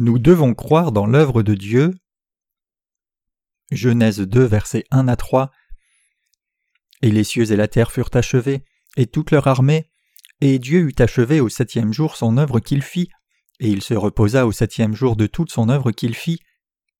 Nous 0.00 0.18
devons 0.18 0.54
croire 0.54 0.92
dans 0.92 1.04
l'œuvre 1.04 1.42
de 1.42 1.54
Dieu. 1.54 1.92
Genèse 3.70 4.20
2, 4.20 4.42
versets 4.44 4.86
1 4.90 5.08
à 5.08 5.16
3. 5.16 5.50
Et 7.02 7.10
les 7.10 7.22
cieux 7.22 7.52
et 7.52 7.56
la 7.56 7.68
terre 7.68 7.92
furent 7.92 8.08
achevés, 8.14 8.64
et 8.96 9.06
toute 9.06 9.30
leur 9.30 9.46
armée, 9.46 9.90
et 10.40 10.58
Dieu 10.58 10.88
eut 10.88 10.94
achevé 10.98 11.38
au 11.40 11.50
septième 11.50 11.92
jour 11.92 12.16
son 12.16 12.38
œuvre 12.38 12.60
qu'il 12.60 12.80
fit, 12.80 13.10
et 13.58 13.68
il 13.68 13.82
se 13.82 13.92
reposa 13.92 14.46
au 14.46 14.52
septième 14.52 14.94
jour 14.94 15.16
de 15.16 15.26
toute 15.26 15.52
son 15.52 15.68
œuvre 15.68 15.92
qu'il 15.92 16.14
fit. 16.14 16.40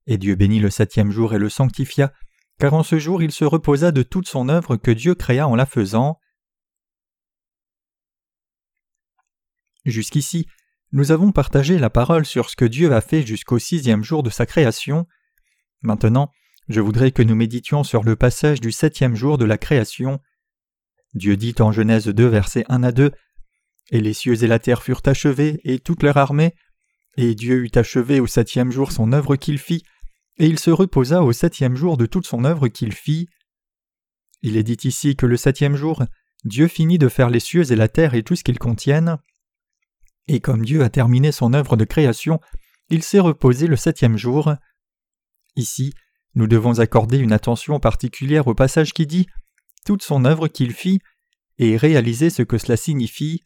Et 0.06 0.18
Dieu 0.18 0.34
bénit 0.34 0.60
le 0.60 0.68
septième 0.68 1.10
jour 1.10 1.32
et 1.32 1.38
le 1.38 1.48
sanctifia, 1.48 2.12
car 2.58 2.74
en 2.74 2.82
ce 2.82 2.98
jour 2.98 3.22
il 3.22 3.32
se 3.32 3.46
reposa 3.46 3.92
de 3.92 4.02
toute 4.02 4.28
son 4.28 4.50
œuvre 4.50 4.76
que 4.76 4.90
Dieu 4.90 5.14
créa 5.14 5.48
en 5.48 5.56
la 5.56 5.64
faisant. 5.64 6.20
Jusqu'ici, 9.86 10.46
nous 10.92 11.12
avons 11.12 11.30
partagé 11.30 11.78
la 11.78 11.90
parole 11.90 12.26
sur 12.26 12.50
ce 12.50 12.56
que 12.56 12.64
Dieu 12.64 12.92
a 12.92 13.00
fait 13.00 13.24
jusqu'au 13.24 13.58
sixième 13.58 14.02
jour 14.02 14.22
de 14.22 14.30
sa 14.30 14.46
création. 14.46 15.06
Maintenant, 15.82 16.32
je 16.68 16.80
voudrais 16.80 17.12
que 17.12 17.22
nous 17.22 17.34
méditions 17.34 17.84
sur 17.84 18.02
le 18.02 18.16
passage 18.16 18.60
du 18.60 18.72
septième 18.72 19.14
jour 19.14 19.38
de 19.38 19.44
la 19.44 19.58
création. 19.58 20.20
Dieu 21.14 21.36
dit 21.36 21.54
en 21.60 21.72
Genèse 21.72 22.08
2, 22.08 22.26
versets 22.26 22.64
1 22.68 22.82
à 22.82 22.92
2 22.92 23.12
Et 23.90 24.00
les 24.00 24.12
cieux 24.12 24.42
et 24.42 24.46
la 24.46 24.58
terre 24.58 24.82
furent 24.82 25.02
achevés, 25.04 25.60
et 25.64 25.78
toute 25.78 26.02
leur 26.02 26.16
armée. 26.16 26.54
Et 27.16 27.34
Dieu 27.34 27.64
eut 27.64 27.72
achevé 27.74 28.20
au 28.20 28.26
septième 28.26 28.72
jour 28.72 28.92
son 28.92 29.12
œuvre 29.12 29.36
qu'il 29.36 29.58
fit, 29.58 29.84
et 30.38 30.46
il 30.46 30.58
se 30.58 30.70
reposa 30.70 31.22
au 31.22 31.32
septième 31.32 31.76
jour 31.76 31.96
de 31.96 32.06
toute 32.06 32.26
son 32.26 32.44
œuvre 32.44 32.68
qu'il 32.68 32.92
fit. 32.92 33.28
Il 34.42 34.56
est 34.56 34.62
dit 34.62 34.78
ici 34.84 35.16
que 35.16 35.26
le 35.26 35.36
septième 35.36 35.76
jour, 35.76 36.04
Dieu 36.44 36.66
finit 36.66 36.98
de 36.98 37.08
faire 37.08 37.30
les 37.30 37.40
cieux 37.40 37.70
et 37.70 37.76
la 37.76 37.88
terre 37.88 38.14
et 38.14 38.22
tout 38.22 38.36
ce 38.36 38.44
qu'ils 38.44 38.58
contiennent. 38.58 39.18
Et 40.28 40.40
comme 40.40 40.64
Dieu 40.64 40.82
a 40.82 40.90
terminé 40.90 41.32
son 41.32 41.52
œuvre 41.52 41.76
de 41.76 41.84
création, 41.84 42.40
il 42.88 43.02
s'est 43.02 43.20
reposé 43.20 43.66
le 43.66 43.76
septième 43.76 44.16
jour. 44.16 44.54
Ici, 45.56 45.92
nous 46.34 46.46
devons 46.46 46.78
accorder 46.78 47.18
une 47.18 47.32
attention 47.32 47.80
particulière 47.80 48.46
au 48.46 48.54
passage 48.54 48.92
qui 48.92 49.06
dit 49.06 49.26
toute 49.84 50.02
son 50.02 50.24
œuvre 50.24 50.48
qu'il 50.48 50.72
fit 50.72 51.00
et 51.58 51.76
réaliser 51.76 52.30
ce 52.30 52.42
que 52.42 52.58
cela 52.58 52.76
signifie. 52.76 53.44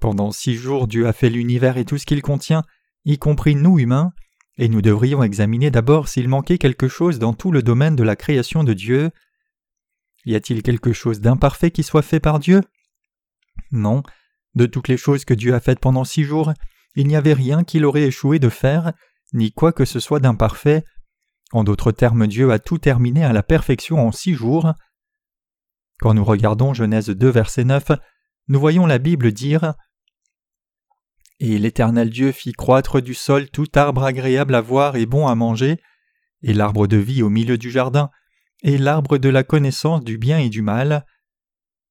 Pendant 0.00 0.30
six 0.30 0.54
jours 0.54 0.86
Dieu 0.86 1.06
a 1.06 1.12
fait 1.12 1.30
l'univers 1.30 1.76
et 1.76 1.84
tout 1.84 1.98
ce 1.98 2.06
qu'il 2.06 2.22
contient, 2.22 2.62
y 3.04 3.18
compris 3.18 3.54
nous 3.54 3.78
humains, 3.78 4.12
et 4.56 4.68
nous 4.68 4.82
devrions 4.82 5.22
examiner 5.22 5.70
d'abord 5.70 6.08
s'il 6.08 6.28
manquait 6.28 6.58
quelque 6.58 6.88
chose 6.88 7.18
dans 7.18 7.32
tout 7.32 7.52
le 7.52 7.62
domaine 7.62 7.96
de 7.96 8.02
la 8.02 8.16
création 8.16 8.64
de 8.64 8.72
Dieu. 8.72 9.10
Y 10.24 10.34
a-t-il 10.34 10.62
quelque 10.62 10.92
chose 10.92 11.20
d'imparfait 11.20 11.70
qui 11.70 11.82
soit 11.82 12.02
fait 12.02 12.20
par 12.20 12.38
Dieu? 12.38 12.60
Non. 13.70 14.02
De 14.54 14.66
toutes 14.66 14.88
les 14.88 14.96
choses 14.96 15.24
que 15.24 15.34
Dieu 15.34 15.54
a 15.54 15.60
faites 15.60 15.80
pendant 15.80 16.04
six 16.04 16.24
jours, 16.24 16.52
il 16.94 17.06
n'y 17.06 17.16
avait 17.16 17.34
rien 17.34 17.64
qu'il 17.64 17.84
aurait 17.84 18.04
échoué 18.04 18.38
de 18.38 18.48
faire, 18.48 18.92
ni 19.32 19.52
quoi 19.52 19.72
que 19.72 19.84
ce 19.84 20.00
soit 20.00 20.20
d'imparfait. 20.20 20.84
En 21.52 21.64
d'autres 21.64 21.92
termes, 21.92 22.26
Dieu 22.26 22.50
a 22.50 22.58
tout 22.58 22.78
terminé 22.78 23.24
à 23.24 23.32
la 23.32 23.42
perfection 23.42 24.06
en 24.06 24.12
six 24.12 24.34
jours. 24.34 24.72
Quand 26.00 26.14
nous 26.14 26.24
regardons 26.24 26.74
Genèse 26.74 27.08
2, 27.10 27.28
verset 27.28 27.64
9, 27.64 27.92
nous 28.48 28.60
voyons 28.60 28.86
la 28.86 28.98
Bible 28.98 29.32
dire 29.32 29.74
Et 31.40 31.58
l'Éternel 31.58 32.10
Dieu 32.10 32.32
fit 32.32 32.52
croître 32.52 33.00
du 33.00 33.14
sol 33.14 33.48
tout 33.50 33.68
arbre 33.74 34.04
agréable 34.04 34.54
à 34.54 34.60
voir 34.60 34.96
et 34.96 35.06
bon 35.06 35.26
à 35.26 35.34
manger, 35.34 35.80
et 36.42 36.52
l'arbre 36.52 36.86
de 36.86 36.96
vie 36.96 37.22
au 37.22 37.30
milieu 37.30 37.58
du 37.58 37.70
jardin, 37.70 38.10
et 38.62 38.78
l'arbre 38.78 39.18
de 39.18 39.28
la 39.28 39.44
connaissance 39.44 40.04
du 40.04 40.18
bien 40.18 40.38
et 40.38 40.48
du 40.48 40.62
mal. 40.62 41.04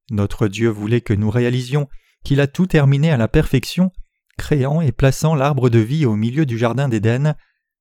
Notre 0.09 0.47
Dieu 0.47 0.69
voulait 0.69 1.01
que 1.01 1.13
nous 1.13 1.29
réalisions 1.29 1.87
qu'il 2.23 2.41
a 2.41 2.47
tout 2.47 2.67
terminé 2.67 3.11
à 3.11 3.17
la 3.17 3.27
perfection, 3.27 3.91
créant 4.37 4.81
et 4.81 4.91
plaçant 4.91 5.35
l'arbre 5.35 5.69
de 5.69 5.79
vie 5.79 6.05
au 6.05 6.15
milieu 6.15 6.45
du 6.45 6.57
jardin 6.57 6.89
d'Éden, 6.89 7.35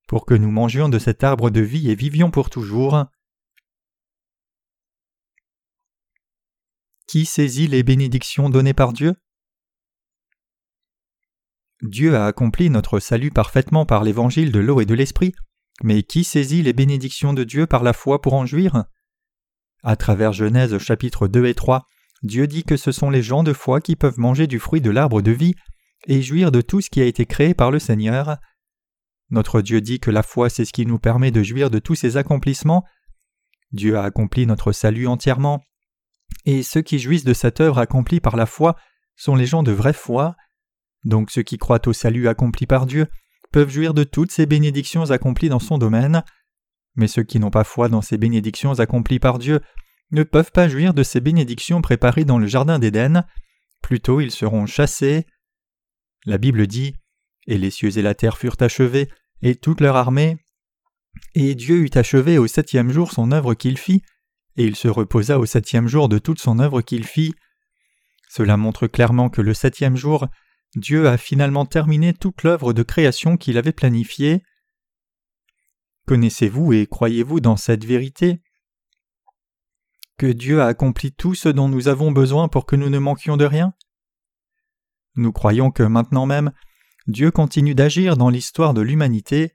pour 0.08 0.24
que 0.24 0.34
nous 0.34 0.50
mangions 0.50 0.88
de 0.88 0.98
cet 0.98 1.24
arbre 1.24 1.50
de 1.50 1.60
vie 1.60 1.90
et 1.90 1.94
vivions 1.94 2.30
pour 2.30 2.50
toujours. 2.50 3.04
Qui 7.06 7.26
saisit 7.26 7.68
les 7.68 7.82
bénédictions 7.82 8.50
données 8.50 8.74
par 8.74 8.92
Dieu? 8.92 9.14
Dieu 11.82 12.16
a 12.16 12.26
accompli 12.26 12.70
notre 12.70 13.00
salut 13.00 13.30
parfaitement 13.30 13.84
par 13.84 14.02
l'évangile 14.02 14.50
de 14.50 14.60
l'eau 14.60 14.80
et 14.80 14.86
de 14.86 14.94
l'esprit, 14.94 15.34
mais 15.82 16.02
qui 16.02 16.24
saisit 16.24 16.62
les 16.62 16.72
bénédictions 16.72 17.34
de 17.34 17.44
Dieu 17.44 17.66
par 17.66 17.82
la 17.82 17.92
foi 17.92 18.22
pour 18.22 18.34
en 18.34 18.46
jouir? 18.46 18.84
À 19.82 19.96
travers 19.96 20.32
Genèse 20.32 20.78
chapitre 20.78 21.28
2 21.28 21.46
et 21.46 21.54
3, 21.54 21.86
Dieu 22.26 22.46
dit 22.46 22.64
que 22.64 22.76
ce 22.76 22.92
sont 22.92 23.08
les 23.08 23.22
gens 23.22 23.42
de 23.42 23.52
foi 23.52 23.80
qui 23.80 23.96
peuvent 23.96 24.18
manger 24.18 24.46
du 24.46 24.58
fruit 24.58 24.80
de 24.80 24.90
l'arbre 24.90 25.22
de 25.22 25.30
vie 25.30 25.54
et 26.06 26.22
jouir 26.22 26.52
de 26.52 26.60
tout 26.60 26.80
ce 26.80 26.90
qui 26.90 27.00
a 27.00 27.04
été 27.04 27.24
créé 27.24 27.54
par 27.54 27.70
le 27.70 27.78
Seigneur. 27.78 28.36
Notre 29.30 29.60
Dieu 29.60 29.80
dit 29.80 30.00
que 30.00 30.10
la 30.10 30.22
foi 30.22 30.50
c'est 30.50 30.64
ce 30.64 30.72
qui 30.72 30.86
nous 30.86 30.98
permet 30.98 31.30
de 31.30 31.42
jouir 31.42 31.70
de 31.70 31.78
tous 31.78 31.94
ses 31.94 32.16
accomplissements. 32.16 32.84
Dieu 33.72 33.96
a 33.96 34.02
accompli 34.02 34.46
notre 34.46 34.72
salut 34.72 35.06
entièrement 35.06 35.62
et 36.44 36.62
ceux 36.62 36.82
qui 36.82 36.98
jouissent 36.98 37.24
de 37.24 37.32
cette 37.32 37.60
œuvre 37.60 37.78
accomplie 37.78 38.20
par 38.20 38.36
la 38.36 38.46
foi 38.46 38.76
sont 39.16 39.36
les 39.36 39.46
gens 39.46 39.62
de 39.62 39.72
vraie 39.72 39.92
foi. 39.92 40.36
Donc 41.04 41.30
ceux 41.30 41.42
qui 41.42 41.58
croient 41.58 41.86
au 41.86 41.92
salut 41.92 42.28
accompli 42.28 42.66
par 42.66 42.86
Dieu 42.86 43.06
peuvent 43.52 43.70
jouir 43.70 43.94
de 43.94 44.04
toutes 44.04 44.32
ces 44.32 44.46
bénédictions 44.46 45.10
accomplies 45.10 45.48
dans 45.48 45.60
son 45.60 45.78
domaine. 45.78 46.24
Mais 46.96 47.08
ceux 47.08 47.22
qui 47.22 47.38
n'ont 47.38 47.50
pas 47.50 47.64
foi 47.64 47.88
dans 47.88 48.02
ces 48.02 48.18
bénédictions 48.18 48.78
accomplies 48.80 49.20
par 49.20 49.38
Dieu 49.38 49.60
ne 50.10 50.22
peuvent 50.22 50.52
pas 50.52 50.68
jouir 50.68 50.94
de 50.94 51.02
ces 51.02 51.20
bénédictions 51.20 51.82
préparées 51.82 52.24
dans 52.24 52.38
le 52.38 52.46
Jardin 52.46 52.78
d'Éden, 52.78 53.24
plutôt 53.82 54.20
ils 54.20 54.30
seront 54.30 54.66
chassés. 54.66 55.26
La 56.24 56.38
Bible 56.38 56.66
dit 56.66 56.94
Et 57.46 57.58
les 57.58 57.70
cieux 57.70 57.96
et 57.98 58.02
la 58.02 58.14
terre 58.14 58.38
furent 58.38 58.56
achevés, 58.60 59.08
et 59.42 59.54
toute 59.54 59.80
leur 59.80 59.96
armée. 59.96 60.38
Et 61.34 61.54
Dieu 61.54 61.78
eut 61.78 61.90
achevé 61.94 62.38
au 62.38 62.46
septième 62.46 62.90
jour 62.90 63.12
son 63.12 63.32
œuvre 63.32 63.54
qu'il 63.54 63.78
fit, 63.78 64.02
et 64.56 64.64
il 64.64 64.76
se 64.76 64.88
reposa 64.88 65.38
au 65.38 65.46
septième 65.46 65.88
jour 65.88 66.08
de 66.08 66.18
toute 66.18 66.40
son 66.40 66.58
œuvre 66.58 66.82
qu'il 66.82 67.04
fit. 67.04 67.34
Cela 68.28 68.56
montre 68.56 68.86
clairement 68.86 69.28
que 69.28 69.42
le 69.42 69.54
septième 69.54 69.96
jour, 69.96 70.26
Dieu 70.74 71.08
a 71.08 71.16
finalement 71.16 71.64
terminé 71.64 72.12
toute 72.12 72.42
l'œuvre 72.42 72.72
de 72.72 72.82
création 72.82 73.36
qu'il 73.36 73.58
avait 73.58 73.72
planifiée. 73.72 74.42
Connaissez-vous 76.06 76.72
et 76.72 76.86
croyez-vous 76.86 77.40
dans 77.40 77.56
cette 77.56 77.84
vérité? 77.84 78.40
Que 80.18 80.26
Dieu 80.26 80.62
a 80.62 80.66
accompli 80.66 81.12
tout 81.12 81.34
ce 81.34 81.48
dont 81.48 81.68
nous 81.68 81.88
avons 81.88 82.10
besoin 82.10 82.48
pour 82.48 82.64
que 82.64 82.76
nous 82.76 82.88
ne 82.88 82.98
manquions 82.98 83.36
de 83.36 83.44
rien? 83.44 83.74
Nous 85.16 85.32
croyons 85.32 85.70
que 85.70 85.82
maintenant 85.82 86.26
même, 86.26 86.52
Dieu 87.06 87.30
continue 87.30 87.74
d'agir 87.74 88.16
dans 88.16 88.30
l'histoire 88.30 88.74
de 88.74 88.80
l'humanité. 88.80 89.54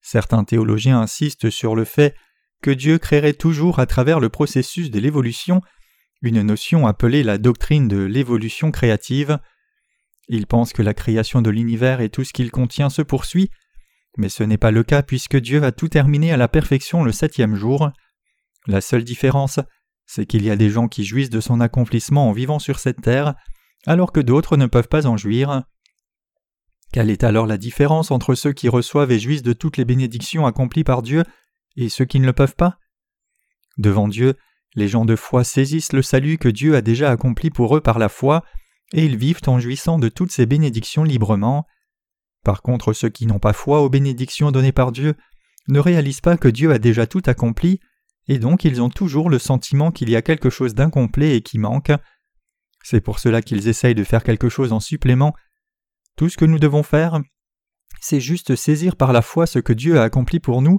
Certains 0.00 0.44
théologiens 0.44 1.00
insistent 1.00 1.50
sur 1.50 1.74
le 1.74 1.84
fait 1.84 2.14
que 2.62 2.70
Dieu 2.70 2.98
créerait 2.98 3.34
toujours 3.34 3.78
à 3.78 3.86
travers 3.86 4.20
le 4.20 4.28
processus 4.28 4.90
de 4.90 5.00
l'évolution 5.00 5.62
une 6.22 6.42
notion 6.42 6.86
appelée 6.86 7.22
la 7.22 7.38
doctrine 7.38 7.88
de 7.88 7.98
l'évolution 7.98 8.70
créative. 8.70 9.38
Ils 10.28 10.46
pensent 10.46 10.72
que 10.72 10.82
la 10.82 10.94
création 10.94 11.42
de 11.42 11.50
l'univers 11.50 12.00
et 12.00 12.10
tout 12.10 12.24
ce 12.24 12.32
qu'il 12.32 12.50
contient 12.50 12.90
se 12.90 13.02
poursuit, 13.02 13.50
mais 14.16 14.28
ce 14.28 14.42
n'est 14.42 14.58
pas 14.58 14.70
le 14.70 14.82
cas 14.82 15.02
puisque 15.02 15.36
Dieu 15.36 15.64
a 15.64 15.72
tout 15.72 15.88
terminé 15.88 16.32
à 16.32 16.36
la 16.36 16.48
perfection 16.48 17.02
le 17.02 17.12
septième 17.12 17.54
jour. 17.54 17.90
La 18.70 18.80
seule 18.80 19.02
différence, 19.02 19.58
c'est 20.06 20.26
qu'il 20.26 20.44
y 20.44 20.50
a 20.50 20.54
des 20.54 20.70
gens 20.70 20.86
qui 20.86 21.02
jouissent 21.02 21.28
de 21.28 21.40
son 21.40 21.60
accomplissement 21.60 22.28
en 22.28 22.32
vivant 22.32 22.60
sur 22.60 22.78
cette 22.78 23.02
terre, 23.02 23.34
alors 23.84 24.12
que 24.12 24.20
d'autres 24.20 24.56
ne 24.56 24.66
peuvent 24.66 24.86
pas 24.86 25.08
en 25.08 25.16
jouir. 25.16 25.64
Quelle 26.92 27.10
est 27.10 27.24
alors 27.24 27.46
la 27.46 27.58
différence 27.58 28.12
entre 28.12 28.36
ceux 28.36 28.52
qui 28.52 28.68
reçoivent 28.68 29.10
et 29.10 29.18
jouissent 29.18 29.42
de 29.42 29.54
toutes 29.54 29.76
les 29.76 29.84
bénédictions 29.84 30.46
accomplies 30.46 30.84
par 30.84 31.02
Dieu 31.02 31.24
et 31.74 31.88
ceux 31.88 32.04
qui 32.04 32.20
ne 32.20 32.26
le 32.26 32.32
peuvent 32.32 32.54
pas? 32.54 32.78
Devant 33.76 34.06
Dieu, 34.06 34.36
les 34.76 34.86
gens 34.86 35.04
de 35.04 35.16
foi 35.16 35.42
saisissent 35.42 35.92
le 35.92 36.02
salut 36.02 36.38
que 36.38 36.48
Dieu 36.48 36.76
a 36.76 36.80
déjà 36.80 37.10
accompli 37.10 37.50
pour 37.50 37.76
eux 37.76 37.80
par 37.80 37.98
la 37.98 38.08
foi, 38.08 38.44
et 38.92 39.04
ils 39.04 39.16
vivent 39.16 39.40
en 39.48 39.58
jouissant 39.58 39.98
de 39.98 40.08
toutes 40.08 40.30
ces 40.30 40.46
bénédictions 40.46 41.02
librement. 41.02 41.66
Par 42.44 42.62
contre, 42.62 42.92
ceux 42.92 43.08
qui 43.08 43.26
n'ont 43.26 43.40
pas 43.40 43.52
foi 43.52 43.80
aux 43.80 43.90
bénédictions 43.90 44.52
données 44.52 44.70
par 44.70 44.92
Dieu 44.92 45.14
ne 45.66 45.80
réalisent 45.80 46.20
pas 46.20 46.36
que 46.36 46.46
Dieu 46.46 46.70
a 46.70 46.78
déjà 46.78 47.08
tout 47.08 47.22
accompli, 47.26 47.80
et 48.30 48.38
donc 48.38 48.64
ils 48.64 48.80
ont 48.80 48.90
toujours 48.90 49.28
le 49.28 49.40
sentiment 49.40 49.90
qu'il 49.90 50.08
y 50.08 50.14
a 50.14 50.22
quelque 50.22 50.50
chose 50.50 50.76
d'incomplet 50.76 51.34
et 51.36 51.42
qui 51.42 51.58
manque. 51.58 51.90
C'est 52.84 53.00
pour 53.00 53.18
cela 53.18 53.42
qu'ils 53.42 53.66
essayent 53.66 53.96
de 53.96 54.04
faire 54.04 54.22
quelque 54.22 54.48
chose 54.48 54.72
en 54.72 54.78
supplément. 54.78 55.34
Tout 56.16 56.28
ce 56.28 56.36
que 56.36 56.44
nous 56.44 56.60
devons 56.60 56.84
faire, 56.84 57.20
c'est 58.00 58.20
juste 58.20 58.54
saisir 58.54 58.94
par 58.94 59.12
la 59.12 59.20
foi 59.20 59.46
ce 59.46 59.58
que 59.58 59.72
Dieu 59.72 59.98
a 59.98 60.04
accompli 60.04 60.38
pour 60.38 60.62
nous, 60.62 60.78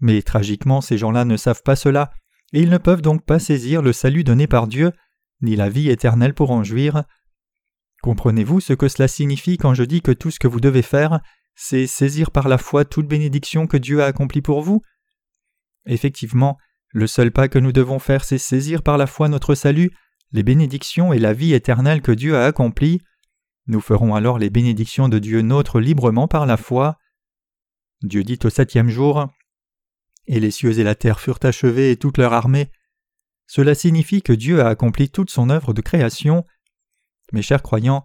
mais 0.00 0.20
tragiquement, 0.22 0.80
ces 0.80 0.98
gens-là 0.98 1.24
ne 1.24 1.36
savent 1.36 1.62
pas 1.62 1.76
cela, 1.76 2.10
et 2.52 2.60
ils 2.60 2.70
ne 2.70 2.78
peuvent 2.78 3.02
donc 3.02 3.24
pas 3.24 3.38
saisir 3.38 3.82
le 3.82 3.92
salut 3.92 4.24
donné 4.24 4.48
par 4.48 4.66
Dieu, 4.66 4.90
ni 5.42 5.54
la 5.54 5.68
vie 5.68 5.90
éternelle 5.90 6.34
pour 6.34 6.50
en 6.50 6.64
jouir. 6.64 7.04
Comprenez-vous 8.02 8.58
ce 8.58 8.72
que 8.72 8.88
cela 8.88 9.06
signifie 9.06 9.58
quand 9.58 9.74
je 9.74 9.84
dis 9.84 10.02
que 10.02 10.10
tout 10.10 10.32
ce 10.32 10.40
que 10.40 10.48
vous 10.48 10.60
devez 10.60 10.82
faire, 10.82 11.20
c'est 11.54 11.86
saisir 11.86 12.32
par 12.32 12.48
la 12.48 12.58
foi 12.58 12.84
toute 12.84 13.06
bénédiction 13.06 13.68
que 13.68 13.76
Dieu 13.76 14.02
a 14.02 14.06
accomplie 14.06 14.42
pour 14.42 14.60
vous? 14.60 14.82
Effectivement, 15.86 16.58
le 16.92 17.06
seul 17.06 17.30
pas 17.30 17.48
que 17.48 17.58
nous 17.58 17.72
devons 17.72 17.98
faire, 17.98 18.24
c'est 18.24 18.38
saisir 18.38 18.82
par 18.82 18.98
la 18.98 19.06
foi 19.06 19.28
notre 19.28 19.54
salut, 19.54 19.92
les 20.32 20.42
bénédictions 20.42 21.12
et 21.12 21.18
la 21.18 21.32
vie 21.32 21.54
éternelle 21.54 22.02
que 22.02 22.12
Dieu 22.12 22.36
a 22.36 22.44
accomplie. 22.44 23.00
Nous 23.66 23.80
ferons 23.80 24.14
alors 24.14 24.38
les 24.38 24.50
bénédictions 24.50 25.08
de 25.08 25.18
Dieu 25.18 25.42
nôtres 25.42 25.78
librement 25.78 26.28
par 26.28 26.46
la 26.46 26.56
foi. 26.56 26.98
Dieu 28.02 28.24
dit 28.24 28.38
au 28.44 28.50
septième 28.50 28.88
jour 28.88 29.28
Et 30.26 30.40
les 30.40 30.50
cieux 30.50 30.78
et 30.78 30.84
la 30.84 30.94
terre 30.94 31.20
furent 31.20 31.38
achevés 31.42 31.92
et 31.92 31.96
toute 31.96 32.18
leur 32.18 32.32
armée. 32.32 32.70
Cela 33.46 33.74
signifie 33.74 34.22
que 34.22 34.32
Dieu 34.32 34.60
a 34.60 34.68
accompli 34.68 35.10
toute 35.10 35.30
son 35.30 35.50
œuvre 35.50 35.72
de 35.72 35.80
création. 35.80 36.44
Mes 37.32 37.42
chers 37.42 37.62
croyants, 37.62 38.04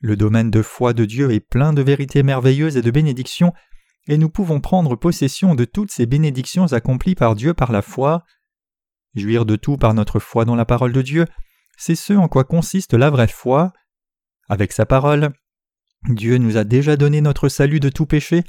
le 0.00 0.16
domaine 0.16 0.50
de 0.50 0.62
foi 0.62 0.92
de 0.92 1.04
Dieu 1.04 1.30
est 1.30 1.40
plein 1.40 1.72
de 1.72 1.82
vérités 1.82 2.22
merveilleuses 2.22 2.76
et 2.76 2.82
de 2.82 2.90
bénédictions, 2.90 3.52
et 4.08 4.18
nous 4.18 4.28
pouvons 4.28 4.60
prendre 4.60 4.96
possession 4.96 5.54
de 5.54 5.64
toutes 5.64 5.90
ces 5.90 6.06
bénédictions 6.06 6.72
accomplies 6.72 7.14
par 7.14 7.34
Dieu 7.34 7.54
par 7.54 7.72
la 7.72 7.82
foi. 7.82 8.24
Jouir 9.14 9.46
de 9.46 9.56
tout 9.56 9.76
par 9.76 9.94
notre 9.94 10.20
foi 10.20 10.44
dans 10.44 10.56
la 10.56 10.64
parole 10.64 10.92
de 10.92 11.02
Dieu, 11.02 11.26
c'est 11.76 11.94
ce 11.94 12.12
en 12.12 12.28
quoi 12.28 12.44
consiste 12.44 12.94
la 12.94 13.10
vraie 13.10 13.28
foi. 13.28 13.72
Avec 14.48 14.72
sa 14.72 14.86
parole, 14.86 15.32
Dieu 16.08 16.38
nous 16.38 16.56
a 16.56 16.64
déjà 16.64 16.96
donné 16.96 17.20
notre 17.20 17.48
salut 17.48 17.80
de 17.80 17.88
tout 17.88 18.06
péché, 18.06 18.44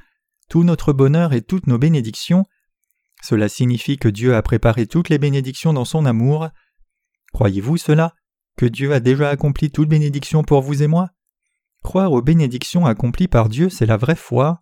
tout 0.50 0.64
notre 0.64 0.94
bonheur 0.94 1.34
et 1.34 1.42
toutes 1.42 1.68
nos 1.68 1.78
bénédictions. 1.78 2.46
Cela 3.24 3.50
signifie 3.50 3.98
que 3.98 4.08
Dieu 4.08 4.36
a 4.36 4.42
préparé 4.42 4.86
toutes 4.86 5.10
les 5.10 5.18
bénédictions 5.18 5.74
dans 5.74 5.86
son 5.86 6.06
amour. 6.06 6.50
Croyez-vous 7.34 7.78
cela 7.78 8.14
Que 8.58 8.68
Dieu 8.68 8.94
a 8.94 9.00
déjà 9.00 9.30
accompli 9.30 9.72
toute 9.72 9.90
bénédiction 9.90 10.44
pour 10.44 10.62
vous 10.62 10.84
et 10.84 10.88
moi? 10.88 11.10
Croire 11.84 12.12
aux 12.12 12.22
bénédictions 12.22 12.86
accomplies 12.86 13.28
par 13.28 13.50
Dieu, 13.50 13.70
c'est 13.70 13.86
la 13.86 13.98
vraie 13.98 14.16
foi. 14.16 14.60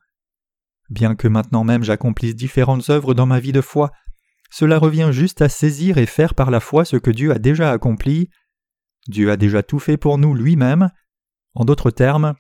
Bien 0.90 1.16
que 1.16 1.28
maintenant 1.28 1.64
même 1.64 1.84
j'accomplisse 1.84 2.36
différentes 2.36 2.90
œuvres 2.90 3.14
dans 3.14 3.26
ma 3.26 3.40
vie 3.40 3.52
de 3.52 3.62
foi, 3.62 3.92
cela 4.52 4.78
revient 4.78 5.10
juste 5.12 5.42
à 5.42 5.50
saisir 5.50 5.98
et 5.98 6.06
faire 6.06 6.36
par 6.36 6.52
la 6.52 6.60
foi 6.60 6.86
ce 6.86 6.98
que 6.98 7.12
Dieu 7.12 7.32
a 7.32 7.40
déjà 7.40 7.72
accompli. 7.72 8.30
Dieu 9.08 9.32
a 9.32 9.38
déjà 9.38 9.64
tout 9.64 9.80
fait 9.80 9.98
pour 9.98 10.18
nous 10.18 10.34
lui-même. 10.34 10.90
En 11.56 11.66
d'autres 11.66 11.92
termes, 11.92 12.36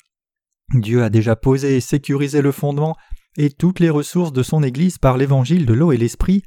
Dieu 0.73 1.03
a 1.03 1.09
déjà 1.09 1.35
posé 1.35 1.77
et 1.77 1.81
sécurisé 1.81 2.41
le 2.41 2.51
fondement 2.51 2.95
et 3.37 3.49
toutes 3.49 3.79
les 3.79 3.89
ressources 3.89 4.33
de 4.33 4.43
son 4.43 4.63
Église 4.63 4.97
par 4.97 5.17
l'évangile 5.17 5.65
de 5.65 5.73
l'eau 5.73 5.91
et 5.91 5.97
l'esprit, 5.97 6.43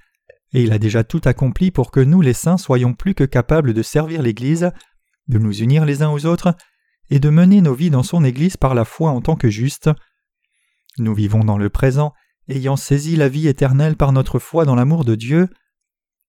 et 0.52 0.62
il 0.62 0.72
a 0.72 0.78
déjà 0.78 1.04
tout 1.04 1.20
accompli 1.24 1.70
pour 1.70 1.90
que 1.90 2.00
nous 2.00 2.20
les 2.20 2.32
saints 2.32 2.56
soyons 2.56 2.94
plus 2.94 3.14
que 3.14 3.24
capables 3.24 3.74
de 3.74 3.82
servir 3.82 4.22
l'Église, 4.22 4.70
de 5.28 5.38
nous 5.38 5.52
unir 5.60 5.84
les 5.84 6.02
uns 6.02 6.10
aux 6.10 6.24
autres, 6.24 6.54
et 7.10 7.20
de 7.20 7.28
mener 7.28 7.60
nos 7.60 7.74
vies 7.74 7.90
dans 7.90 8.02
son 8.02 8.24
Église 8.24 8.56
par 8.56 8.74
la 8.74 8.84
foi 8.84 9.10
en 9.10 9.20
tant 9.20 9.36
que 9.36 9.50
justes. 9.50 9.90
Nous 10.98 11.14
vivons 11.14 11.44
dans 11.44 11.58
le 11.58 11.70
présent, 11.70 12.12
ayant 12.48 12.76
saisi 12.76 13.16
la 13.16 13.28
vie 13.28 13.48
éternelle 13.48 13.96
par 13.96 14.12
notre 14.12 14.38
foi 14.38 14.64
dans 14.64 14.74
l'amour 14.74 15.04
de 15.04 15.14
Dieu. 15.14 15.48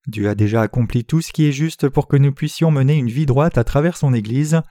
Dieu 0.08 0.30
a 0.30 0.36
déjà 0.36 0.62
accompli 0.62 1.06
tout 1.06 1.22
ce 1.22 1.32
qui 1.32 1.46
est 1.46 1.52
juste 1.52 1.90
pour 1.90 2.08
que 2.08 2.18
nous 2.18 2.34
puissions 2.34 2.72
mener 2.72 2.96
une 2.96 3.10
vie 3.10 3.26
droite 3.26 3.58
à 3.58 3.64
travers 3.64 3.98
son 3.98 4.14
Église. 4.14 4.62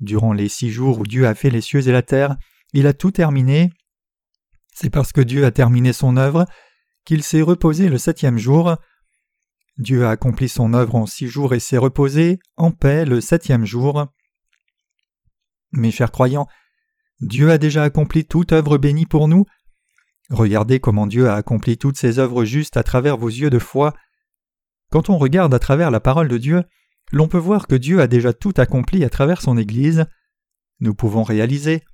Durant 0.00 0.32
les 0.32 0.48
six 0.48 0.70
jours 0.70 0.98
où 0.98 1.04
Dieu 1.04 1.26
a 1.26 1.34
fait 1.34 1.50
les 1.50 1.60
cieux 1.60 1.86
et 1.86 1.92
la 1.92 2.02
terre, 2.02 2.36
il 2.72 2.86
a 2.86 2.92
tout 2.92 3.10
terminé. 3.10 3.70
C'est 4.74 4.90
parce 4.90 5.12
que 5.12 5.20
Dieu 5.20 5.44
a 5.44 5.50
terminé 5.50 5.92
son 5.92 6.16
œuvre 6.16 6.46
qu'il 7.04 7.22
s'est 7.22 7.42
reposé 7.42 7.88
le 7.88 7.98
septième 7.98 8.38
jour. 8.38 8.76
Dieu 9.78 10.06
a 10.06 10.10
accompli 10.10 10.48
son 10.48 10.74
œuvre 10.74 10.94
en 10.94 11.06
six 11.06 11.28
jours 11.28 11.54
et 11.54 11.60
s'est 11.60 11.78
reposé 11.78 12.38
en 12.56 12.70
paix 12.70 13.04
le 13.04 13.20
septième 13.20 13.64
jour. 13.64 14.06
Mes 15.72 15.90
chers 15.90 16.12
croyants, 16.12 16.46
Dieu 17.22 17.50
a 17.52 17.58
déjà 17.58 17.84
accompli 17.84 18.24
toute 18.24 18.52
œuvre 18.52 18.78
bénie 18.78 19.06
pour 19.06 19.28
nous. 19.28 19.46
Regardez 20.30 20.80
comment 20.80 21.06
Dieu 21.06 21.28
a 21.28 21.36
accompli 21.36 21.78
toutes 21.78 21.96
ses 21.96 22.18
œuvres 22.18 22.44
justes 22.44 22.76
à 22.76 22.82
travers 22.82 23.16
vos 23.16 23.28
yeux 23.28 23.50
de 23.50 23.60
foi. 23.60 23.94
Quand 24.90 25.08
on 25.08 25.18
regarde 25.18 25.54
à 25.54 25.58
travers 25.58 25.90
la 25.90 26.00
parole 26.00 26.28
de 26.28 26.36
Dieu, 26.36 26.64
l'on 27.12 27.28
peut 27.28 27.38
voir 27.38 27.68
que 27.68 27.76
Dieu 27.76 28.00
a 28.00 28.08
déjà 28.08 28.32
tout 28.32 28.54
accompli 28.56 29.04
à 29.04 29.08
travers 29.08 29.40
son 29.40 29.56
Église. 29.56 30.06
Nous 30.80 30.94
pouvons 30.94 31.22
réaliser 31.22 31.84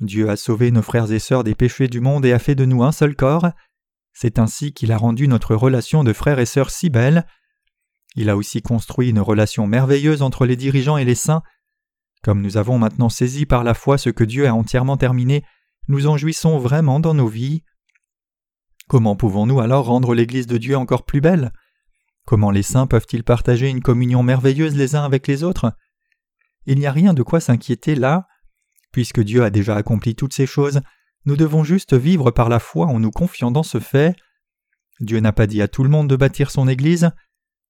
Dieu 0.00 0.30
a 0.30 0.36
sauvé 0.36 0.70
nos 0.70 0.80
frères 0.80 1.12
et 1.12 1.18
sœurs 1.18 1.44
des 1.44 1.54
péchés 1.54 1.86
du 1.86 2.00
monde 2.00 2.24
et 2.24 2.32
a 2.32 2.38
fait 2.38 2.54
de 2.54 2.64
nous 2.64 2.82
un 2.82 2.92
seul 2.92 3.14
corps. 3.14 3.50
C'est 4.14 4.38
ainsi 4.38 4.72
qu'il 4.72 4.92
a 4.92 4.96
rendu 4.96 5.28
notre 5.28 5.54
relation 5.54 6.04
de 6.04 6.14
frères 6.14 6.38
et 6.38 6.46
sœurs 6.46 6.70
si 6.70 6.88
belle. 6.88 7.26
Il 8.16 8.30
a 8.30 8.36
aussi 8.36 8.62
construit 8.62 9.10
une 9.10 9.20
relation 9.20 9.66
merveilleuse 9.66 10.22
entre 10.22 10.46
les 10.46 10.56
dirigeants 10.56 10.96
et 10.96 11.04
les 11.04 11.14
saints. 11.14 11.42
Comme 12.22 12.42
nous 12.42 12.56
avons 12.56 12.78
maintenant 12.78 13.08
saisi 13.08 13.46
par 13.46 13.64
la 13.64 13.74
foi 13.74 13.96
ce 13.96 14.10
que 14.10 14.24
Dieu 14.24 14.46
a 14.46 14.54
entièrement 14.54 14.96
terminé, 14.96 15.44
nous 15.88 16.06
en 16.06 16.16
jouissons 16.16 16.58
vraiment 16.58 17.00
dans 17.00 17.14
nos 17.14 17.28
vies. 17.28 17.62
Comment 18.88 19.16
pouvons-nous 19.16 19.60
alors 19.60 19.86
rendre 19.86 20.14
l'Église 20.14 20.46
de 20.46 20.58
Dieu 20.58 20.76
encore 20.76 21.04
plus 21.04 21.20
belle? 21.20 21.52
Comment 22.26 22.50
les 22.50 22.62
saints 22.62 22.86
peuvent-ils 22.86 23.24
partager 23.24 23.68
une 23.68 23.82
communion 23.82 24.22
merveilleuse 24.22 24.76
les 24.76 24.94
uns 24.94 25.04
avec 25.04 25.26
les 25.26 25.42
autres? 25.42 25.72
Il 26.66 26.78
n'y 26.78 26.86
a 26.86 26.92
rien 26.92 27.14
de 27.14 27.22
quoi 27.22 27.40
s'inquiéter 27.40 27.94
là. 27.94 28.26
Puisque 28.92 29.20
Dieu 29.20 29.42
a 29.42 29.50
déjà 29.50 29.76
accompli 29.76 30.14
toutes 30.14 30.34
ces 30.34 30.46
choses, 30.46 30.80
nous 31.24 31.36
devons 31.36 31.64
juste 31.64 31.94
vivre 31.94 32.30
par 32.30 32.48
la 32.48 32.58
foi 32.58 32.86
en 32.86 33.00
nous 33.00 33.10
confiant 33.10 33.50
dans 33.50 33.62
ce 33.62 33.80
fait. 33.80 34.14
Dieu 35.00 35.20
n'a 35.20 35.32
pas 35.32 35.46
dit 35.46 35.62
à 35.62 35.68
tout 35.68 35.84
le 35.84 35.90
monde 35.90 36.08
de 36.08 36.16
bâtir 36.16 36.50
son 36.50 36.68
Église. 36.68 37.10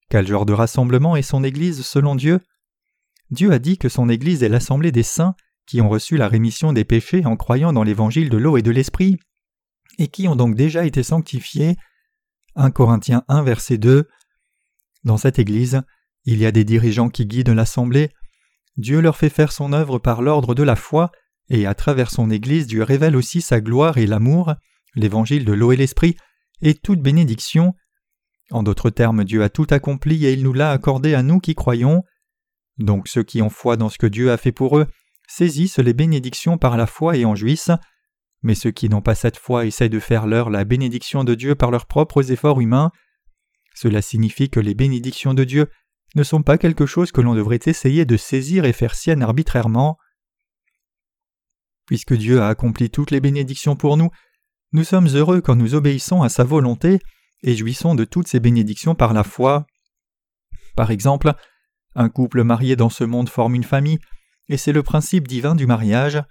Quel 0.08 0.26
genre 0.26 0.46
de 0.46 0.52
rassemblement 0.52 1.16
est 1.16 1.22
son 1.22 1.44
Église 1.44 1.82
selon 1.82 2.16
Dieu? 2.16 2.40
Dieu 3.30 3.52
a 3.52 3.58
dit 3.58 3.78
que 3.78 3.88
son 3.88 4.08
Église 4.08 4.42
est 4.42 4.48
l'assemblée 4.48 4.92
des 4.92 5.02
saints 5.02 5.34
qui 5.66 5.80
ont 5.80 5.88
reçu 5.88 6.16
la 6.16 6.28
rémission 6.28 6.72
des 6.72 6.84
péchés 6.84 7.24
en 7.24 7.36
croyant 7.36 7.72
dans 7.72 7.84
l'évangile 7.84 8.28
de 8.28 8.36
l'eau 8.36 8.56
et 8.56 8.62
de 8.62 8.72
l'esprit, 8.72 9.18
et 9.98 10.08
qui 10.08 10.26
ont 10.26 10.34
donc 10.34 10.56
déjà 10.56 10.84
été 10.84 11.02
sanctifiés. 11.02 11.76
1 12.56 12.72
Corinthiens 12.72 13.22
1 13.28 13.42
verset 13.44 13.78
2 13.78 14.08
Dans 15.04 15.16
cette 15.16 15.38
Église, 15.38 15.82
il 16.24 16.38
y 16.38 16.46
a 16.46 16.52
des 16.52 16.64
dirigeants 16.64 17.08
qui 17.08 17.26
guident 17.26 17.50
l'assemblée. 17.50 18.10
Dieu 18.76 19.00
leur 19.00 19.16
fait 19.16 19.28
faire 19.28 19.52
son 19.52 19.72
œuvre 19.72 19.98
par 19.98 20.22
l'ordre 20.22 20.54
de 20.54 20.64
la 20.64 20.74
foi, 20.74 21.12
et 21.48 21.66
à 21.66 21.74
travers 21.74 22.10
son 22.10 22.30
Église 22.30 22.66
Dieu 22.66 22.82
révèle 22.82 23.14
aussi 23.14 23.40
sa 23.40 23.60
gloire 23.60 23.98
et 23.98 24.06
l'amour, 24.06 24.54
l'évangile 24.96 25.44
de 25.44 25.52
l'eau 25.52 25.70
et 25.70 25.76
l'esprit, 25.76 26.16
et 26.62 26.74
toute 26.74 27.00
bénédiction. 27.00 27.74
En 28.50 28.64
d'autres 28.64 28.90
termes, 28.90 29.24
Dieu 29.24 29.44
a 29.44 29.48
tout 29.48 29.66
accompli 29.70 30.26
et 30.26 30.32
il 30.32 30.42
nous 30.42 30.52
l'a 30.52 30.72
accordé 30.72 31.14
à 31.14 31.22
nous 31.22 31.38
qui 31.38 31.54
croyons. 31.54 32.02
Donc 32.80 33.08
ceux 33.08 33.22
qui 33.22 33.42
ont 33.42 33.50
foi 33.50 33.76
dans 33.76 33.90
ce 33.90 33.98
que 33.98 34.06
Dieu 34.06 34.32
a 34.32 34.36
fait 34.36 34.52
pour 34.52 34.78
eux 34.78 34.86
saisissent 35.28 35.78
les 35.78 35.92
bénédictions 35.92 36.58
par 36.58 36.76
la 36.76 36.86
foi 36.86 37.16
et 37.16 37.24
en 37.24 37.36
jouissent, 37.36 37.70
mais 38.42 38.54
ceux 38.54 38.70
qui 38.70 38.88
n'ont 38.88 39.02
pas 39.02 39.14
cette 39.14 39.36
foi 39.36 39.66
essaient 39.66 39.90
de 39.90 40.00
faire 40.00 40.26
leur 40.26 40.50
la 40.50 40.64
bénédiction 40.64 41.22
de 41.22 41.34
Dieu 41.34 41.54
par 41.54 41.70
leurs 41.70 41.86
propres 41.86 42.32
efforts 42.32 42.60
humains. 42.60 42.90
Cela 43.74 44.02
signifie 44.02 44.50
que 44.50 44.60
les 44.60 44.74
bénédictions 44.74 45.34
de 45.34 45.44
Dieu 45.44 45.68
ne 46.16 46.22
sont 46.22 46.42
pas 46.42 46.58
quelque 46.58 46.86
chose 46.86 47.12
que 47.12 47.20
l'on 47.20 47.34
devrait 47.34 47.60
essayer 47.66 48.04
de 48.04 48.16
saisir 48.16 48.64
et 48.64 48.72
faire 48.72 48.94
sienne 48.94 49.22
arbitrairement. 49.22 49.98
Puisque 51.86 52.14
Dieu 52.14 52.40
a 52.40 52.48
accompli 52.48 52.90
toutes 52.90 53.10
les 53.10 53.20
bénédictions 53.20 53.76
pour 53.76 53.96
nous, 53.96 54.10
nous 54.72 54.84
sommes 54.84 55.08
heureux 55.08 55.40
quand 55.40 55.56
nous 55.56 55.74
obéissons 55.74 56.22
à 56.22 56.28
sa 56.28 56.44
volonté 56.44 56.98
et 57.42 57.54
jouissons 57.54 57.94
de 57.94 58.04
toutes 58.04 58.28
ces 58.28 58.40
bénédictions 58.40 58.94
par 58.94 59.12
la 59.12 59.22
foi. 59.22 59.66
Par 60.76 60.90
exemple, 60.90 61.34
un 62.00 62.08
couple 62.08 62.42
marié 62.44 62.76
dans 62.76 62.88
ce 62.88 63.04
monde 63.04 63.28
forme 63.28 63.54
une 63.54 63.64
famille, 63.64 63.98
et 64.48 64.56
c'est 64.56 64.72
le 64.72 64.82
principe 64.82 65.28
divin 65.28 65.54
du 65.54 65.66
mariage. 65.66 66.22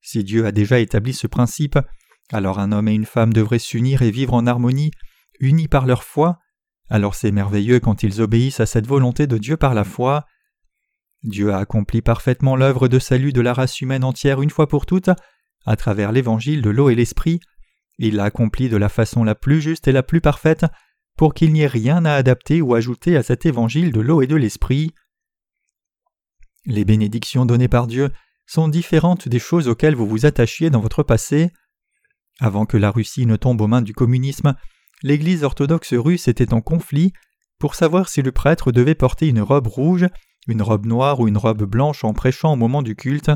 Si 0.00 0.22
Dieu 0.22 0.46
a 0.46 0.52
déjà 0.52 0.78
établi 0.78 1.14
ce 1.14 1.26
principe, 1.26 1.78
alors 2.30 2.58
un 2.58 2.72
homme 2.72 2.88
et 2.88 2.94
une 2.94 3.06
femme 3.06 3.32
devraient 3.32 3.58
s'unir 3.58 4.02
et 4.02 4.10
vivre 4.10 4.34
en 4.34 4.46
harmonie, 4.46 4.90
unis 5.40 5.66
par 5.66 5.86
leur 5.86 6.04
foi, 6.04 6.38
alors 6.90 7.14
c'est 7.14 7.32
merveilleux 7.32 7.80
quand 7.80 8.02
ils 8.02 8.20
obéissent 8.20 8.60
à 8.60 8.66
cette 8.66 8.86
volonté 8.86 9.26
de 9.26 9.38
Dieu 9.38 9.56
par 9.56 9.74
la 9.74 9.84
foi. 9.84 10.26
Dieu 11.22 11.52
a 11.52 11.58
accompli 11.58 12.02
parfaitement 12.02 12.54
l'œuvre 12.54 12.86
de 12.86 12.98
salut 12.98 13.32
de 13.32 13.40
la 13.40 13.54
race 13.54 13.80
humaine 13.80 14.04
entière 14.04 14.42
une 14.42 14.50
fois 14.50 14.68
pour 14.68 14.84
toutes, 14.84 15.10
à 15.66 15.76
travers 15.76 16.12
l'évangile 16.12 16.62
de 16.62 16.70
l'eau 16.70 16.90
et 16.90 16.94
l'esprit. 16.94 17.40
Il 17.98 18.16
l'a 18.16 18.24
accompli 18.24 18.68
de 18.68 18.76
la 18.76 18.88
façon 18.88 19.24
la 19.24 19.34
plus 19.34 19.60
juste 19.60 19.88
et 19.88 19.92
la 19.92 20.02
plus 20.02 20.20
parfaite, 20.20 20.66
pour 21.18 21.34
qu'il 21.34 21.52
n'y 21.52 21.62
ait 21.62 21.66
rien 21.66 22.04
à 22.04 22.14
adapter 22.14 22.62
ou 22.62 22.74
ajouter 22.74 23.16
à 23.16 23.24
cet 23.24 23.44
évangile 23.44 23.90
de 23.90 24.00
l'eau 24.00 24.22
et 24.22 24.28
de 24.28 24.36
l'esprit. 24.36 24.94
Les 26.64 26.84
bénédictions 26.84 27.44
données 27.44 27.68
par 27.68 27.88
Dieu 27.88 28.10
sont 28.46 28.68
différentes 28.68 29.28
des 29.28 29.40
choses 29.40 29.66
auxquelles 29.66 29.96
vous 29.96 30.06
vous 30.06 30.26
attachiez 30.26 30.70
dans 30.70 30.80
votre 30.80 31.02
passé. 31.02 31.50
Avant 32.38 32.66
que 32.66 32.76
la 32.76 32.92
Russie 32.92 33.26
ne 33.26 33.34
tombe 33.34 33.60
aux 33.60 33.66
mains 33.66 33.82
du 33.82 33.94
communisme, 33.94 34.54
l'Église 35.02 35.42
orthodoxe 35.42 35.92
russe 35.92 36.28
était 36.28 36.54
en 36.54 36.60
conflit 36.60 37.12
pour 37.58 37.74
savoir 37.74 38.08
si 38.08 38.22
le 38.22 38.30
prêtre 38.30 38.70
devait 38.70 38.94
porter 38.94 39.26
une 39.26 39.40
robe 39.40 39.66
rouge, 39.66 40.06
une 40.46 40.62
robe 40.62 40.86
noire 40.86 41.18
ou 41.18 41.26
une 41.26 41.36
robe 41.36 41.64
blanche 41.64 42.04
en 42.04 42.14
prêchant 42.14 42.52
au 42.52 42.56
moment 42.56 42.82
du 42.82 42.94
culte. 42.94 43.32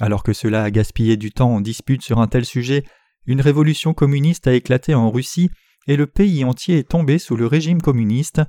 Alors 0.00 0.22
que 0.22 0.32
cela 0.32 0.62
a 0.62 0.70
gaspillé 0.70 1.18
du 1.18 1.30
temps 1.30 1.54
en 1.54 1.60
dispute 1.60 2.02
sur 2.02 2.20
un 2.20 2.26
tel 2.26 2.46
sujet, 2.46 2.84
une 3.26 3.42
révolution 3.42 3.92
communiste 3.92 4.46
a 4.46 4.54
éclaté 4.54 4.94
en 4.94 5.10
Russie 5.10 5.50
et 5.86 5.96
le 5.96 6.06
pays 6.06 6.44
entier 6.44 6.78
est 6.78 6.88
tombé 6.88 7.18
sous 7.18 7.36
le 7.36 7.46
régime 7.46 7.80
communiste. 7.80 8.42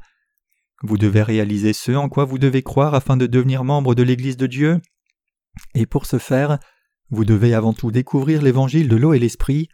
Vous 0.84 0.98
devez 0.98 1.24
réaliser 1.24 1.74
ce 1.74 1.92
en 1.92 2.10
quoi 2.10 2.26
vous 2.26 2.40
devez 2.40 2.64
croire 2.64 2.94
afin 2.94 3.18
de 3.18 3.28
devenir 3.28 3.64
membre 3.64 3.96
de 3.96 4.04
l'Église 4.04 4.38
de 4.38 4.48
Dieu. 4.48 4.82
Et 5.76 5.86
pour 5.86 6.06
ce 6.06 6.18
faire, 6.18 6.60
vous 7.10 7.26
devez 7.26 7.54
avant 7.54 7.74
tout 7.74 7.92
découvrir 7.92 8.42
l'évangile 8.42 8.88
de 8.88 8.96
l'eau 8.96 9.14
et 9.14 9.20
l'esprit. 9.20 9.70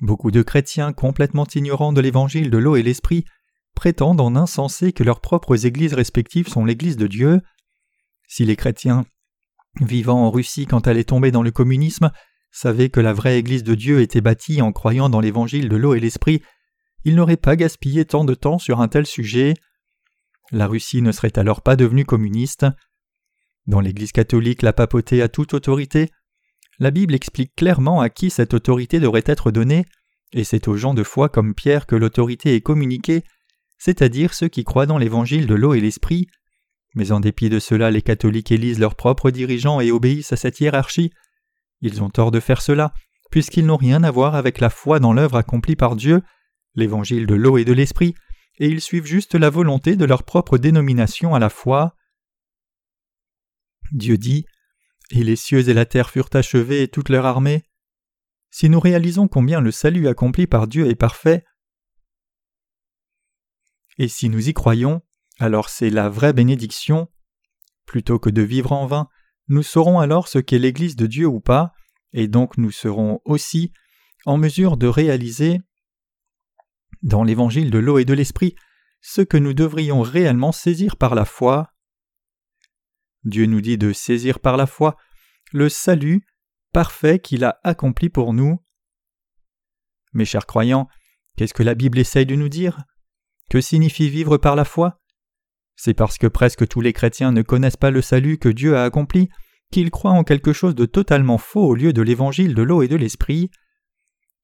Beaucoup 0.00 0.30
de 0.30 0.42
chrétiens 0.42 0.92
complètement 0.92 1.46
ignorants 1.54 1.92
de 1.92 2.00
l'évangile 2.00 2.50
de 2.50 2.58
l'eau 2.58 2.76
et 2.76 2.82
l'esprit 2.82 3.24
prétendent 3.74 4.20
en 4.20 4.34
insensé 4.34 4.92
que 4.92 5.04
leurs 5.04 5.20
propres 5.20 5.66
églises 5.66 5.94
respectives 5.94 6.48
sont 6.48 6.64
l'Église 6.64 6.96
de 6.96 7.06
Dieu. 7.06 7.40
Si 8.26 8.44
les 8.44 8.56
chrétiens 8.56 9.04
vivant 9.80 10.24
en 10.24 10.30
Russie 10.30 10.66
quand 10.66 10.86
elle 10.86 10.98
est 10.98 11.08
tombée 11.08 11.30
dans 11.30 11.42
le 11.42 11.50
communisme, 11.50 12.10
savait 12.50 12.88
que 12.88 13.00
la 13.00 13.12
vraie 13.12 13.38
Église 13.38 13.62
de 13.62 13.74
Dieu 13.74 14.00
était 14.00 14.20
bâtie 14.20 14.62
en 14.62 14.72
croyant 14.72 15.08
dans 15.08 15.20
l'évangile 15.20 15.68
de 15.68 15.76
l'eau 15.76 15.94
et 15.94 16.00
l'esprit, 16.00 16.42
il 17.04 17.14
n'aurait 17.14 17.36
pas 17.36 17.56
gaspillé 17.56 18.04
tant 18.04 18.24
de 18.24 18.34
temps 18.34 18.58
sur 18.58 18.80
un 18.80 18.88
tel 18.88 19.06
sujet. 19.06 19.54
La 20.52 20.66
Russie 20.66 21.02
ne 21.02 21.12
serait 21.12 21.38
alors 21.38 21.62
pas 21.62 21.76
devenue 21.76 22.04
communiste. 22.04 22.66
Dans 23.66 23.80
l'Église 23.80 24.12
catholique, 24.12 24.62
la 24.62 24.72
papauté 24.72 25.22
a 25.22 25.28
toute 25.28 25.54
autorité. 25.54 26.10
La 26.78 26.90
Bible 26.90 27.14
explique 27.14 27.54
clairement 27.54 28.00
à 28.00 28.10
qui 28.10 28.30
cette 28.30 28.54
autorité 28.54 29.00
devrait 29.00 29.22
être 29.26 29.50
donnée, 29.50 29.84
et 30.32 30.44
c'est 30.44 30.68
aux 30.68 30.76
gens 30.76 30.94
de 30.94 31.02
foi 31.02 31.28
comme 31.28 31.54
Pierre 31.54 31.86
que 31.86 31.96
l'autorité 31.96 32.54
est 32.54 32.60
communiquée, 32.60 33.22
c'est-à-dire 33.78 34.34
ceux 34.34 34.48
qui 34.48 34.64
croient 34.64 34.86
dans 34.86 34.98
l'évangile 34.98 35.46
de 35.46 35.54
l'eau 35.54 35.74
et 35.74 35.80
l'esprit. 35.80 36.26
Mais 36.94 37.12
en 37.12 37.20
dépit 37.20 37.48
de 37.48 37.58
cela, 37.58 37.90
les 37.90 38.02
catholiques 38.02 38.52
élisent 38.52 38.78
leurs 38.78 38.96
propres 38.96 39.30
dirigeants 39.30 39.80
et 39.80 39.92
obéissent 39.92 40.32
à 40.32 40.36
cette 40.36 40.60
hiérarchie. 40.60 41.12
Ils 41.80 42.02
ont 42.02 42.10
tort 42.10 42.30
de 42.30 42.40
faire 42.40 42.62
cela, 42.62 42.92
puisqu'ils 43.30 43.66
n'ont 43.66 43.76
rien 43.76 44.02
à 44.02 44.10
voir 44.10 44.34
avec 44.34 44.60
la 44.60 44.70
foi 44.70 45.00
dans 45.00 45.12
l'œuvre 45.12 45.36
accomplie 45.36 45.76
par 45.76 45.96
Dieu, 45.96 46.22
l'évangile 46.74 47.26
de 47.26 47.34
l'eau 47.34 47.58
et 47.58 47.64
de 47.64 47.72
l'esprit, 47.72 48.14
et 48.58 48.68
ils 48.68 48.80
suivent 48.80 49.06
juste 49.06 49.34
la 49.34 49.50
volonté 49.50 49.96
de 49.96 50.04
leur 50.04 50.24
propre 50.24 50.58
dénomination 50.58 51.34
à 51.34 51.38
la 51.38 51.48
foi. 51.48 51.96
Dieu 53.92 54.18
dit 54.18 54.44
Et 55.10 55.24
les 55.24 55.36
cieux 55.36 55.68
et 55.68 55.74
la 55.74 55.86
terre 55.86 56.10
furent 56.10 56.28
achevés 56.34 56.82
et 56.82 56.88
toute 56.88 57.08
leur 57.08 57.24
armée. 57.24 57.64
Si 58.50 58.68
nous 58.68 58.80
réalisons 58.80 59.28
combien 59.28 59.60
le 59.60 59.70
salut 59.70 60.08
accompli 60.08 60.46
par 60.46 60.66
Dieu 60.66 60.88
est 60.88 60.96
parfait, 60.96 61.44
et 63.98 64.08
si 64.08 64.30
nous 64.30 64.48
y 64.48 64.54
croyons, 64.54 65.02
alors 65.38 65.68
c'est 65.68 65.90
la 65.90 66.08
vraie 66.08 66.32
bénédiction. 66.32 67.08
Plutôt 67.84 68.18
que 68.18 68.30
de 68.30 68.40
vivre 68.40 68.72
en 68.72 68.86
vain, 68.86 69.08
nous 69.50 69.64
saurons 69.64 69.98
alors 69.98 70.28
ce 70.28 70.38
qu'est 70.38 70.60
l'Église 70.60 70.94
de 70.94 71.06
Dieu 71.06 71.26
ou 71.26 71.40
pas, 71.40 71.74
et 72.12 72.28
donc 72.28 72.56
nous 72.56 72.70
serons 72.70 73.20
aussi 73.24 73.72
en 74.24 74.36
mesure 74.36 74.76
de 74.76 74.86
réaliser 74.86 75.60
dans 77.02 77.24
l'évangile 77.24 77.72
de 77.72 77.78
l'eau 77.78 77.98
et 77.98 78.04
de 78.04 78.14
l'esprit 78.14 78.54
ce 79.00 79.22
que 79.22 79.36
nous 79.36 79.52
devrions 79.52 80.02
réellement 80.02 80.52
saisir 80.52 80.96
par 80.96 81.16
la 81.16 81.24
foi. 81.24 81.72
Dieu 83.24 83.46
nous 83.46 83.60
dit 83.60 83.76
de 83.76 83.92
saisir 83.92 84.38
par 84.38 84.56
la 84.56 84.66
foi 84.66 84.96
le 85.50 85.68
salut 85.68 86.24
parfait 86.72 87.18
qu'il 87.18 87.42
a 87.42 87.58
accompli 87.64 88.08
pour 88.08 88.32
nous. 88.32 88.62
Mes 90.12 90.26
chers 90.26 90.46
croyants, 90.46 90.86
qu'est-ce 91.36 91.54
que 91.54 91.64
la 91.64 91.74
Bible 91.74 91.98
essaye 91.98 92.26
de 92.26 92.36
nous 92.36 92.48
dire? 92.48 92.84
Que 93.48 93.60
signifie 93.60 94.10
vivre 94.10 94.36
par 94.36 94.54
la 94.54 94.64
foi? 94.64 94.99
C'est 95.82 95.94
parce 95.94 96.18
que 96.18 96.26
presque 96.26 96.68
tous 96.68 96.82
les 96.82 96.92
chrétiens 96.92 97.32
ne 97.32 97.40
connaissent 97.40 97.78
pas 97.78 97.90
le 97.90 98.02
salut 98.02 98.36
que 98.36 98.50
Dieu 98.50 98.76
a 98.76 98.84
accompli 98.84 99.30
qu'ils 99.72 99.90
croient 99.90 100.10
en 100.10 100.24
quelque 100.24 100.52
chose 100.52 100.74
de 100.74 100.84
totalement 100.84 101.38
faux 101.38 101.68
au 101.68 101.74
lieu 101.74 101.94
de 101.94 102.02
l'évangile 102.02 102.54
de 102.54 102.60
l'eau 102.60 102.82
et 102.82 102.88
de 102.88 102.96
l'esprit. 102.96 103.50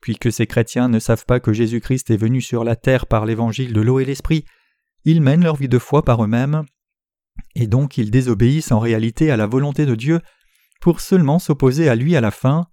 Puis 0.00 0.16
que 0.16 0.30
ces 0.30 0.46
chrétiens 0.46 0.88
ne 0.88 0.98
savent 0.98 1.26
pas 1.26 1.38
que 1.38 1.52
Jésus-Christ 1.52 2.10
est 2.10 2.16
venu 2.16 2.40
sur 2.40 2.64
la 2.64 2.74
terre 2.74 3.06
par 3.06 3.26
l'évangile 3.26 3.74
de 3.74 3.80
l'eau 3.82 4.00
et 4.00 4.06
l'esprit, 4.06 4.46
ils 5.04 5.20
mènent 5.20 5.44
leur 5.44 5.56
vie 5.56 5.68
de 5.68 5.78
foi 5.78 6.02
par 6.06 6.24
eux-mêmes, 6.24 6.64
et 7.54 7.66
donc 7.66 7.98
ils 7.98 8.10
désobéissent 8.10 8.72
en 8.72 8.78
réalité 8.78 9.30
à 9.30 9.36
la 9.36 9.46
volonté 9.46 9.84
de 9.84 9.94
Dieu 9.94 10.22
pour 10.80 11.02
seulement 11.02 11.38
s'opposer 11.38 11.90
à 11.90 11.96
lui 11.96 12.16
à 12.16 12.22
la 12.22 12.30
fin. 12.30 12.64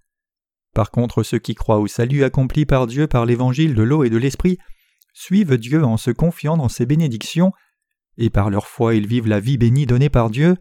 Par 0.72 0.90
contre, 0.90 1.22
ceux 1.22 1.38
qui 1.38 1.54
croient 1.54 1.80
au 1.80 1.86
salut 1.86 2.24
accompli 2.24 2.64
par 2.64 2.86
Dieu 2.86 3.08
par 3.08 3.26
l'évangile 3.26 3.74
de 3.74 3.82
l'eau 3.82 4.04
et 4.04 4.10
de 4.10 4.16
l'esprit 4.16 4.56
suivent 5.12 5.58
Dieu 5.58 5.84
en 5.84 5.98
se 5.98 6.10
confiant 6.10 6.56
dans 6.56 6.70
ses 6.70 6.86
bénédictions 6.86 7.52
et 8.16 8.30
par 8.30 8.50
leur 8.50 8.66
foi 8.66 8.94
ils 8.94 9.06
vivent 9.06 9.28
la 9.28 9.40
vie 9.40 9.58
bénie 9.58 9.86
donnée 9.86 10.10
par 10.10 10.30
Dieu. 10.30 10.56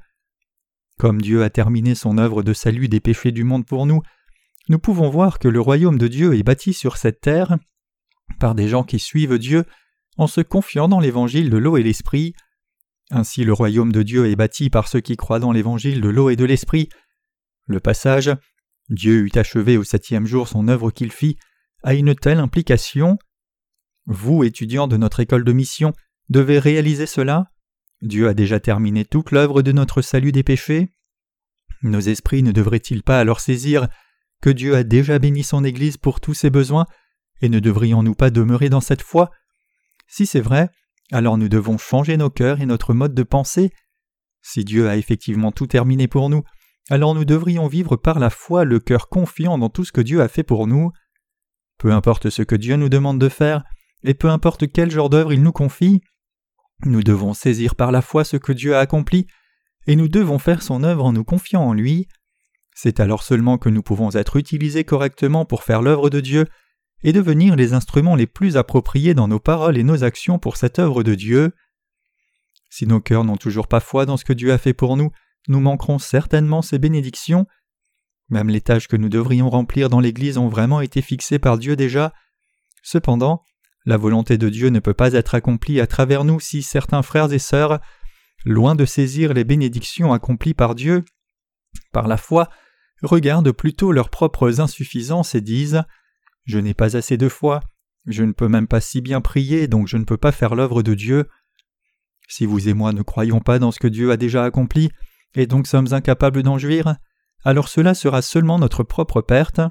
Comme 0.99 1.21
Dieu 1.21 1.43
a 1.43 1.49
terminé 1.49 1.95
son 1.95 2.17
œuvre 2.17 2.43
de 2.43 2.53
salut 2.53 2.87
des 2.87 2.99
péchés 2.99 3.31
du 3.31 3.43
monde 3.43 3.65
pour 3.65 3.85
nous, 3.85 4.01
nous 4.69 4.79
pouvons 4.79 5.09
voir 5.09 5.39
que 5.39 5.47
le 5.47 5.59
royaume 5.59 5.97
de 5.97 6.07
Dieu 6.07 6.35
est 6.35 6.43
bâti 6.43 6.73
sur 6.73 6.97
cette 6.97 7.21
terre 7.21 7.57
par 8.39 8.55
des 8.55 8.67
gens 8.67 8.83
qui 8.83 8.99
suivent 8.99 9.37
Dieu 9.37 9.65
en 10.17 10.27
se 10.27 10.41
confiant 10.41 10.87
dans 10.87 10.99
l'évangile 10.99 11.49
de 11.49 11.57
l'eau 11.57 11.77
et 11.77 11.83
l'esprit. 11.83 12.33
Ainsi 13.11 13.43
le 13.43 13.53
royaume 13.53 13.91
de 13.91 14.03
Dieu 14.03 14.27
est 14.27 14.35
bâti 14.35 14.69
par 14.69 14.87
ceux 14.87 15.01
qui 15.01 15.17
croient 15.17 15.39
dans 15.39 15.51
l'évangile 15.51 16.01
de 16.01 16.09
l'eau 16.09 16.29
et 16.29 16.35
de 16.35 16.45
l'esprit. 16.45 16.89
Le 17.67 17.79
passage 17.79 18.31
Dieu 18.89 19.25
eut 19.25 19.31
achevé 19.35 19.77
au 19.77 19.83
septième 19.83 20.25
jour 20.25 20.47
son 20.47 20.67
œuvre 20.67 20.91
qu'il 20.91 21.11
fit 21.11 21.37
a 21.83 21.93
une 21.93 22.15
telle 22.15 22.39
implication. 22.39 23.17
Vous, 24.05 24.43
étudiants 24.43 24.87
de 24.87 24.97
notre 24.97 25.19
école 25.19 25.43
de 25.43 25.53
mission, 25.53 25.93
devait 26.29 26.59
réaliser 26.59 27.05
cela 27.05 27.51
Dieu 28.01 28.27
a 28.27 28.33
déjà 28.33 28.59
terminé 28.59 29.05
toute 29.05 29.31
l'œuvre 29.31 29.61
de 29.61 29.71
notre 29.71 30.01
salut 30.01 30.31
des 30.31 30.43
péchés 30.43 30.89
Nos 31.81 32.01
esprits 32.01 32.43
ne 32.43 32.51
devraient-ils 32.51 33.03
pas 33.03 33.19
alors 33.19 33.39
saisir 33.39 33.87
que 34.41 34.49
Dieu 34.49 34.75
a 34.75 34.83
déjà 34.83 35.19
béni 35.19 35.43
son 35.43 35.63
Église 35.63 35.95
pour 35.95 36.19
tous 36.19 36.33
ses 36.33 36.49
besoins, 36.49 36.85
et 37.41 37.47
ne 37.47 37.59
devrions-nous 37.59 38.13
pas 38.13 38.29
demeurer 38.29 38.69
dans 38.69 38.81
cette 38.81 39.01
foi? 39.01 39.31
Si 40.07 40.25
c'est 40.25 40.41
vrai, 40.41 40.69
alors 41.13 41.37
nous 41.37 41.47
devons 41.47 41.77
changer 41.77 42.17
nos 42.17 42.29
cœurs 42.29 42.59
et 42.59 42.65
notre 42.65 42.93
mode 42.93 43.13
de 43.13 43.23
pensée. 43.23 43.71
Si 44.41 44.65
Dieu 44.65 44.89
a 44.89 44.97
effectivement 44.97 45.53
tout 45.53 45.67
terminé 45.67 46.09
pour 46.09 46.29
nous, 46.29 46.43
alors 46.89 47.15
nous 47.15 47.23
devrions 47.23 47.67
vivre 47.67 47.95
par 47.95 48.19
la 48.19 48.29
foi 48.29 48.65
le 48.65 48.79
cœur 48.81 49.07
confiant 49.07 49.57
dans 49.57 49.69
tout 49.69 49.85
ce 49.85 49.93
que 49.93 50.01
Dieu 50.01 50.21
a 50.21 50.27
fait 50.27 50.43
pour 50.43 50.67
nous. 50.67 50.91
Peu 51.77 51.93
importe 51.93 52.29
ce 52.29 52.41
que 52.41 52.55
Dieu 52.55 52.75
nous 52.75 52.89
demande 52.89 53.19
de 53.19 53.29
faire, 53.29 53.63
et 54.03 54.13
peu 54.13 54.29
importe 54.29 54.69
quel 54.69 54.91
genre 54.91 55.09
d'œuvre 55.09 55.31
il 55.31 55.41
nous 55.41 55.53
confie, 55.53 56.01
nous 56.85 57.03
devons 57.03 57.33
saisir 57.33 57.75
par 57.75 57.91
la 57.91 58.01
foi 58.01 58.23
ce 58.23 58.37
que 58.37 58.51
Dieu 58.51 58.75
a 58.75 58.79
accompli, 58.79 59.27
et 59.87 59.95
nous 59.95 60.07
devons 60.07 60.39
faire 60.39 60.61
son 60.61 60.83
œuvre 60.83 61.05
en 61.05 61.13
nous 61.13 61.23
confiant 61.23 61.63
en 61.63 61.73
lui. 61.73 62.07
C'est 62.75 62.99
alors 62.99 63.23
seulement 63.23 63.57
que 63.57 63.69
nous 63.69 63.83
pouvons 63.83 64.11
être 64.11 64.37
utilisés 64.37 64.83
correctement 64.83 65.45
pour 65.45 65.63
faire 65.63 65.81
l'œuvre 65.81 66.09
de 66.09 66.19
Dieu 66.19 66.47
et 67.03 67.13
devenir 67.13 67.55
les 67.55 67.73
instruments 67.73 68.15
les 68.15 68.27
plus 68.27 68.57
appropriés 68.57 69.13
dans 69.13 69.27
nos 69.27 69.39
paroles 69.39 69.77
et 69.77 69.83
nos 69.83 70.03
actions 70.03 70.39
pour 70.39 70.57
cette 70.57 70.79
œuvre 70.79 71.03
de 71.03 71.15
Dieu. 71.15 71.51
Si 72.69 72.87
nos 72.87 73.01
cœurs 73.01 73.25
n'ont 73.25 73.37
toujours 73.37 73.67
pas 73.67 73.81
foi 73.81 74.05
dans 74.05 74.17
ce 74.17 74.25
que 74.25 74.33
Dieu 74.33 74.51
a 74.51 74.57
fait 74.57 74.73
pour 74.73 74.97
nous, 74.97 75.11
nous 75.47 75.59
manquerons 75.59 75.99
certainement 75.99 76.61
ses 76.61 76.79
bénédictions. 76.79 77.45
Même 78.29 78.49
les 78.49 78.61
tâches 78.61 78.87
que 78.87 78.95
nous 78.95 79.09
devrions 79.09 79.49
remplir 79.49 79.89
dans 79.89 79.99
l'Église 79.99 80.37
ont 80.37 80.47
vraiment 80.47 80.81
été 80.81 81.01
fixées 81.01 81.39
par 81.39 81.57
Dieu 81.57 81.75
déjà. 81.75 82.13
Cependant, 82.81 83.43
la 83.85 83.97
volonté 83.97 84.37
de 84.37 84.49
Dieu 84.49 84.69
ne 84.69 84.79
peut 84.79 84.93
pas 84.93 85.13
être 85.13 85.35
accomplie 85.35 85.81
à 85.81 85.87
travers 85.87 86.23
nous 86.23 86.39
si 86.39 86.63
certains 86.63 87.01
frères 87.01 87.33
et 87.33 87.39
sœurs, 87.39 87.79
loin 88.45 88.75
de 88.75 88.85
saisir 88.85 89.33
les 89.33 89.43
bénédictions 89.43 90.13
accomplies 90.13 90.53
par 90.53 90.75
Dieu, 90.75 91.03
par 91.91 92.07
la 92.07 92.17
foi, 92.17 92.49
regardent 93.01 93.51
plutôt 93.51 93.91
leurs 93.91 94.09
propres 94.09 94.61
insuffisances 94.61 95.35
et 95.35 95.41
disent 95.41 95.83
Je 96.45 96.59
n'ai 96.59 96.73
pas 96.73 96.95
assez 96.95 97.17
de 97.17 97.29
foi, 97.29 97.61
je 98.05 98.23
ne 98.23 98.31
peux 98.31 98.47
même 98.47 98.67
pas 98.67 98.81
si 98.81 99.01
bien 99.01 99.21
prier, 99.21 99.67
donc 99.67 99.87
je 99.87 99.97
ne 99.97 100.05
peux 100.05 100.17
pas 100.17 100.31
faire 100.31 100.55
l'œuvre 100.55 100.83
de 100.83 100.93
Dieu. 100.93 101.27
Si 102.27 102.45
vous 102.45 102.69
et 102.69 102.73
moi 102.73 102.93
ne 102.93 103.01
croyons 103.01 103.41
pas 103.41 103.59
dans 103.59 103.71
ce 103.71 103.79
que 103.79 103.87
Dieu 103.87 104.11
a 104.11 104.17
déjà 104.17 104.43
accompli, 104.43 104.89
et 105.35 105.47
donc 105.47 105.67
sommes 105.67 105.93
incapables 105.93 106.43
d'en 106.43 106.57
jouir, 106.57 106.95
alors 107.43 107.67
cela 107.67 107.93
sera 107.93 108.21
seulement 108.21 108.59
notre 108.59 108.83
propre 108.83 109.21
perte. 109.21 109.61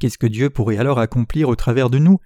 Qu'est-ce 0.00 0.18
que 0.18 0.26
Dieu 0.26 0.50
pourrait 0.50 0.78
alors 0.78 0.98
accomplir 0.98 1.48
au 1.48 1.56
travers 1.56 1.90
de 1.90 1.98
nous? 1.98 2.18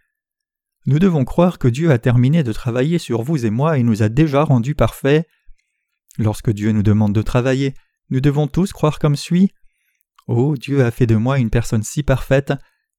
Nous 0.89 0.99
devons 0.99 1.27
croire 1.27 1.59
que 1.59 1.69
Dieu 1.69 1.91
a 1.91 1.99
terminé 1.99 2.43
de 2.43 2.51
travailler 2.51 2.99
sur 2.99 3.21
vous 3.21 3.45
et 3.45 3.51
moi 3.51 3.77
et 3.77 3.83
nous 3.83 4.03
a 4.03 4.09
déjà 4.09 4.43
rendus 4.43 4.75
parfaits. 4.75 5.29
Lorsque 6.17 6.51
Dieu 6.51 6.73
nous 6.73 6.83
demande 6.83 7.15
de 7.15 7.21
travailler, 7.21 7.75
nous 8.09 8.23
devons 8.23 8.47
tous 8.47 8.73
croire 8.73 8.99
comme 8.99 9.15
suit. 9.15 9.53
Oh, 10.29 10.57
Dieu 10.57 10.83
a 10.83 10.91
fait 10.91 11.05
de 11.05 11.15
moi 11.15 11.39
une 11.39 11.51
personne 11.51 11.83
si 11.83 12.03
parfaite, 12.03 12.55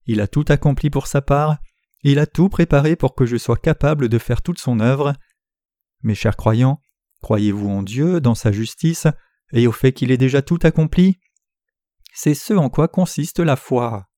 il 0.05 0.21
a 0.21 0.27
tout 0.27 0.45
accompli 0.49 0.91
pour 0.91 1.07
sa 1.07 1.23
part, 1.23 1.57
il 2.03 2.19
a 2.19 2.27
tout 2.27 2.47
préparé 2.47 2.95
pour 2.95 3.15
que 3.15 3.25
je 3.25 3.37
sois 3.37 3.57
capable 3.57 4.07
de 4.07 4.19
faire 4.19 4.43
toute 4.43 4.59
son 4.59 4.81
œuvre. 4.81 5.13
Mes 6.03 6.13
chers 6.13 6.37
croyants, 6.37 6.79
croyez-vous 7.23 7.69
en 7.69 7.81
Dieu, 7.81 8.21
dans 8.21 8.35
sa 8.35 8.51
justice, 8.51 9.07
et 9.51 9.65
au 9.65 9.71
fait 9.71 9.93
qu'il 9.93 10.11
ait 10.11 10.17
déjà 10.17 10.43
tout 10.43 10.59
accompli? 10.61 11.19
C'est 12.13 12.35
ce 12.35 12.53
en 12.53 12.69
quoi 12.69 12.87
consiste 12.87 13.39
la 13.39 13.55
foi. 13.55 14.08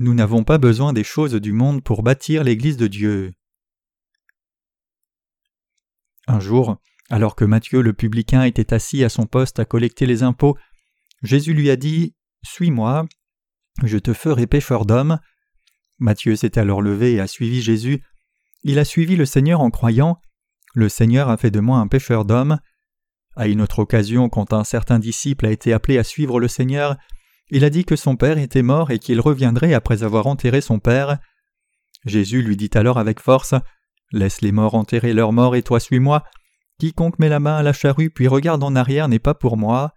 Nous 0.00 0.14
n'avons 0.14 0.44
pas 0.44 0.58
besoin 0.58 0.92
des 0.92 1.02
choses 1.02 1.34
du 1.34 1.52
monde 1.52 1.82
pour 1.82 2.04
bâtir 2.04 2.44
l'Église 2.44 2.76
de 2.76 2.86
Dieu. 2.86 3.32
Un 6.28 6.38
jour, 6.38 6.76
alors 7.10 7.34
que 7.34 7.44
Matthieu 7.44 7.82
le 7.82 7.92
publicain 7.92 8.44
était 8.44 8.72
assis 8.72 9.02
à 9.02 9.08
son 9.08 9.26
poste 9.26 9.58
à 9.58 9.64
collecter 9.64 10.06
les 10.06 10.22
impôts, 10.22 10.56
Jésus 11.24 11.52
lui 11.52 11.68
a 11.68 11.74
dit 11.74 12.14
Suis-moi, 12.44 13.06
je 13.82 13.98
te 13.98 14.12
ferai 14.12 14.46
pécheur 14.46 14.86
d'hommes. 14.86 15.18
Matthieu 15.98 16.36
s'est 16.36 16.60
alors 16.60 16.80
levé 16.80 17.14
et 17.14 17.20
a 17.20 17.26
suivi 17.26 17.60
Jésus. 17.60 18.04
Il 18.62 18.78
a 18.78 18.84
suivi 18.84 19.16
le 19.16 19.26
Seigneur 19.26 19.60
en 19.60 19.70
croyant 19.70 20.20
Le 20.74 20.88
Seigneur 20.88 21.28
a 21.28 21.36
fait 21.36 21.50
de 21.50 21.58
moi 21.58 21.78
un 21.78 21.88
pécheur 21.88 22.24
d'hommes. 22.24 22.60
À 23.34 23.48
une 23.48 23.60
autre 23.60 23.80
occasion, 23.80 24.28
quand 24.28 24.52
un 24.52 24.62
certain 24.62 25.00
disciple 25.00 25.46
a 25.46 25.50
été 25.50 25.72
appelé 25.72 25.98
à 25.98 26.04
suivre 26.04 26.38
le 26.38 26.46
Seigneur, 26.46 26.96
il 27.50 27.64
a 27.64 27.70
dit 27.70 27.84
que 27.84 27.96
son 27.96 28.16
père 28.16 28.38
était 28.38 28.62
mort 28.62 28.90
et 28.90 28.98
qu'il 28.98 29.20
reviendrait 29.20 29.74
après 29.74 30.02
avoir 30.02 30.26
enterré 30.26 30.60
son 30.60 30.78
père. 30.78 31.18
Jésus 32.04 32.42
lui 32.42 32.56
dit 32.56 32.70
alors 32.74 32.98
avec 32.98 33.20
force 33.20 33.54
Laisse 34.12 34.40
les 34.40 34.52
morts 34.52 34.74
enterrer 34.74 35.12
leurs 35.12 35.32
morts 35.32 35.56
et 35.56 35.62
toi 35.62 35.80
suis-moi. 35.80 36.24
Quiconque 36.78 37.18
met 37.18 37.28
la 37.28 37.40
main 37.40 37.56
à 37.56 37.62
la 37.62 37.72
charrue 37.72 38.10
puis 38.10 38.28
regarde 38.28 38.62
en 38.62 38.74
arrière 38.74 39.08
n'est 39.08 39.18
pas 39.18 39.34
pour 39.34 39.56
moi. 39.56 39.94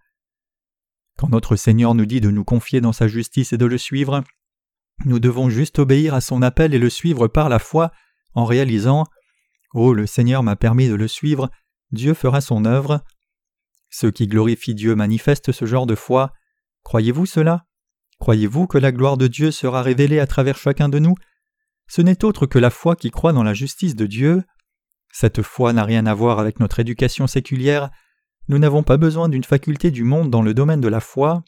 Quand 1.16 1.28
notre 1.28 1.56
Seigneur 1.56 1.94
nous 1.94 2.06
dit 2.06 2.20
de 2.20 2.30
nous 2.30 2.44
confier 2.44 2.80
dans 2.80 2.92
sa 2.92 3.08
justice 3.08 3.52
et 3.52 3.58
de 3.58 3.66
le 3.66 3.78
suivre, 3.78 4.24
nous 5.04 5.18
devons 5.18 5.50
juste 5.50 5.78
obéir 5.78 6.14
à 6.14 6.20
son 6.20 6.42
appel 6.42 6.74
et 6.74 6.78
le 6.78 6.90
suivre 6.90 7.28
par 7.28 7.48
la 7.48 7.58
foi 7.58 7.92
en 8.34 8.44
réalisant 8.44 9.04
Oh, 9.74 9.94
le 9.94 10.06
Seigneur 10.06 10.42
m'a 10.42 10.56
permis 10.56 10.88
de 10.88 10.94
le 10.94 11.08
suivre, 11.08 11.50
Dieu 11.92 12.14
fera 12.14 12.40
son 12.40 12.64
œuvre. 12.64 13.02
Ceux 13.90 14.10
qui 14.10 14.26
glorifient 14.26 14.74
Dieu 14.74 14.94
manifestent 14.94 15.52
ce 15.52 15.64
genre 15.64 15.86
de 15.86 15.94
foi. 15.94 16.32
Croyez-vous 16.82 17.26
cela? 17.26 17.64
Croyez-vous 18.18 18.66
que 18.66 18.78
la 18.78 18.92
gloire 18.92 19.16
de 19.16 19.26
Dieu 19.26 19.50
sera 19.50 19.82
révélée 19.82 20.20
à 20.20 20.26
travers 20.26 20.56
chacun 20.56 20.88
de 20.88 20.98
nous? 20.98 21.14
Ce 21.88 22.02
n'est 22.02 22.24
autre 22.24 22.46
que 22.46 22.58
la 22.58 22.70
foi 22.70 22.96
qui 22.96 23.10
croit 23.10 23.32
dans 23.32 23.42
la 23.42 23.54
justice 23.54 23.96
de 23.96 24.06
Dieu. 24.06 24.42
Cette 25.12 25.42
foi 25.42 25.72
n'a 25.72 25.84
rien 25.84 26.06
à 26.06 26.14
voir 26.14 26.38
avec 26.38 26.60
notre 26.60 26.80
éducation 26.80 27.26
séculière. 27.26 27.90
Nous 28.48 28.58
n'avons 28.58 28.82
pas 28.82 28.96
besoin 28.96 29.28
d'une 29.28 29.44
faculté 29.44 29.90
du 29.90 30.04
monde 30.04 30.30
dans 30.30 30.42
le 30.42 30.54
domaine 30.54 30.80
de 30.80 30.88
la 30.88 31.00
foi. 31.00 31.42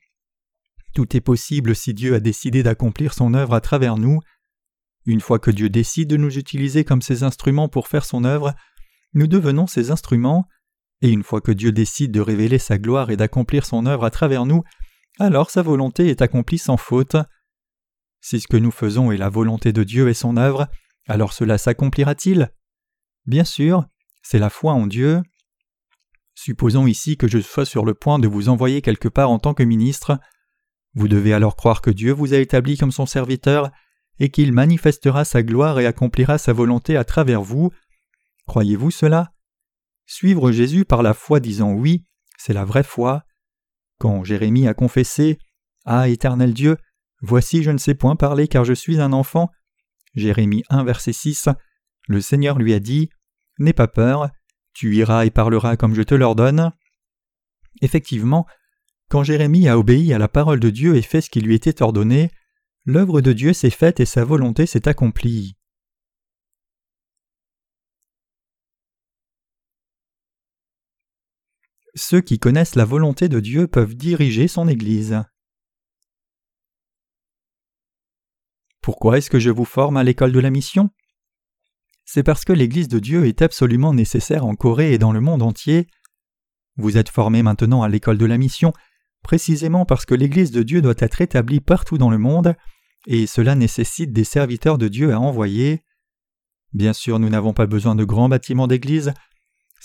Tout 0.95 1.17
est 1.17 1.21
possible 1.21 1.75
si 1.75 1.95
Dieu 1.95 2.14
a 2.14 2.21
décidé 2.21 2.62
d'accomplir 2.62 3.14
son 3.14 3.35
œuvre 3.35 3.55
à 3.55 3.61
travers 3.61 3.97
nous. 3.97 4.21
Une 5.07 5.21
fois 5.21 5.38
que 5.38 5.50
Dieu 5.50 5.69
décide 5.69 6.09
de 6.09 6.17
nous 6.17 6.38
utiliser 6.38 6.85
comme 6.85 7.03
ses 7.03 7.23
instruments 7.25 7.69
pour 7.69 7.88
faire 7.88 8.05
son 8.05 8.25
œuvre, 8.25 8.55
nous 9.12 9.26
devenons 9.26 9.67
ses 9.67 9.91
instruments, 9.91 10.47
et 11.03 11.09
une 11.09 11.23
fois 11.23 11.41
que 11.41 11.53
Dieu 11.53 11.73
décide 11.73 12.12
de 12.12 12.21
révéler 12.21 12.59
sa 12.59 12.79
gloire 12.79 13.11
et 13.11 13.17
d'accomplir 13.17 13.67
son 13.67 13.87
œuvre 13.87 14.05
à 14.05 14.11
travers 14.11 14.47
nous, 14.47 14.62
alors 15.18 15.50
sa 15.50 15.62
volonté 15.62 16.09
est 16.09 16.23
accomplie 16.23 16.59
sans 16.59 16.76
faute. 16.76 17.16
Si 18.21 18.40
ce 18.40 18.49
que 18.49 18.56
nous 18.56 18.71
faisons 18.71 19.12
est 19.12 19.16
la 19.16 19.28
volonté 19.28 19.73
de 19.73 19.85
Dieu 19.85 20.09
et 20.09 20.14
son 20.14 20.37
œuvre, 20.37 20.68
alors 21.06 21.33
cela 21.33 21.59
s'accomplira-t-il? 21.59 22.50
Bien 23.26 23.44
sûr, 23.44 23.87
c'est 24.23 24.38
la 24.38 24.50
foi 24.50 24.73
en 24.73 24.87
Dieu. 24.87 25.23
Supposons 26.35 26.87
ici 26.87 27.16
que 27.16 27.28
je 27.28 27.38
sois 27.38 27.64
sur 27.64 27.85
le 27.85 27.94
point 27.94 28.18
de 28.18 28.26
vous 28.26 28.49
envoyer 28.49 28.83
quelque 28.83 29.09
part 29.09 29.30
en 29.30 29.38
tant 29.38 29.54
que 29.54 29.62
ministre. 29.62 30.18
Vous 30.94 31.09
devez 31.09 31.33
alors 31.33 31.56
croire 31.56 31.80
que 31.80 31.90
Dieu 31.90 32.12
vous 32.12 32.35
a 32.35 32.38
établi 32.38 32.76
comme 32.76 32.92
son 32.92 33.06
serviteur 33.06 33.71
et 34.18 34.30
qu'il 34.30 34.52
manifestera 34.52 35.25
sa 35.25 35.42
gloire 35.42 35.78
et 35.80 35.87
accomplira 35.87 36.38
sa 36.38 36.52
volonté 36.52 36.97
à 36.97 37.04
travers 37.04 37.42
vous. 37.42 37.71
Croyez-vous 38.47 38.90
cela? 38.90 39.33
Suivre 40.06 40.52
Jésus 40.52 40.85
par 40.85 41.02
la 41.02 41.14
foi 41.14 41.40
disant 41.40 41.73
oui, 41.73 42.04
c'est 42.37 42.52
la 42.52 42.64
vraie 42.64 42.83
foi. 42.83 43.25
Quand 43.99 44.25
Jérémie 44.25 44.69
a 44.69 44.75
confessé 44.75 45.39
Ah, 45.85 46.09
éternel 46.09 46.55
Dieu, 46.55 46.77
voici 47.21 47.63
je 47.63 47.71
ne 47.71 47.79
sais 47.79 47.95
point 47.95 48.17
parler 48.17 48.49
car 48.49 48.65
je 48.65 48.73
suis 48.73 49.01
un 49.01 49.13
enfant. 49.13 49.51
Jérémie 50.15 50.65
1, 50.69 50.85
verset 50.85 51.13
6, 51.13 51.49
le 52.09 52.21
Seigneur 52.21 52.59
lui 52.59 52.73
a 52.75 52.81
dit 52.81 53.09
N'aie 53.59 53.73
pas 53.73 53.89
peur, 53.89 54.31
tu 54.73 54.97
iras 54.97 55.25
et 55.25 55.31
parleras 55.31 55.77
comme 55.77 55.95
je 55.95 56.03
te 56.03 56.15
l'ordonne. 56.15 56.73
Effectivement, 57.81 58.47
quand 59.09 59.23
Jérémie 59.23 59.69
a 59.69 59.79
obéi 59.79 60.13
à 60.13 60.19
la 60.19 60.29
parole 60.29 60.61
de 60.61 60.71
Dieu 60.71 60.97
et 60.97 61.03
fait 61.03 61.21
ce 61.21 61.31
qui 61.31 61.41
lui 61.41 61.55
était 61.55 61.83
ordonné, 61.83 62.31
l'œuvre 62.85 63.21
de 63.21 63.33
Dieu 63.33 63.53
s'est 63.53 63.71
faite 63.71 64.01
et 64.01 64.07
sa 64.07 64.25
volonté 64.25 64.67
s'est 64.67 64.89
accomplie. 64.89 65.57
Ceux 71.97 72.21
qui 72.21 72.41
connaissent 72.41 72.75
la 72.75 72.85
volonté 72.85 73.29
de 73.29 73.39
Dieu 73.39 73.69
peuvent 73.69 73.95
diriger 73.95 74.49
son 74.49 74.67
Église. 74.67 75.23
Pourquoi 78.81 79.18
est-ce 79.18 79.31
que 79.31 79.38
je 79.38 79.51
vous 79.51 79.64
forme 79.64 79.97
à 79.97 80.03
l'école 80.03 80.33
de 80.33 80.40
la 80.40 80.51
mission? 80.51 80.90
C'est 82.05 82.25
parce 82.25 82.45
que 82.45 82.53
l'Église 82.53 82.88
de 82.88 82.99
Dieu 82.99 83.27
est 83.27 83.42
absolument 83.42 83.95
nécessaire 83.95 84.45
en 84.45 84.57
Corée 84.57 84.92
et 84.92 84.99
dans 84.99 85.12
le 85.12 85.21
monde 85.21 85.42
entier. 85.42 85.87
Vous 86.77 86.99
êtes 86.99 87.09
formé 87.09 87.42
maintenant 87.45 87.83
à 87.83 87.88
l'école 87.88 88.18
de 88.18 88.27
la 88.27 88.38
mission, 88.38 88.73
précisément 89.23 89.87
parce 89.87 90.05
que 90.05 90.14
l'Église 90.14 90.51
de 90.51 90.64
Dieu 90.64 90.83
doit 90.83 90.95
être 90.99 91.21
établie 91.21 91.61
partout 91.61 91.97
dans 91.97 92.11
le 92.11 92.18
monde, 92.18 92.57
et 93.07 93.27
cela 93.27 93.55
nécessite 93.55 94.12
des 94.12 94.25
serviteurs 94.25 94.79
de 94.79 94.88
Dieu 94.88 95.12
à 95.12 95.21
envoyer. 95.21 95.85
Bien 96.73 96.92
sûr, 96.92 97.21
nous 97.21 97.29
n'avons 97.31 97.53
pas 97.55 97.66
besoin 97.66 97.95
de 97.95 98.05
grands 98.05 98.29
bâtiments 98.29 98.66
d'église, 98.66 99.14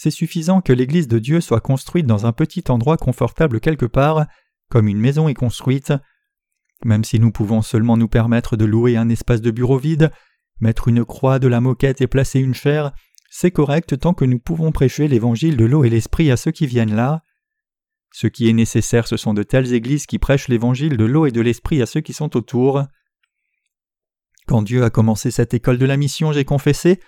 c'est 0.02 0.12
suffisant 0.12 0.62
que 0.62 0.72
l'Église 0.72 1.10
de 1.10 1.20
Dieu 1.20 1.42
soit 1.42 1.60
construite 1.60 2.06
dans 2.06 2.26
un 2.26 2.32
petit 2.32 2.64
endroit 2.70 2.96
confortable 2.96 3.60
quelque 3.60 3.86
part, 3.86 4.28
comme 4.70 4.88
une 4.88 4.98
maison 4.98 5.28
est 5.28 5.34
construite. 5.34 5.92
Même 6.86 7.04
si 7.04 7.20
nous 7.20 7.34
pouvons 7.34 7.62
seulement 7.62 7.98
nous 7.98 8.08
permettre 8.08 8.56
de 8.56 8.64
louer 8.64 8.96
un 8.96 9.10
espace 9.10 9.42
de 9.42 9.52
bureau 9.52 9.78
vide, 9.78 10.10
Mettre 10.62 10.88
une 10.88 11.04
croix, 11.04 11.38
de 11.38 11.50
la 11.50 11.60
moquette 11.60 12.00
et 12.00 12.08
placer 12.08 12.40
une 12.40 12.54
chaire, 12.54 12.94
c'est 13.30 13.52
correct 13.52 14.00
tant 14.00 14.14
que 14.14 14.24
nous 14.24 14.40
pouvons 14.40 14.72
prêcher 14.72 15.10
l'évangile 15.10 15.58
de 15.58 15.66
l'eau 15.66 15.84
et 15.84 15.90
l'esprit 15.90 16.32
à 16.32 16.38
ceux 16.38 16.52
qui 16.52 16.66
viennent 16.66 16.96
là. 16.96 17.24
Ce 18.14 18.28
qui 18.28 18.48
est 18.50 18.54
nécessaire, 18.54 19.06
ce 19.06 19.18
sont 19.18 19.34
de 19.34 19.44
telles 19.44 19.74
églises 19.74 20.06
qui 20.06 20.18
prêchent 20.18 20.48
l'évangile 20.48 20.96
de 20.96 21.06
l'eau 21.06 21.26
et 21.26 21.32
de 21.32 21.42
l'esprit 21.42 21.82
à 21.82 21.86
ceux 21.86 22.00
qui 22.00 22.14
sont 22.14 22.38
autour. 22.38 22.86
Quand 24.48 24.62
Dieu 24.62 24.82
a 24.82 24.90
commencé 24.90 25.30
cette 25.30 25.54
école 25.54 25.78
de 25.78 25.86
la 25.86 25.98
mission, 25.98 26.32
j'ai 26.32 26.46
confessé 26.46 27.02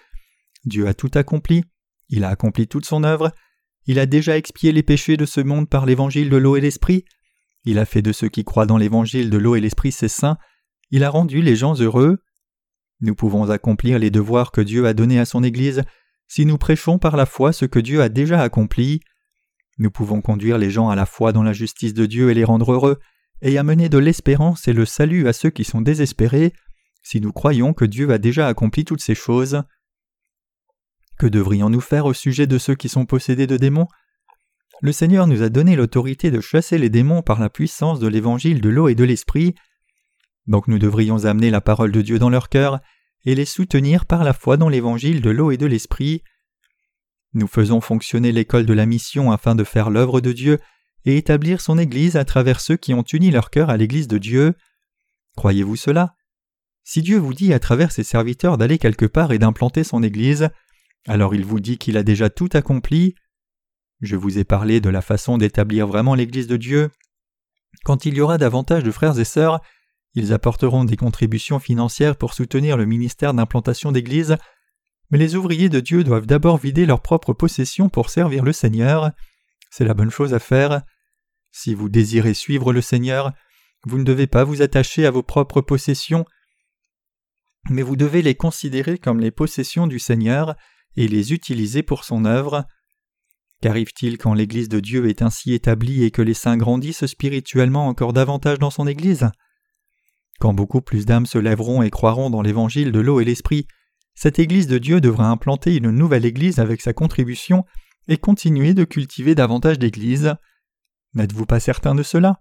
Dieu 0.66 0.88
a 0.88 0.94
tout 0.94 1.12
accompli, 1.16 1.64
il 2.12 2.24
a 2.24 2.30
accompli 2.30 2.68
toute 2.68 2.86
son 2.86 3.04
œuvre, 3.04 3.32
il 3.88 3.98
a 3.98 4.06
déjà 4.06 4.38
expié 4.38 4.72
les 4.72 4.84
péchés 4.84 5.18
de 5.18 5.26
ce 5.26 5.42
monde 5.42 5.68
par 5.68 5.88
l'évangile 5.88 6.30
de 6.30 6.38
l'eau 6.38 6.56
et 6.56 6.62
l'esprit, 6.62 7.04
il 7.64 7.80
a 7.80 7.86
fait 7.86 8.02
de 8.02 8.12
ceux 8.12 8.30
qui 8.30 8.44
croient 8.44 8.66
dans 8.66 8.78
l'évangile 8.78 9.30
de 9.30 9.38
l'eau 9.38 9.56
et 9.56 9.62
l'esprit 9.62 9.92
ses 9.92 10.08
saints, 10.08 10.38
il 10.90 11.04
a 11.04 11.10
rendu 11.10 11.42
les 11.42 11.56
gens 11.56 11.76
heureux. 11.80 12.20
Nous 13.00 13.16
pouvons 13.16 13.50
accomplir 13.50 13.98
les 13.98 14.12
devoirs 14.12 14.52
que 14.52 14.62
Dieu 14.62 14.86
a 14.86 14.94
donnés 14.94 15.20
à 15.20 15.26
son 15.26 15.44
Église 15.44 15.84
si 16.28 16.46
nous 16.46 16.58
prêchons 16.58 16.98
par 16.98 17.18
la 17.18 17.26
foi 17.26 17.54
ce 17.54 17.66
que 17.66 17.80
Dieu 17.80 18.02
a 18.02 18.10
déjà 18.10 18.42
accompli. 18.42 19.02
Nous 19.78 19.92
pouvons 19.92 20.22
conduire 20.22 20.58
les 20.58 20.70
gens 20.70 20.90
à 20.90 20.96
la 20.96 21.06
foi 21.06 21.34
dans 21.34 21.44
la 21.44 21.54
justice 21.54 21.94
de 21.94 22.06
Dieu 22.06 22.30
et 22.30 22.34
les 22.34 22.44
rendre 22.44 22.72
heureux, 22.72 23.00
et 23.42 23.58
amener 23.58 23.90
de 23.90 23.98
l'espérance 23.98 24.68
et 24.68 24.74
le 24.74 24.86
salut 24.86 25.28
à 25.28 25.34
ceux 25.34 25.50
qui 25.50 25.64
sont 25.64 25.82
désespérés, 25.82 26.54
si 27.04 27.20
nous 27.20 27.32
croyons 27.32 27.74
que 27.74 27.86
Dieu 27.86 28.10
a 28.12 28.18
déjà 28.18 28.48
accompli 28.48 28.86
toutes 28.86 29.02
ces 29.02 29.16
choses. 29.16 29.64
Que 31.22 31.28
devrions-nous 31.28 31.82
faire 31.82 32.08
au 32.08 32.14
sujet 32.14 32.48
de 32.48 32.58
ceux 32.58 32.74
qui 32.74 32.90
sont 32.90 33.06
possédés 33.06 33.46
de 33.46 33.56
démons? 33.56 33.86
Le 34.82 34.92
Seigneur 34.92 35.28
nous 35.28 35.44
a 35.44 35.50
donné 35.50 35.76
l'autorité 35.76 36.32
de 36.32 36.42
chasser 36.42 36.80
les 36.80 36.90
démons 36.90 37.22
par 37.22 37.40
la 37.40 37.48
puissance 37.48 38.00
de 38.00 38.08
l'évangile 38.08 38.60
de 38.60 38.70
l'eau 38.70 38.88
et 38.88 38.96
de 38.96 39.04
l'esprit. 39.04 39.54
Donc 40.48 40.68
nous 40.68 40.80
devrions 40.80 41.26
amener 41.26 41.52
la 41.52 41.62
parole 41.62 41.92
de 41.92 42.02
Dieu 42.02 42.18
dans 42.18 42.32
leur 42.32 42.50
cœur 42.50 42.80
et 43.24 43.36
les 43.36 43.46
soutenir 43.46 44.08
par 44.08 44.24
la 44.24 44.34
foi 44.34 44.58
dans 44.58 44.68
l'évangile 44.68 45.22
de 45.22 45.30
l'eau 45.30 45.52
et 45.52 45.58
de 45.58 45.68
l'esprit. 45.68 46.24
Nous 47.36 47.46
faisons 47.46 47.82
fonctionner 47.82 48.32
l'école 48.32 48.66
de 48.66 48.74
la 48.74 48.88
mission 48.88 49.32
afin 49.32 49.54
de 49.54 49.64
faire 49.64 49.92
l'œuvre 49.92 50.22
de 50.22 50.32
Dieu 50.32 50.58
et 51.06 51.18
établir 51.18 51.62
son 51.62 51.78
Église 51.78 52.16
à 52.16 52.26
travers 52.26 52.60
ceux 52.60 52.78
qui 52.78 52.96
ont 52.96 53.06
uni 53.14 53.30
leur 53.30 53.52
cœur 53.52 53.70
à 53.70 53.78
l'Église 53.78 54.08
de 54.08 54.18
Dieu. 54.18 54.56
Croyez-vous 55.38 55.76
cela? 55.76 56.16
Si 56.84 57.04
Dieu 57.04 57.20
vous 57.20 57.36
dit 57.36 57.54
à 57.54 57.60
travers 57.60 57.92
ses 57.92 58.04
serviteurs 58.04 58.58
d'aller 58.58 58.80
quelque 58.80 59.06
part 59.06 59.32
et 59.32 59.38
d'implanter 59.38 59.84
son 59.84 60.02
Église, 60.02 60.50
alors 61.08 61.34
il 61.34 61.46
vous 61.46 61.60
dit 61.60 61.78
qu'il 61.78 61.98
a 61.98 62.04
déjà 62.04 62.30
tout 62.30 62.50
accompli. 62.54 63.16
Je 64.02 64.16
vous 64.16 64.38
ai 64.38 64.44
parlé 64.44 64.82
de 64.82 64.90
la 64.90 65.02
façon 65.02 65.38
d'établir 65.38 65.88
vraiment 65.88 66.16
l'Église 66.16 66.48
de 66.48 66.58
Dieu. 66.58 66.90
Quand 67.84 68.06
il 68.06 68.16
y 68.16 68.22
aura 68.22 68.38
davantage 68.38 68.84
de 68.84 68.92
frères 68.92 69.18
et 69.20 69.26
sœurs, 69.26 69.62
ils 70.14 70.34
apporteront 70.34 70.84
des 70.84 70.98
contributions 70.98 71.60
financières 71.60 72.18
pour 72.18 72.34
soutenir 72.34 72.78
le 72.78 72.86
ministère 72.86 73.34
d'implantation 73.34 73.92
d'église, 73.92 74.38
mais 75.10 75.18
les 75.18 75.36
ouvriers 75.36 75.70
de 75.70 75.80
Dieu 75.80 76.04
doivent 76.04 76.26
d'abord 76.26 76.58
vider 76.58 76.86
leurs 76.86 77.02
propres 77.02 77.34
possessions 77.34 77.90
pour 77.90 78.10
servir 78.10 78.44
le 78.44 78.54
Seigneur. 78.54 79.12
C'est 79.70 79.86
la 79.86 79.94
bonne 79.94 80.10
chose 80.10 80.34
à 80.34 80.40
faire. 80.40 80.82
Si 81.52 81.74
vous 81.74 81.90
désirez 81.90 82.34
suivre 82.34 82.74
le 82.74 82.82
Seigneur, 82.82 83.32
vous 83.86 83.98
ne 83.98 84.04
devez 84.04 84.28
pas 84.28 84.44
vous 84.44 84.62
attacher 84.62 85.06
à 85.06 85.12
vos 85.12 85.24
propres 85.24 85.62
possessions, 85.62 86.26
mais 87.70 87.82
vous 87.82 87.96
devez 87.96 88.22
les 88.22 88.36
considérer 88.36 88.98
comme 88.98 89.20
les 89.20 89.32
possessions 89.32 89.88
du 89.88 90.00
Seigneur 90.00 90.56
et 90.96 91.08
les 91.08 91.34
utiliser 91.34 91.84
pour 91.84 92.04
son 92.04 92.26
œuvre. 92.26 92.66
Qu'arrive-t-il 93.62 94.18
quand 94.18 94.34
l'Église 94.34 94.70
de 94.70 94.80
Dieu 94.80 95.08
est 95.08 95.22
ainsi 95.22 95.54
établie 95.54 96.04
et 96.04 96.12
que 96.12 96.22
les 96.22 96.34
saints 96.34 96.58
grandissent 96.58 97.06
spirituellement 97.06 97.88
encore 97.88 98.14
davantage 98.14 98.60
dans 98.60 98.72
son 98.72 98.88
Église? 98.88 99.30
Quand 100.40 100.54
beaucoup 100.54 100.82
plus 100.82 101.06
d'âmes 101.06 101.28
se 101.28 101.38
lèveront 101.38 101.84
et 101.84 101.92
croiront 101.92 102.32
dans 102.32 102.42
l'évangile 102.42 102.92
de 102.92 103.00
l'eau 103.00 103.20
et 103.20 103.26
l'esprit, 103.26 103.68
cette 104.16 104.40
Église 104.40 104.68
de 104.68 104.80
Dieu 104.80 105.00
devra 105.00 105.30
implanter 105.30 105.76
une 105.76 105.92
nouvelle 105.92 106.26
Église 106.26 106.60
avec 106.60 106.82
sa 106.82 106.94
contribution 106.94 107.64
et 108.08 108.18
continuer 108.18 108.74
de 108.74 108.84
cultiver 108.84 109.36
davantage 109.36 109.78
d'Églises. 109.78 110.34
N'êtes-vous 111.14 111.46
pas 111.46 111.60
certain 111.60 111.94
de 111.94 112.04
cela? 112.04 112.40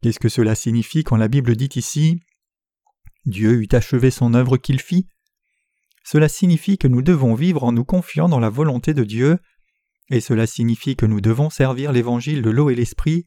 Qu'est-ce 0.00 0.20
que 0.20 0.28
cela 0.28 0.54
signifie 0.54 1.04
quand 1.04 1.16
la 1.16 1.28
Bible 1.28 1.56
dit 1.56 1.70
ici? 1.74 2.20
Dieu 3.24 3.62
eut 3.62 3.68
achevé 3.72 4.10
son 4.10 4.34
œuvre 4.34 4.56
qu'il 4.56 4.80
fit 4.80 5.08
Cela 6.04 6.28
signifie 6.28 6.78
que 6.78 6.88
nous 6.88 7.02
devons 7.02 7.34
vivre 7.34 7.64
en 7.64 7.72
nous 7.72 7.84
confiant 7.84 8.28
dans 8.28 8.40
la 8.40 8.50
volonté 8.50 8.94
de 8.94 9.04
Dieu, 9.04 9.38
et 10.10 10.20
cela 10.20 10.46
signifie 10.46 10.96
que 10.96 11.06
nous 11.06 11.20
devons 11.20 11.48
servir 11.48 11.92
l'évangile 11.92 12.42
de 12.42 12.50
l'eau 12.50 12.70
et 12.70 12.74
l'esprit. 12.74 13.24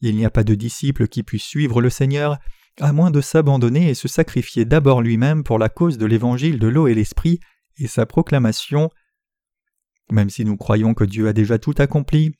Il 0.00 0.16
n'y 0.16 0.24
a 0.24 0.30
pas 0.30 0.44
de 0.44 0.54
disciple 0.54 1.08
qui 1.08 1.22
puisse 1.22 1.44
suivre 1.44 1.82
le 1.82 1.90
Seigneur 1.90 2.38
à 2.80 2.92
moins 2.92 3.10
de 3.10 3.20
s'abandonner 3.20 3.88
et 3.88 3.94
se 3.94 4.08
sacrifier 4.08 4.64
d'abord 4.64 5.02
lui-même 5.02 5.44
pour 5.44 5.58
la 5.58 5.68
cause 5.68 5.98
de 5.98 6.06
l'évangile 6.06 6.58
de 6.58 6.68
l'eau 6.68 6.88
et 6.88 6.94
l'esprit, 6.94 7.40
et 7.78 7.86
sa 7.86 8.06
proclamation. 8.06 8.90
Même 10.10 10.30
si 10.30 10.44
nous 10.44 10.56
croyons 10.56 10.94
que 10.94 11.04
Dieu 11.04 11.28
a 11.28 11.32
déjà 11.32 11.58
tout 11.58 11.74
accompli, 11.78 12.34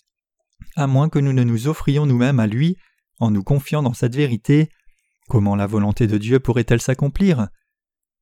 à 0.77 0.87
moins 0.87 1.09
que 1.09 1.19
nous 1.19 1.33
ne 1.33 1.43
nous 1.43 1.69
offrions 1.69 2.07
nous-mêmes 2.07 2.41
à 2.41 2.47
lui 2.47 2.77
en 3.19 3.31
nous 3.31 3.43
confiant 3.43 3.83
dans 3.83 3.95
cette 3.95 4.15
vérité, 4.15 4.69
comment 5.29 5.57
la 5.57 5.67
volonté 5.67 6.07
de 6.07 6.19
Dieu 6.19 6.39
pourrait-elle 6.39 6.83
s'accomplir? 6.83 7.49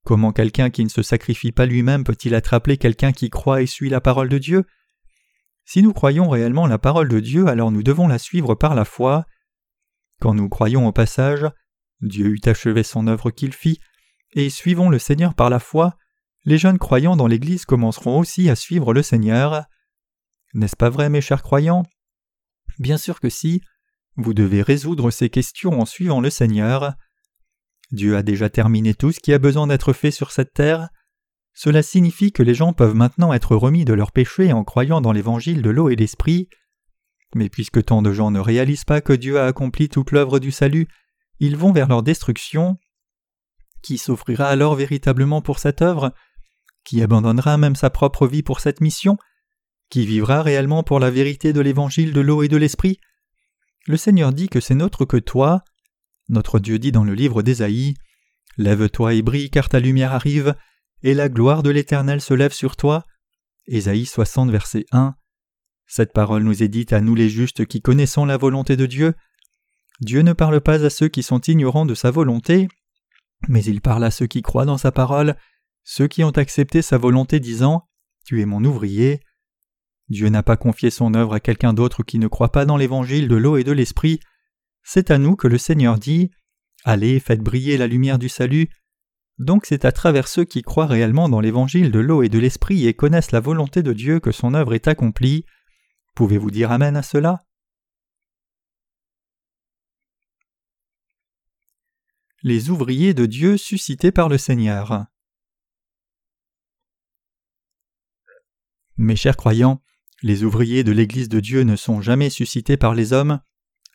Comment 0.04 0.32
quelqu'un 0.32 0.70
qui 0.70 0.84
ne 0.84 0.90
se 0.90 1.02
sacrifie 1.02 1.52
pas 1.52 1.66
lui-même 1.66 2.04
peut-il 2.04 2.34
appelé 2.34 2.76
quelqu'un 2.76 3.12
qui 3.12 3.30
croit 3.30 3.62
et 3.62 3.66
suit 3.66 3.88
la 3.88 4.00
parole 4.00 4.28
de 4.28 4.38
Dieu? 4.38 4.64
Si 5.64 5.82
nous 5.82 5.94
croyons 5.94 6.28
réellement 6.28 6.66
la 6.66 6.78
parole 6.78 7.08
de 7.08 7.20
Dieu, 7.20 7.48
alors 7.48 7.72
nous 7.72 7.82
devons 7.82 8.06
la 8.06 8.18
suivre 8.18 8.54
par 8.54 8.74
la 8.74 8.84
foi. 8.84 9.24
Quand 10.20 10.34
nous 10.34 10.50
croyons 10.50 10.86
au 10.86 10.92
passage, 10.92 11.46
Dieu 12.02 12.26
eut 12.26 12.40
achevé 12.44 12.82
son 12.82 13.06
œuvre 13.06 13.30
qu'il 13.30 13.54
fit, 13.54 13.80
et 14.34 14.50
suivons 14.50 14.90
le 14.90 14.98
Seigneur 14.98 15.34
par 15.34 15.48
la 15.48 15.58
foi, 15.58 15.96
les 16.44 16.58
jeunes 16.58 16.78
croyants 16.78 17.16
dans 17.16 17.26
l'Église 17.26 17.64
commenceront 17.64 18.18
aussi 18.18 18.50
à 18.50 18.56
suivre 18.56 18.92
le 18.92 19.02
Seigneur. 19.02 19.64
N'est-ce 20.52 20.76
pas 20.76 20.90
vrai, 20.90 21.08
mes 21.08 21.22
chers 21.22 21.42
croyants? 21.42 21.84
Bien 22.78 22.98
sûr 22.98 23.20
que 23.20 23.30
si, 23.30 23.62
vous 24.16 24.34
devez 24.34 24.60
résoudre 24.60 25.10
ces 25.10 25.30
questions 25.30 25.80
en 25.80 25.86
suivant 25.86 26.20
le 26.20 26.30
Seigneur. 26.30 26.94
Dieu 27.94 28.16
a 28.16 28.22
déjà 28.22 28.50
terminé 28.50 28.94
tout 28.94 29.12
ce 29.12 29.20
qui 29.20 29.32
a 29.32 29.38
besoin 29.38 29.66
d'être 29.66 29.92
fait 29.92 30.10
sur 30.10 30.30
cette 30.30 30.52
terre. 30.52 30.88
Cela 31.54 31.82
signifie 31.82 32.32
que 32.32 32.42
les 32.42 32.54
gens 32.54 32.72
peuvent 32.72 32.94
maintenant 32.94 33.32
être 33.32 33.56
remis 33.56 33.84
de 33.84 33.94
leurs 33.94 34.12
péchés 34.12 34.52
en 34.52 34.64
croyant 34.64 35.00
dans 35.00 35.12
l'évangile 35.12 35.62
de 35.62 35.70
l'eau 35.70 35.88
et 35.88 35.96
l'esprit. 35.96 36.48
Mais 37.34 37.48
puisque 37.48 37.84
tant 37.84 38.02
de 38.02 38.12
gens 38.12 38.30
ne 38.30 38.40
réalisent 38.40 38.84
pas 38.84 39.00
que 39.00 39.12
Dieu 39.12 39.38
a 39.38 39.46
accompli 39.46 39.88
toute 39.88 40.10
l'œuvre 40.10 40.38
du 40.38 40.50
salut, 40.50 40.88
ils 41.40 41.56
vont 41.56 41.72
vers 41.72 41.88
leur 41.88 42.02
destruction. 42.02 42.76
Qui 43.82 43.98
s'offrira 43.98 44.46
alors 44.46 44.74
véritablement 44.74 45.42
pour 45.42 45.58
cette 45.58 45.82
œuvre? 45.82 46.12
Qui 46.84 47.02
abandonnera 47.02 47.56
même 47.56 47.76
sa 47.76 47.90
propre 47.90 48.26
vie 48.26 48.42
pour 48.42 48.60
cette 48.60 48.80
mission? 48.80 49.16
Qui 49.90 50.06
vivra 50.06 50.42
réellement 50.42 50.82
pour 50.82 51.00
la 51.00 51.10
vérité 51.10 51.52
de 51.52 51.60
l'évangile 51.60 52.12
de 52.12 52.20
l'eau 52.20 52.42
et 52.42 52.48
de 52.48 52.56
l'esprit? 52.56 52.98
Le 53.86 53.96
Seigneur 53.96 54.32
dit 54.32 54.48
que 54.48 54.60
c'est 54.60 54.74
notre 54.74 55.04
que 55.04 55.18
toi, 55.18 55.62
notre 56.28 56.58
Dieu 56.58 56.78
dit 56.78 56.92
dans 56.92 57.04
le 57.04 57.14
livre 57.14 57.42
d'Ésaïe 57.42 57.94
Lève-toi 58.56 59.14
et 59.14 59.22
brille, 59.22 59.50
car 59.50 59.68
ta 59.68 59.80
lumière 59.80 60.12
arrive, 60.12 60.54
et 61.02 61.14
la 61.14 61.28
gloire 61.28 61.62
de 61.62 61.70
l'Éternel 61.70 62.20
se 62.20 62.34
lève 62.34 62.52
sur 62.52 62.76
toi. 62.76 63.04
Ésaïe 63.66 64.06
60, 64.06 64.50
verset 64.50 64.86
1. 64.92 65.14
Cette 65.86 66.12
parole 66.12 66.44
nous 66.44 66.62
est 66.62 66.68
dite 66.68 66.92
à 66.92 67.00
nous 67.00 67.14
les 67.14 67.28
justes 67.28 67.66
qui 67.66 67.82
connaissons 67.82 68.24
la 68.24 68.36
volonté 68.36 68.76
de 68.76 68.86
Dieu. 68.86 69.14
Dieu 70.00 70.22
ne 70.22 70.32
parle 70.32 70.60
pas 70.60 70.84
à 70.84 70.90
ceux 70.90 71.08
qui 71.08 71.22
sont 71.22 71.40
ignorants 71.40 71.86
de 71.86 71.94
sa 71.94 72.10
volonté, 72.10 72.68
mais 73.48 73.62
il 73.64 73.80
parle 73.80 74.04
à 74.04 74.10
ceux 74.10 74.26
qui 74.26 74.42
croient 74.42 74.64
dans 74.64 74.78
sa 74.78 74.92
parole, 74.92 75.36
ceux 75.82 76.08
qui 76.08 76.24
ont 76.24 76.30
accepté 76.30 76.82
sa 76.82 76.98
volonté 76.98 77.40
disant 77.40 77.86
Tu 78.24 78.40
es 78.40 78.46
mon 78.46 78.64
ouvrier. 78.64 79.20
Dieu 80.08 80.28
n'a 80.28 80.42
pas 80.42 80.56
confié 80.56 80.90
son 80.90 81.14
œuvre 81.14 81.34
à 81.34 81.40
quelqu'un 81.40 81.74
d'autre 81.74 82.02
qui 82.02 82.18
ne 82.18 82.28
croit 82.28 82.52
pas 82.52 82.64
dans 82.64 82.76
l'évangile 82.76 83.28
de 83.28 83.36
l'eau 83.36 83.56
et 83.56 83.64
de 83.64 83.72
l'esprit. 83.72 84.20
C'est 84.84 85.10
à 85.10 85.18
nous 85.18 85.34
que 85.34 85.48
le 85.48 85.58
Seigneur 85.58 85.98
dit 85.98 86.30
Allez, 86.84 87.18
faites 87.18 87.40
briller 87.40 87.78
la 87.78 87.86
lumière 87.86 88.18
du 88.18 88.28
salut. 88.28 88.68
Donc 89.38 89.64
c'est 89.66 89.84
à 89.84 89.90
travers 89.90 90.28
ceux 90.28 90.44
qui 90.44 90.62
croient 90.62 90.86
réellement 90.86 91.28
dans 91.28 91.40
l'évangile 91.40 91.90
de 91.90 91.98
l'eau 91.98 92.22
et 92.22 92.28
de 92.28 92.38
l'esprit 92.38 92.86
et 92.86 92.94
connaissent 92.94 93.32
la 93.32 93.40
volonté 93.40 93.82
de 93.82 93.92
Dieu 93.94 94.20
que 94.20 94.30
son 94.30 94.54
œuvre 94.54 94.74
est 94.74 94.86
accomplie. 94.86 95.46
Pouvez-vous 96.14 96.50
dire 96.50 96.70
Amen 96.70 96.96
à 96.96 97.02
cela? 97.02 97.44
Les 102.42 102.68
ouvriers 102.68 103.14
de 103.14 103.24
Dieu 103.24 103.56
suscités 103.56 104.12
par 104.12 104.28
le 104.28 104.36
Seigneur. 104.36 105.06
Mes 108.98 109.16
chers 109.16 109.38
croyants, 109.38 109.82
les 110.22 110.44
ouvriers 110.44 110.84
de 110.84 110.92
l'Église 110.92 111.30
de 111.30 111.40
Dieu 111.40 111.62
ne 111.62 111.74
sont 111.74 112.02
jamais 112.02 112.28
suscités 112.28 112.76
par 112.76 112.94
les 112.94 113.14
hommes, 113.14 113.40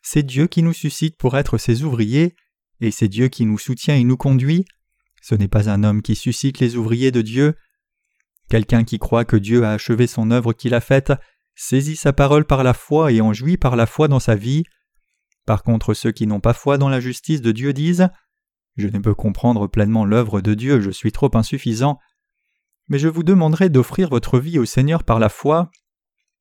c'est 0.02 0.22
Dieu 0.22 0.46
qui 0.46 0.62
nous 0.62 0.72
suscite 0.72 1.16
pour 1.16 1.36
être 1.36 1.58
ses 1.58 1.82
ouvriers, 1.82 2.34
et 2.80 2.90
c'est 2.90 3.08
Dieu 3.08 3.28
qui 3.28 3.44
nous 3.46 3.58
soutient 3.58 3.96
et 3.96 4.04
nous 4.04 4.16
conduit. 4.16 4.64
Ce 5.22 5.34
n'est 5.34 5.48
pas 5.48 5.68
un 5.68 5.84
homme 5.84 6.02
qui 6.02 6.14
suscite 6.14 6.60
les 6.60 6.76
ouvriers 6.76 7.10
de 7.10 7.22
Dieu. 7.22 7.54
Quelqu'un 8.48 8.84
qui 8.84 8.98
croit 8.98 9.24
que 9.24 9.36
Dieu 9.36 9.64
a 9.64 9.72
achevé 9.72 10.06
son 10.06 10.30
œuvre 10.30 10.52
qu'il 10.52 10.74
a 10.74 10.80
faite 10.80 11.12
saisit 11.54 11.96
sa 11.96 12.12
parole 12.12 12.46
par 12.46 12.64
la 12.64 12.72
foi 12.72 13.12
et 13.12 13.20
en 13.20 13.32
jouit 13.32 13.58
par 13.58 13.76
la 13.76 13.86
foi 13.86 14.08
dans 14.08 14.18
sa 14.18 14.34
vie. 14.34 14.64
Par 15.44 15.62
contre, 15.62 15.94
ceux 15.94 16.10
qui 16.10 16.26
n'ont 16.26 16.40
pas 16.40 16.54
foi 16.54 16.78
dans 16.78 16.88
la 16.88 17.00
justice 17.00 17.42
de 17.42 17.52
Dieu 17.52 17.72
disent 17.72 18.08
Je 18.76 18.88
ne 18.88 18.98
peux 18.98 19.14
comprendre 19.14 19.66
pleinement 19.66 20.06
l'œuvre 20.06 20.40
de 20.40 20.54
Dieu, 20.54 20.80
je 20.80 20.90
suis 20.90 21.12
trop 21.12 21.30
insuffisant. 21.34 21.98
Mais 22.88 22.98
je 22.98 23.08
vous 23.08 23.22
demanderai 23.22 23.68
d'offrir 23.68 24.08
votre 24.08 24.38
vie 24.38 24.58
au 24.58 24.64
Seigneur 24.64 25.04
par 25.04 25.18
la 25.18 25.28
foi, 25.28 25.70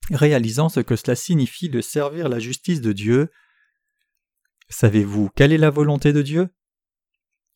réalisant 0.09 0.69
ce 0.69 0.79
que 0.79 0.95
cela 0.95 1.15
signifie 1.15 1.69
de 1.69 1.81
servir 1.81 2.29
la 2.29 2.39
justice 2.39 2.81
de 2.81 2.93
Dieu. 2.93 3.29
Savez-vous 4.69 5.29
quelle 5.35 5.51
est 5.51 5.57
la 5.57 5.69
volonté 5.69 6.13
de 6.13 6.21
Dieu? 6.21 6.49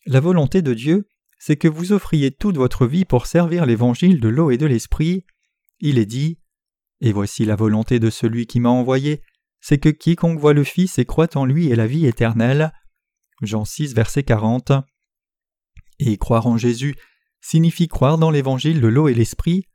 La 0.05 0.19
volonté 0.19 0.61
de 0.61 0.73
Dieu, 0.73 1.07
c'est 1.39 1.57
que 1.57 1.67
vous 1.67 1.91
offriez 1.91 2.31
toute 2.31 2.57
votre 2.57 2.85
vie 2.85 3.05
pour 3.05 3.27
servir 3.27 3.65
l'évangile 3.65 4.19
de 4.19 4.27
l'eau 4.27 4.51
et 4.51 4.57
de 4.57 4.65
l'esprit. 4.65 5.25
Il 5.79 5.97
est 5.97 6.05
dit 6.05 6.39
Et 7.01 7.11
voici 7.11 7.45
la 7.45 7.55
volonté 7.55 7.99
de 7.99 8.09
celui 8.09 8.47
qui 8.47 8.59
m'a 8.59 8.69
envoyé, 8.69 9.21
c'est 9.61 9.77
que 9.77 9.89
quiconque 9.89 10.39
voit 10.39 10.53
le 10.53 10.63
Fils 10.63 10.97
et 10.99 11.05
croit 11.05 11.37
en 11.37 11.45
lui 11.45 11.69
ait 11.71 11.75
la 11.75 11.87
vie 11.87 12.05
éternelle. 12.05 12.73
Jean 13.41 13.65
6, 13.65 13.93
verset 13.93 14.23
40. 14.23 14.71
Et 15.99 16.17
croire 16.17 16.47
en 16.47 16.57
Jésus 16.57 16.95
signifie 17.41 17.87
croire 17.87 18.17
dans 18.17 18.31
l'évangile 18.31 18.81
de 18.81 18.87
l'eau 18.87 19.09
et 19.09 19.13
l'esprit, 19.13 19.67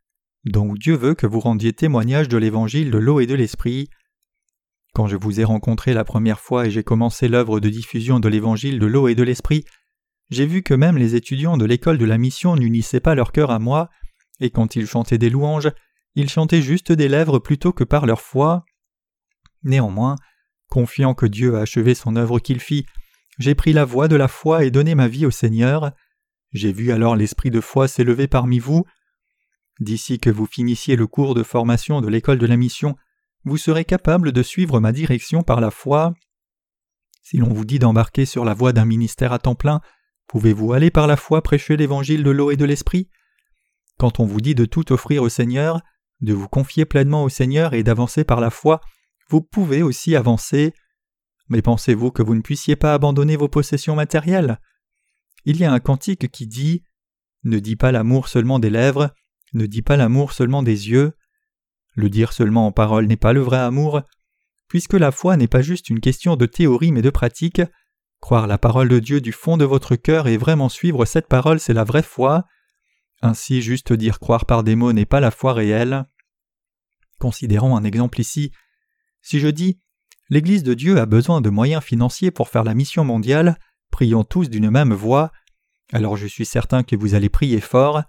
donc 0.45 0.79
Dieu 0.79 0.95
veut 0.95 1.15
que 1.15 1.27
vous 1.27 1.41
rendiez 1.41 1.73
témoignage 1.73 2.29
de 2.29 2.39
l'évangile 2.39 2.91
de 2.91 2.99
l'eau 2.99 3.21
et 3.21 3.27
de 3.27 3.35
l'esprit. 3.35 3.91
Quand 4.95 5.07
je 5.07 5.17
vous 5.17 5.41
ai 5.41 5.45
rencontré 5.45 5.95
la 5.95 6.05
première 6.05 6.41
fois 6.41 6.67
et 6.67 6.71
j'ai 6.71 6.83
commencé 6.83 7.29
l'œuvre 7.29 7.61
de 7.61 7.69
diffusion 7.69 8.21
de 8.21 8.29
l'évangile 8.29 8.79
de 8.79 8.87
l'eau 8.87 9.09
et 9.09 9.15
de 9.15 9.23
l'esprit, 9.23 9.65
j'ai 10.31 10.47
vu 10.47 10.63
que 10.63 10.75
même 10.75 10.99
les 10.99 11.15
étudiants 11.15 11.57
de 11.57 11.65
l'école 11.65 11.99
de 11.99 12.05
la 12.05 12.19
mission 12.19 12.57
n'unissaient 12.57 13.01
pas 13.01 13.15
leur 13.15 13.33
cœur 13.33 13.51
à 13.51 13.59
moi, 13.59 13.89
et 14.41 14.51
quand 14.51 14.77
ils 14.77 14.87
chantaient 14.87 15.19
des 15.19 15.31
louanges, 15.31 15.71
ils 16.15 16.29
chantaient 16.29 16.63
juste 16.63 16.93
des 16.93 17.09
lèvres 17.09 17.39
plutôt 17.39 17.73
que 17.73 17.85
par 17.85 18.07
leur 18.07 18.21
foi. 18.21 18.65
Néanmoins, 19.63 20.17
confiant 20.69 21.15
que 21.15 21.27
Dieu 21.27 21.57
a 21.57 21.61
achevé 21.61 21.95
son 21.95 22.17
œuvre 22.17 22.39
qu'il 22.39 22.61
fit, 22.61 22.87
j'ai 23.39 23.55
pris 23.55 23.73
la 23.73 23.85
voie 23.85 24.09
de 24.09 24.17
la 24.17 24.29
foi 24.29 24.65
et 24.65 24.71
donné 24.71 24.95
ma 24.95 25.09
vie 25.09 25.27
au 25.27 25.31
Seigneur. 25.31 25.93
J'ai 26.53 26.73
vu 26.73 26.93
alors 26.93 27.17
l'esprit 27.17 27.51
de 27.51 27.61
foi 27.61 27.89
s'élever 27.89 28.27
parmi 28.27 28.59
vous. 28.59 28.85
D'ici 29.81 30.19
que 30.19 30.31
vous 30.31 30.47
finissiez 30.47 30.97
le 30.97 31.07
cours 31.07 31.35
de 31.35 31.43
formation 31.43 32.01
de 32.01 32.09
l'école 32.09 32.39
de 32.39 32.47
la 32.47 32.57
mission, 32.57 32.97
vous 33.45 33.57
serez 33.57 33.85
capable 33.85 34.33
de 34.33 34.43
suivre 34.43 34.81
ma 34.81 34.93
direction 34.93 35.43
par 35.43 35.61
la 35.61 35.71
foi. 35.71 36.15
Si 37.23 37.37
l'on 37.39 37.53
vous 37.53 37.65
dit 37.65 37.79
d'embarquer 37.79 38.25
sur 38.25 38.45
la 38.45 38.55
voie 38.55 38.73
d'un 38.73 38.85
ministère 38.85 39.33
à 39.33 39.39
temps 39.39 39.55
plein, 39.55 39.81
pouvez-vous 40.27 40.73
aller 40.73 40.91
par 40.91 41.07
la 41.07 41.17
foi 41.17 41.43
prêcher 41.43 41.77
l'évangile 41.77 42.23
de 42.23 42.31
l'eau 42.31 42.51
et 42.51 42.57
de 42.57 42.65
l'esprit? 42.65 43.09
Quand 43.99 44.21
on 44.21 44.27
vous 44.27 44.41
dit 44.41 44.55
de 44.55 44.65
tout 44.65 44.93
offrir 44.93 45.23
au 45.23 45.29
Seigneur, 45.29 45.81
de 46.21 46.33
vous 46.33 46.49
confier 46.49 46.85
pleinement 46.85 47.25
au 47.25 47.29
Seigneur 47.29 47.75
et 47.75 47.83
d'avancer 47.83 48.25
par 48.25 48.41
la 48.41 48.51
foi, 48.51 48.81
vous 49.29 49.43
pouvez 49.43 49.83
aussi 49.83 50.17
avancer. 50.17 50.73
Mais 51.49 51.63
pensez-vous 51.63 52.11
que 52.11 52.23
vous 52.23 52.35
ne 52.35 52.41
puissiez 52.41 52.77
pas 52.77 52.95
abandonner 52.95 53.37
vos 53.37 53.49
possessions 53.49 53.95
matérielles? 53.95 54.59
Il 55.45 55.57
y 55.59 55.65
a 55.65 55.73
un 55.73 55.81
cantique 55.81 56.31
qui 56.31 56.47
dit 56.47 56.85
Ne 57.45 57.59
dis 57.59 57.77
pas 57.77 57.93
l'amour 57.93 58.29
seulement 58.29 58.59
des 58.59 58.71
lèvres, 58.71 59.15
ne 59.55 59.67
dis 59.67 59.83
pas 59.83 59.97
l'amour 59.97 60.33
seulement 60.33 60.63
des 60.63 60.91
yeux, 60.91 61.13
le 61.99 62.09
dire 62.09 62.33
seulement 62.33 62.69
en 62.69 62.73
parole 62.73 63.07
n'est 63.07 63.17
pas 63.17 63.33
le 63.33 63.41
vrai 63.41 63.59
amour. 63.59 64.03
Puisque 64.69 64.95
la 64.95 65.11
foi 65.11 65.37
n'est 65.37 65.49
pas 65.49 65.63
juste 65.63 65.91
une 65.91 65.99
question 65.99 66.37
de 66.37 66.47
théorie 66.47 66.93
mais 66.93 67.03
de 67.03 67.11
pratique, 67.11 67.61
croire 68.21 68.47
la 68.47 68.57
parole 68.57 68.89
de 68.89 69.01
Dieu 69.01 69.21
du 69.21 69.33
fond 69.33 69.57
de 69.57 69.65
votre 69.65 69.97
cœur 69.97 70.29
et 70.29 70.37
vraiment 70.37 70.69
suivre 70.69 71.05
cette 71.05 71.27
parole, 71.27 71.59
c'est 71.59 71.73
la 71.73 71.83
vraie 71.83 72.05
foi. 72.05 72.45
Ainsi, 73.21 73.63
juste 73.63 73.93
dire 73.93 74.21
croire 74.21 74.47
par 74.47 74.63
des 74.63 74.77
mots 74.77 74.93
n'est 74.93 75.07
pas 75.07 75.19
la 75.19 75.33
foi 75.33 75.53
réelle. 75.53 76.05
Considérons 77.19 77.77
un 77.77 77.83
exemple 77.83 78.21
ici. 78.21 78.53
Si 79.21 79.41
je 79.41 79.49
dis 79.49 79.81
L'Église 80.31 80.63
de 80.63 80.75
Dieu 80.75 81.01
a 81.01 81.07
besoin 81.07 81.41
de 81.41 81.51
moyens 81.51 81.83
financiers 81.83 82.31
pour 82.31 82.49
faire 82.49 82.63
la 82.63 82.75
mission 82.75 83.03
mondiale, 83.03 83.59
prions 83.91 84.23
tous 84.23 84.51
d'une 84.51 84.71
même 84.71 84.93
voix, 84.93 85.33
alors 85.93 86.17
je 86.17 86.27
suis 86.29 86.47
certain 86.47 86.85
que 86.85 86.95
vous 86.95 87.15
allez 87.15 87.31
prier 87.31 87.61
fort. 87.61 88.03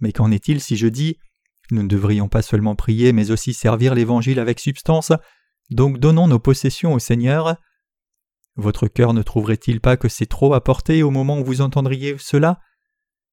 Mais 0.00 0.12
qu'en 0.12 0.30
est-il 0.32 0.60
si 0.60 0.76
je 0.76 0.88
dis 0.88 1.16
nous 1.70 1.82
ne 1.82 1.88
devrions 1.88 2.28
pas 2.28 2.42
seulement 2.42 2.74
prier, 2.74 3.12
mais 3.12 3.30
aussi 3.30 3.54
servir 3.54 3.94
l'Évangile 3.94 4.38
avec 4.38 4.60
substance, 4.60 5.12
donc 5.70 5.98
donnons 5.98 6.28
nos 6.28 6.38
possessions 6.38 6.94
au 6.94 6.98
Seigneur. 6.98 7.56
Votre 8.56 8.88
cœur 8.88 9.12
ne 9.12 9.22
trouverait-il 9.22 9.80
pas 9.80 9.96
que 9.96 10.08
c'est 10.08 10.26
trop 10.26 10.54
à 10.54 10.62
porter 10.62 11.02
au 11.02 11.10
moment 11.10 11.38
où 11.38 11.44
vous 11.44 11.60
entendriez 11.60 12.16
cela? 12.18 12.60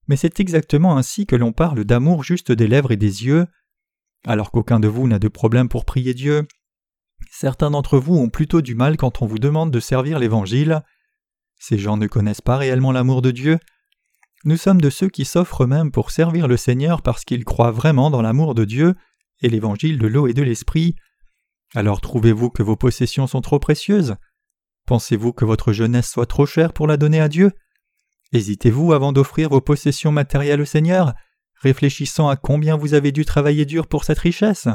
Mais 0.07 0.17
c'est 0.17 0.39
exactement 0.39 0.97
ainsi 0.97 1.25
que 1.25 1.35
l'on 1.35 1.53
parle 1.53 1.85
d'amour 1.85 2.23
juste 2.23 2.51
des 2.51 2.67
lèvres 2.67 2.91
et 2.91 2.97
des 2.97 3.25
yeux. 3.25 3.47
Alors 4.25 4.51
qu'aucun 4.51 4.79
de 4.79 4.87
vous 4.87 5.07
n'a 5.07 5.19
de 5.19 5.27
problème 5.27 5.69
pour 5.69 5.85
prier 5.85 6.13
Dieu, 6.13 6.47
certains 7.31 7.71
d'entre 7.71 7.97
vous 7.97 8.15
ont 8.15 8.29
plutôt 8.29 8.61
du 8.61 8.75
mal 8.75 8.97
quand 8.97 9.21
on 9.21 9.25
vous 9.25 9.39
demande 9.39 9.71
de 9.71 9.79
servir 9.79 10.19
l'Évangile. 10.19 10.81
Ces 11.59 11.77
gens 11.77 11.95
ne 11.95 12.07
connaissent 12.07 12.41
pas 12.41 12.57
réellement 12.57 12.91
l'amour 12.91 13.21
de 13.21 13.31
Dieu. 13.31 13.59
Nous 14.45 14.57
sommes 14.57 14.81
de 14.81 14.89
ceux 14.89 15.09
qui 15.09 15.23
s'offrent 15.25 15.63
eux-mêmes 15.63 15.91
pour 15.91 16.11
servir 16.11 16.47
le 16.47 16.57
Seigneur 16.57 17.01
parce 17.01 17.23
qu'ils 17.23 17.45
croient 17.45 17.71
vraiment 17.71 18.09
dans 18.09 18.21
l'amour 18.21 18.55
de 18.55 18.65
Dieu 18.65 18.95
et 19.41 19.49
l'évangile 19.49 19.97
de 19.97 20.07
l'eau 20.07 20.27
et 20.27 20.33
de 20.33 20.43
l'esprit. 20.43 20.95
Alors 21.75 22.01
trouvez-vous 22.01 22.49
que 22.49 22.63
vos 22.63 22.75
possessions 22.75 23.25
sont 23.25 23.41
trop 23.41 23.59
précieuses? 23.59 24.15
Pensez-vous 24.85 25.31
que 25.31 25.45
votre 25.45 25.71
jeunesse 25.71 26.09
soit 26.09 26.25
trop 26.25 26.45
chère 26.45 26.73
pour 26.73 26.87
la 26.87 26.97
donner 26.97 27.21
à 27.21 27.29
Dieu? 27.29 27.51
Hésitez-vous 28.33 28.91
avant 28.93 29.13
d'offrir 29.13 29.49
vos 29.49 29.61
possessions 29.61 30.11
matérielles 30.11 30.61
au 30.61 30.65
Seigneur, 30.65 31.13
réfléchissant 31.61 32.27
à 32.27 32.35
combien 32.35 32.75
vous 32.75 32.93
avez 32.93 33.11
dû 33.11 33.23
travailler 33.23 33.65
dur 33.65 33.87
pour 33.87 34.03
cette 34.03 34.19
richesse? 34.19 34.67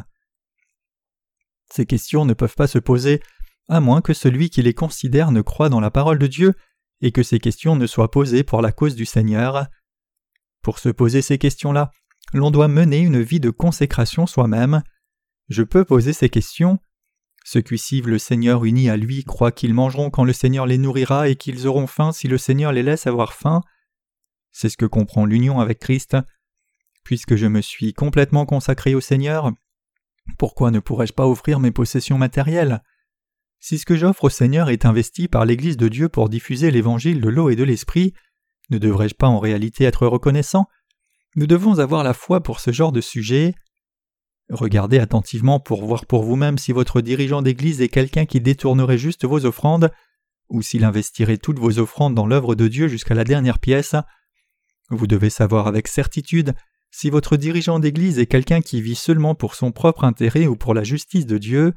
Ces 1.71 1.85
questions 1.85 2.25
ne 2.25 2.33
peuvent 2.33 2.55
pas 2.55 2.67
se 2.67 2.79
poser 2.79 3.21
à 3.69 3.81
moins 3.81 4.01
que 4.01 4.15
celui 4.15 4.49
qui 4.49 4.63
les 4.63 4.73
considère 4.73 5.31
ne 5.31 5.43
croit 5.43 5.69
dans 5.69 5.81
la 5.81 5.91
parole 5.91 6.19
de 6.19 6.27
Dieu 6.27 6.55
et 7.01 7.13
que 7.13 7.23
ces 7.23 7.39
questions 7.39 7.77
ne 7.77 7.87
soient 7.87 8.11
posées 8.11 8.43
pour 8.43 8.63
la 8.63 8.73
cause 8.73 8.95
du 8.95 9.07
Seigneur. 9.07 9.67
Pour 10.63 10.79
se 10.79 10.89
poser 10.89 11.23
ces 11.23 11.39
questions-là, 11.39 11.91
l'on 12.33 12.51
doit 12.51 12.69
mener 12.69 12.99
une 12.99 13.21
vie 13.21 13.41
de 13.41 13.51
consécration 13.51 14.27
soi-même. 14.27 14.83
Je 15.49 15.63
peux 15.63 15.85
poser 15.85 16.13
ces 16.13 16.29
questions. 16.29 16.79
Ceux 17.45 17.63
qui 17.63 17.79
suivent 17.79 18.09
le 18.09 18.19
Seigneur 18.19 18.65
unis 18.65 18.91
à 18.91 18.97
lui 18.97 19.25
croient 19.25 19.53
qu'ils 19.53 19.73
mangeront 19.73 20.11
quand 20.11 20.25
le 20.25 20.33
Seigneur 20.33 20.67
les 20.67 20.77
nourrira 20.77 21.29
et 21.29 21.37
qu'ils 21.37 21.67
auront 21.67 21.87
faim 21.87 22.13
si 22.13 22.29
le 22.29 22.37
Seigneur 22.37 22.73
les 22.73 22.83
laisse 22.83 23.07
avoir 23.07 23.33
faim. 23.33 23.63
C'est 24.53 24.69
ce 24.69 24.77
que 24.77 24.85
comprend 24.85 25.25
l'union 25.25 25.61
avec 25.61 25.79
Christ. 25.79 26.17
Puisque 27.05 27.37
je 27.37 27.47
me 27.47 27.63
suis 27.63 27.95
complètement 27.95 28.45
consacré 28.45 28.95
au 28.95 29.01
Seigneur, 29.01 29.53
pourquoi 30.37 30.71
ne 30.71 30.81
pourrais-je 30.81 31.15
pas 31.15 31.27
offrir 31.27 31.61
mes 31.61 31.71
possessions 31.71 32.19
matérielles? 32.19 32.83
Si 33.61 33.79
ce 33.79 33.87
que 33.87 33.97
j'offre 33.97 34.25
au 34.25 34.31
Seigneur 34.31 34.71
est 34.71 34.85
investi 34.85 35.29
par 35.29 35.45
l'Église 35.45 35.77
de 35.77 35.89
Dieu 35.89 36.09
pour 36.09 36.29
diffuser 36.29 36.71
l'évangile 36.71 37.21
de 37.21 37.29
l'eau 37.29 37.51
et 37.51 37.57
de 37.57 37.65
l'esprit, 37.65 38.15
ne 38.71 38.79
devrais-je 38.79 39.15
pas 39.15 39.29
en 39.29 39.39
réalité 39.39 39.85
être 39.85 40.07
reconnaissant? 40.07 40.67
Nous 41.37 41.47
devons 41.47 41.79
avoir 41.79 42.05
la 42.05 42.15
foi 42.15 42.43
pour 42.43 42.61
ce 42.61 42.73
genre 42.73 42.93
de 42.93 43.01
sujet. 43.01 43.55
Regardez 44.51 44.99
attentivement 44.99 45.61
pour 45.61 45.85
voir 45.85 46.07
pour 46.07 46.23
vous-même 46.23 46.59
si 46.59 46.73
votre 46.73 47.01
dirigeant 47.01 47.43
d'Église 47.43 47.81
est 47.81 47.89
quelqu'un 47.89 48.27
qui 48.27 48.41
détournerait 48.41 48.99
juste 48.99 49.25
vos 49.25 49.45
offrandes, 49.45 49.91
ou 50.49 50.63
s'il 50.63 50.85
investirait 50.85 51.37
toutes 51.37 51.59
vos 51.59 51.79
offrandes 51.79 52.15
dans 52.15 52.27
l'œuvre 52.27 52.55
de 52.55 52.69
Dieu 52.69 52.89
jusqu'à 52.89 53.15
la 53.15 53.25
dernière 53.25 53.59
pièce. 53.59 53.95
Vous 54.91 55.07
devez 55.07 55.31
savoir 55.31 55.67
avec 55.67 55.89
certitude 55.89 56.55
si 56.91 57.11
votre 57.11 57.37
dirigeant 57.37 57.79
d'Église 57.79 58.19
est 58.19 58.27
quelqu'un 58.27 58.63
qui 58.63 58.81
vit 58.81 58.95
seulement 58.95 59.35
pour 59.35 59.55
son 59.55 59.73
propre 59.73 60.05
intérêt 60.05 60.47
ou 60.47 60.57
pour 60.57 60.73
la 60.73 60.85
justice 60.85 61.27
de 61.27 61.37
Dieu. 61.37 61.75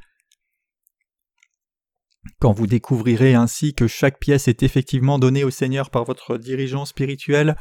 Quand 2.39 2.53
vous 2.53 2.67
découvrirez 2.67 3.33
ainsi 3.33 3.73
que 3.73 3.87
chaque 3.87 4.19
pièce 4.19 4.47
est 4.47 4.63
effectivement 4.63 5.19
donnée 5.19 5.43
au 5.43 5.49
Seigneur 5.49 5.89
par 5.89 6.03
votre 6.03 6.37
dirigeant 6.37 6.85
spirituel, 6.85 7.55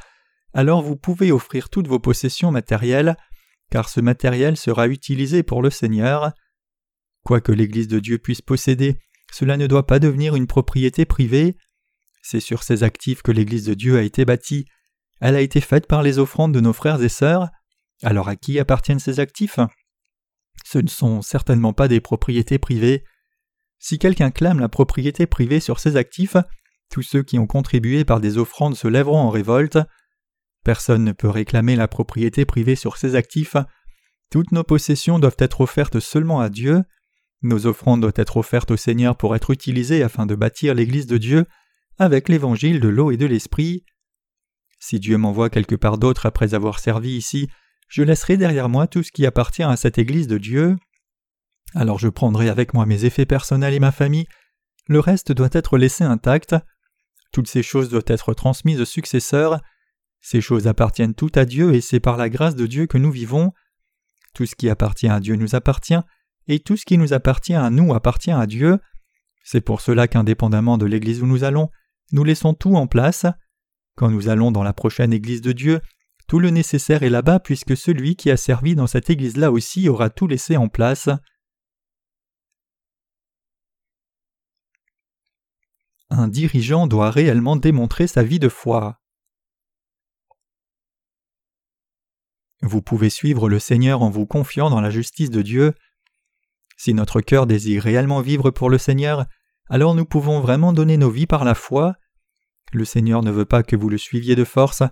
alors 0.53 0.83
vous 0.83 0.97
pouvez 0.97 1.33
offrir 1.33 1.71
toutes 1.71 1.89
vos 1.89 1.99
possessions 1.99 2.51
matérielles, 2.51 3.17
car 3.71 3.89
ce 3.89 4.01
matériel 4.01 4.57
sera 4.57 4.89
utilisé 4.89 5.43
pour 5.43 5.63
le 5.63 5.71
Seigneur. 5.71 6.33
Quoi 7.25 7.41
que 7.41 7.53
l'Église 7.53 7.89
de 7.89 8.01
Dieu 8.01 8.19
puisse 8.19 8.43
posséder, 8.43 8.99
cela 9.33 9.57
ne 9.57 9.67
doit 9.67 9.87
pas 9.87 9.99
devenir 9.99 10.35
une 10.35 10.47
propriété 10.47 11.05
privée. 11.05 11.57
C'est 12.23 12.41
sur 12.41 12.63
ces 12.63 12.83
actifs 12.83 13.23
que 13.23 13.33
l'Église 13.33 13.65
de 13.65 13.75
Dieu 13.75 13.97
a 13.97 14.03
été 14.03 14.25
bâtie. 14.25 14.67
Elle 15.21 15.37
a 15.37 15.41
été 15.41 15.61
faite 15.61 15.87
par 15.87 16.03
les 16.03 16.19
offrandes 16.19 16.53
de 16.53 16.61
nos 16.61 16.73
frères 16.73 17.03
et 17.03 17.09
sœurs. 17.09 17.49
Alors 18.03 18.29
à 18.29 18.37
qui 18.37 18.59
appartiennent 18.59 18.99
ces 18.99 19.21
actifs? 19.21 19.61
Ce 20.65 20.79
ne 20.79 20.89
sont 20.89 21.23
certainement 21.23 21.73
pas 21.73 21.89
des 21.89 22.01
propriétés 22.01 22.59
privées. 22.59 23.05
Si 23.81 23.99
quelqu'un 23.99 24.31
clame 24.31 24.61
la 24.61 24.69
propriété 24.69 25.27
privée 25.27 25.59
sur 25.59 25.81
ses 25.81 25.97
actifs, 25.97 26.37
tous 26.91 27.03
ceux 27.03 27.23
qui 27.23 27.39
ont 27.39 27.47
contribué 27.47 28.05
par 28.05 28.21
des 28.21 28.37
offrandes 28.37 28.77
se 28.77 28.87
lèveront 28.87 29.19
en 29.19 29.31
révolte. 29.31 29.79
Personne 30.65 31.05
ne 31.05 31.13
peut 31.13 31.31
réclamer 31.31 31.77
la 31.77 31.89
propriété 31.89 32.45
privée 32.45 32.77
sur 32.77 32.99
ses 32.99 33.15
actifs. 33.15 33.57
Toutes 34.31 34.53
nos 34.53 34.65
possessions 34.65 35.19
doivent 35.19 35.37
être 35.39 35.63
offertes 35.63 35.99
seulement 35.99 36.41
à 36.41 36.51
Dieu. 36.51 36.83
Nos 37.43 37.67
offrandes 37.67 38.03
doivent 38.03 38.13
être 38.17 38.37
offertes 38.37 38.71
au 38.71 38.77
Seigneur 38.77 39.17
pour 39.17 39.35
être 39.35 39.51
utilisées 39.51 40.03
afin 40.03 40.27
de 40.27 40.35
bâtir 40.35 40.75
l'Église 40.75 41.07
de 41.07 41.17
Dieu 41.17 41.47
avec 41.99 42.29
l'évangile 42.29 42.81
de 42.81 42.89
l'eau 42.89 43.11
et 43.11 43.17
de 43.17 43.27
l'esprit. 43.27 43.85
Si 44.79 45.01
Dieu 45.01 45.17
m'envoie 45.17 45.49
quelque 45.49 45.75
part 45.75 45.97
d'autre 45.97 46.27
après 46.27 46.55
avoir 46.55 46.81
servi 46.81 47.17
ici, 47.17 47.49
je 47.89 48.03
laisserai 48.03 48.37
derrière 48.37 48.69
moi 48.69 48.87
tout 48.87 49.03
ce 49.03 49.13
qui 49.13 49.25
appartient 49.27 49.63
à 49.63 49.77
cette 49.77 49.99
Église 49.99 50.27
de 50.27 50.39
Dieu. 50.39 50.77
Alors 51.75 51.99
je 51.99 52.09
prendrai 52.09 52.49
avec 52.49 52.75
moi 52.75 52.87
mes 52.87 53.05
effets 53.05 53.27
personnels 53.27 53.75
et 53.75 53.81
ma 53.81 53.93
famille, 53.93 54.27
le 54.87 55.01
reste 55.01 55.33
doit 55.33 55.51
être 55.53 55.79
laissé 55.79 56.05
intact, 56.05 56.57
toutes 57.33 57.49
ces 57.49 57.63
choses 57.63 57.89
doivent 57.89 58.05
être 58.07 58.35
transmises 58.35 58.81
aux 58.81 58.87
successeurs, 58.87 59.61
ces 60.21 60.41
choses 60.41 60.67
appartiennent 60.67 61.15
toutes 61.15 61.37
à 61.37 61.45
Dieu 61.45 61.75
et 61.75 61.81
c'est 61.81 62.01
par 62.01 62.17
la 62.17 62.29
grâce 62.29 62.57
de 62.57 62.67
Dieu 62.67 62.87
que 62.87 62.99
nous 62.99 63.13
vivons, 63.13 63.53
tout 64.35 64.47
ce 64.47 64.55
qui 64.55 64.69
appartient 64.69 65.09
à 65.09 65.21
Dieu 65.21 65.37
nous 65.37 65.55
appartient, 65.55 66.01
et 66.49 66.59
tout 66.59 66.77
ce 66.77 66.85
qui 66.85 66.99
nous 66.99 67.13
appartient 67.13 67.55
à 67.55 67.71
nous 67.71 67.95
appartient 67.95 68.33
à 68.33 68.47
Dieu, 68.47 68.79
c'est 69.45 69.61
pour 69.61 69.81
cela 69.81 70.09
qu'indépendamment 70.09 70.79
de 70.79 70.87
l'église 70.87 71.23
où 71.23 71.27
nous 71.27 71.45
allons, 71.45 71.71
nous 72.13 72.25
laissons 72.25 72.55
tout 72.55 72.75
en 72.75 72.87
place. 72.87 73.27
Quand 73.97 74.11
nous 74.11 74.29
allons 74.29 74.51
dans 74.51 74.63
la 74.63 74.73
prochaine 74.73 75.13
église 75.13 75.41
de 75.41 75.53
Dieu, 75.53 75.81
tout 76.27 76.39
le 76.39 76.51
nécessaire 76.51 77.03
est 77.03 77.11
là-bas 77.11 77.41
puisque 77.41 77.77
celui 77.77 78.17
qui 78.17 78.31
a 78.31 78.37
servi 78.37 78.75
dans 78.75 78.87
cette 78.87 79.11
église-là 79.11 79.51
aussi 79.51 79.89
aura 79.89 80.11
tout 80.11 80.27
laissé 80.27 80.57
en 80.57 80.69
place. 80.69 81.09
Un 86.11 86.29
dirigeant 86.29 86.87
doit 86.87 87.11
réellement 87.11 87.57
démontrer 87.57 88.07
sa 88.07 88.23
vie 88.23 88.39
de 88.39 88.49
foi. 88.49 89.01
Vous 92.63 92.83
pouvez 92.83 93.09
suivre 93.09 93.49
le 93.49 93.59
Seigneur 93.59 94.03
en 94.03 94.11
vous 94.11 94.27
confiant 94.27 94.69
dans 94.69 94.81
la 94.81 94.91
justice 94.91 95.31
de 95.31 95.41
Dieu. 95.41 95.73
Si 96.77 96.93
notre 96.93 97.21
cœur 97.21 97.47
désire 97.47 97.83
réellement 97.83 98.21
vivre 98.21 98.51
pour 98.51 98.69
le 98.69 98.77
Seigneur, 98.79 99.27
alors 99.69 99.95
nous 99.95 100.05
pouvons 100.05 100.41
vraiment 100.41 100.73
donner 100.73 100.97
nos 100.97 101.11
vies 101.11 101.27
par 101.27 101.45
la 101.45 101.55
foi. 101.55 101.95
Le 102.73 102.85
Seigneur 102.85 103.23
ne 103.23 103.31
veut 103.31 103.47
pas 103.47 103.63
que 103.63 103.77
vous 103.77 103.89
le 103.89 103.99
suiviez 103.99 104.37
de 104.37 104.45
force. 104.45 104.83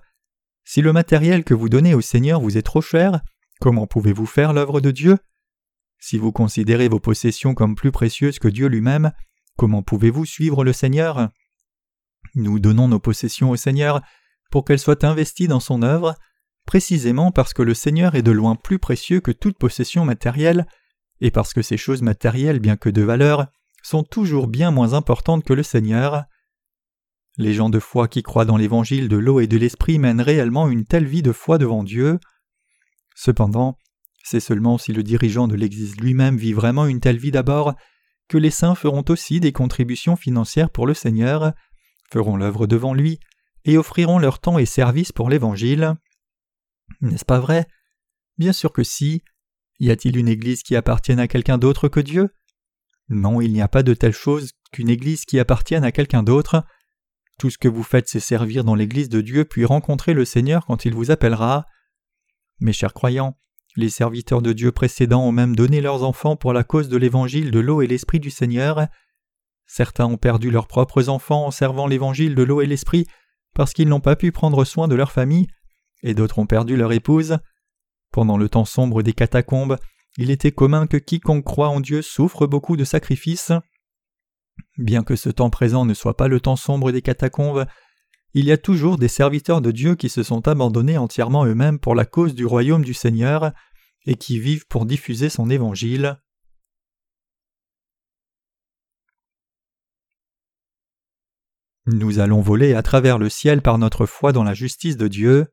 Si 0.65 0.81
le 0.81 0.93
matériel 0.93 1.45
que 1.45 1.55
vous 1.55 1.69
donnez 1.69 1.95
au 1.95 2.01
Seigneur 2.01 2.41
vous 2.41 2.57
est 2.57 2.63
trop 2.63 2.81
cher, 2.81 3.21
comment 3.61 3.87
pouvez-vous 3.87 4.27
faire 4.27 4.53
l'œuvre 4.53 4.81
de 4.81 4.91
Dieu? 4.91 5.19
Si 5.99 6.17
vous 6.17 6.33
considérez 6.33 6.89
vos 6.89 7.01
possessions 7.01 7.55
comme 7.55 7.75
plus 7.75 7.91
précieuses 7.91 8.39
que 8.39 8.49
Dieu 8.49 8.69
lui-même, 8.69 9.13
Comment 9.59 9.83
pouvez-vous 9.83 10.25
suivre 10.25 10.63
le 10.63 10.73
Seigneur? 10.73 11.31
Nous 12.37 12.61
donnons 12.61 12.87
nos 12.87 13.01
possessions 13.01 13.51
au 13.51 13.57
Seigneur 13.57 14.03
pour 14.53 14.65
qu'elles 14.65 14.79
soient 14.79 15.05
investies 15.05 15.49
dans 15.49 15.59
son 15.59 15.83
œuvre, 15.83 16.15
précisément 16.65 17.33
parce 17.33 17.55
que 17.55 17.63
le 17.63 17.75
Seigneur 17.75 18.15
est 18.15 18.23
de 18.23 18.31
loin 18.31 18.55
plus 18.55 18.79
précieux 18.79 19.19
que 19.19 19.33
toute 19.33 19.59
possession 19.59 20.05
matérielle, 20.05 20.69
et 21.21 21.33
parce 21.33 21.53
que 21.53 21.63
ces 21.63 21.77
choses 21.77 22.03
matérielles, 22.03 22.61
bien 22.61 22.77
que 22.77 22.89
de 22.89 23.03
valeur, 23.03 23.49
sont 23.83 24.05
toujours 24.05 24.47
bien 24.47 24.71
moins 24.71 24.93
importantes 24.93 25.43
que 25.43 25.55
le 25.55 25.65
Seigneur. 25.65 26.23
Les 27.37 27.53
gens 27.53 27.69
de 27.69 27.81
foi 27.81 28.07
qui 28.07 28.23
croient 28.23 28.45
dans 28.45 28.59
l'évangile 28.59 29.09
de 29.09 29.17
l'eau 29.17 29.41
et 29.41 29.49
de 29.49 29.57
l'esprit 29.57 29.99
mènent 29.99 30.21
réellement 30.21 30.69
une 30.69 30.85
telle 30.85 31.07
vie 31.07 31.23
de 31.23 31.33
foi 31.33 31.59
devant 31.59 31.83
Dieu. 31.83 32.21
Cependant, 33.17 33.77
c'est 34.23 34.39
seulement 34.39 34.79
si 34.79 34.93
le 34.93 35.03
dirigeant 35.03 35.49
de 35.49 35.57
l'Église 35.57 35.97
lui-même 35.97 36.37
vit 36.37 36.53
vraiment 36.53 36.87
une 36.87 37.01
telle 37.01 37.19
vie 37.19 37.33
d'abord 37.33 37.75
que 38.29 38.39
les 38.39 38.51
saints 38.51 38.75
feront 38.75 39.05
aussi 39.09 39.41
des 39.41 39.53
contributions 39.53 40.17
financières 40.17 40.71
pour 40.71 40.87
le 40.87 40.95
Seigneur, 40.95 41.53
feront 42.11 42.37
l'œuvre 42.37 42.67
devant 42.67 42.95
lui, 42.95 43.19
et 43.65 43.77
offriront 43.77 44.19
leur 44.19 44.39
temps 44.39 44.59
et 44.59 44.67
service 44.67 45.13
pour 45.13 45.31
l'Évangile. 45.31 45.95
N'est-ce 47.01 47.25
pas 47.25 47.41
vrai? 47.41 47.67
Bien 48.39 48.53
sûr 48.53 48.73
que 48.73 48.85
si. 48.85 49.23
Y 49.81 49.91
a-t-il 49.91 50.17
une 50.17 50.29
Église 50.29 50.63
qui 50.63 50.77
appartienne 50.77 51.21
à 51.21 51.29
quelqu'un 51.29 51.59
d'autre 51.59 51.89
que 51.89 52.01
Dieu? 52.01 52.31
Non, 53.09 53.41
il 53.41 53.53
n'y 53.53 53.63
a 53.63 53.69
pas 53.69 53.83
de 53.83 53.95
telle 53.95 54.13
chose 54.13 54.53
qu'une 54.73 54.89
Église 54.89 55.25
qui 55.25 55.39
appartienne 55.39 55.85
à 55.85 55.93
quelqu'un 55.93 56.23
d'autre. 56.23 56.65
Tout 57.39 57.51
ce 57.51 57.59
que 57.59 57.69
vous 57.69 57.83
faites, 57.83 58.09
c'est 58.09 58.21
servir 58.21 58.65
dans 58.65 58.75
l'Église 58.75 59.09
de 59.09 59.21
Dieu 59.21 59.45
puis 59.45 59.65
rencontrer 59.65 60.13
le 60.13 60.25
Seigneur 60.25 60.67
quand 60.67 60.85
il 60.85 60.95
vous 60.95 61.11
appellera. 61.11 61.67
Mes 62.61 62.73
chers 62.73 62.93
croyants, 62.93 63.39
les 63.79 63.91
serviteurs 63.91 64.43
de 64.43 64.53
Dieu 64.53 64.73
précédents 64.73 65.23
ont 65.23 65.31
même 65.31 65.55
donné 65.55 65.81
leurs 65.81 66.03
enfants 66.03 66.35
pour 66.35 66.53
la 66.53 66.65
cause 66.65 66.89
de 66.89 66.97
l'évangile 66.97 67.53
de 67.53 67.61
l'eau 67.61 67.81
et 67.81 67.87
l'esprit 67.87 68.19
du 68.19 68.29
Seigneur. 68.29 68.89
Certains 69.67 70.07
ont 70.07 70.17
perdu 70.17 70.51
leurs 70.51 70.67
propres 70.67 71.09
enfants 71.09 71.47
en 71.47 71.53
servant 71.53 71.87
l'évangile 71.87 72.35
de 72.35 72.43
l'eau 72.43 72.61
et 72.61 72.67
l'esprit 72.67 73.07
parce 73.55 73.73
qu'ils 73.73 73.89
n'ont 73.89 74.01
pas 74.01 74.17
pu 74.17 74.33
prendre 74.33 74.65
soin 74.65 74.89
de 74.89 74.97
leur 74.97 75.13
famille, 75.13 75.47
et 76.03 76.15
d'autres 76.15 76.41
ont 76.41 76.47
perdu 76.47 76.77
leur 76.77 76.91
épouse. 76.91 77.39
Pendant 78.11 78.37
le 78.37 78.49
temps 78.49 78.65
sombre 78.65 79.05
des 79.05 79.13
catacombes, 79.13 79.77
il 80.17 80.33
était 80.33 80.51
commun 80.51 80.89
que 80.89 80.97
quiconque 80.97 81.45
croit 81.45 81.69
en 81.69 81.79
Dieu 81.79 82.03
souffre 82.03 82.49
beaucoup 82.49 82.77
de 82.77 82.83
sacrifices. 82.83 83.53
Bien 84.77 85.05
que 85.05 85.15
ce 85.15 85.31
temps 85.31 85.51
présent 85.51 85.85
ne 85.85 85.95
soit 85.95 86.17
pas 86.17 86.27
le 86.27 86.41
temps 86.41 86.57
sombre 86.57 86.91
des 86.91 87.03
catacombes, 87.03 87.65
il 88.35 88.45
y 88.45 88.53
a 88.53 88.59
toujours 88.59 88.99
des 88.99 89.09
serviteurs 89.09 89.61
de 89.61 89.71
Dieu 89.71 89.95
qui 89.95 90.09
se 90.09 90.25
sont 90.25 90.49
abandonnés 90.49 90.99
entièrement 90.99 91.47
eux-mêmes 91.47 91.79
pour 91.79 91.95
la 91.95 92.05
cause 92.05 92.35
du 92.35 92.45
royaume 92.45 92.85
du 92.85 92.93
Seigneur, 92.93 93.53
et 94.09 94.17
qui 94.17 94.41
vivent 94.41 94.67
pour 94.67 94.87
diffuser 94.87 95.29
son 95.29 95.51
évangile. 95.51 96.19
Nous 101.85 102.19
allons 102.19 102.41
voler 102.41 102.73
à 102.73 102.83
travers 102.83 103.19
le 103.19 103.29
ciel 103.29 103.61
par 103.61 103.77
notre 103.77 104.07
foi 104.07 104.33
dans 104.33 104.45
la 104.45 104.55
justice 104.55 104.97
de 104.97 105.09
Dieu. 105.09 105.47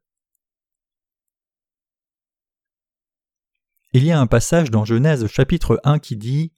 Il 3.92 4.06
y 4.06 4.12
a 4.12 4.20
un 4.20 4.26
passage 4.26 4.72
dans 4.72 4.86
Genèse 4.86 5.28
chapitre 5.28 5.82
1 5.84 6.00
qui 6.00 6.16
dit 6.16 6.54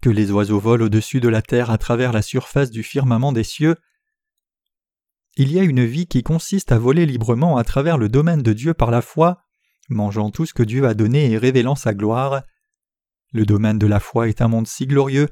Que 0.00 0.08
les 0.08 0.30
oiseaux 0.30 0.60
volent 0.60 0.86
au-dessus 0.86 1.20
de 1.20 1.28
la 1.28 1.42
terre 1.42 1.70
à 1.70 1.76
travers 1.76 2.12
la 2.12 2.22
surface 2.22 2.70
du 2.70 2.82
firmament 2.82 3.32
des 3.32 3.44
cieux. 3.44 3.76
Il 5.36 5.52
y 5.52 5.60
a 5.60 5.62
une 5.62 5.84
vie 5.84 6.06
qui 6.06 6.22
consiste 6.22 6.72
à 6.72 6.78
voler 6.78 7.04
librement 7.04 7.58
à 7.58 7.64
travers 7.64 7.98
le 7.98 8.08
domaine 8.08 8.42
de 8.42 8.54
Dieu 8.54 8.72
par 8.72 8.90
la 8.90 9.02
foi, 9.02 9.45
mangeant 9.88 10.30
tout 10.30 10.46
ce 10.46 10.54
que 10.54 10.62
Dieu 10.62 10.86
a 10.86 10.94
donné 10.94 11.30
et 11.30 11.38
révélant 11.38 11.74
sa 11.74 11.94
gloire. 11.94 12.42
Le 13.32 13.44
domaine 13.44 13.78
de 13.78 13.86
la 13.86 14.00
foi 14.00 14.28
est 14.28 14.42
un 14.42 14.48
monde 14.48 14.66
si 14.66 14.86
glorieux, 14.86 15.28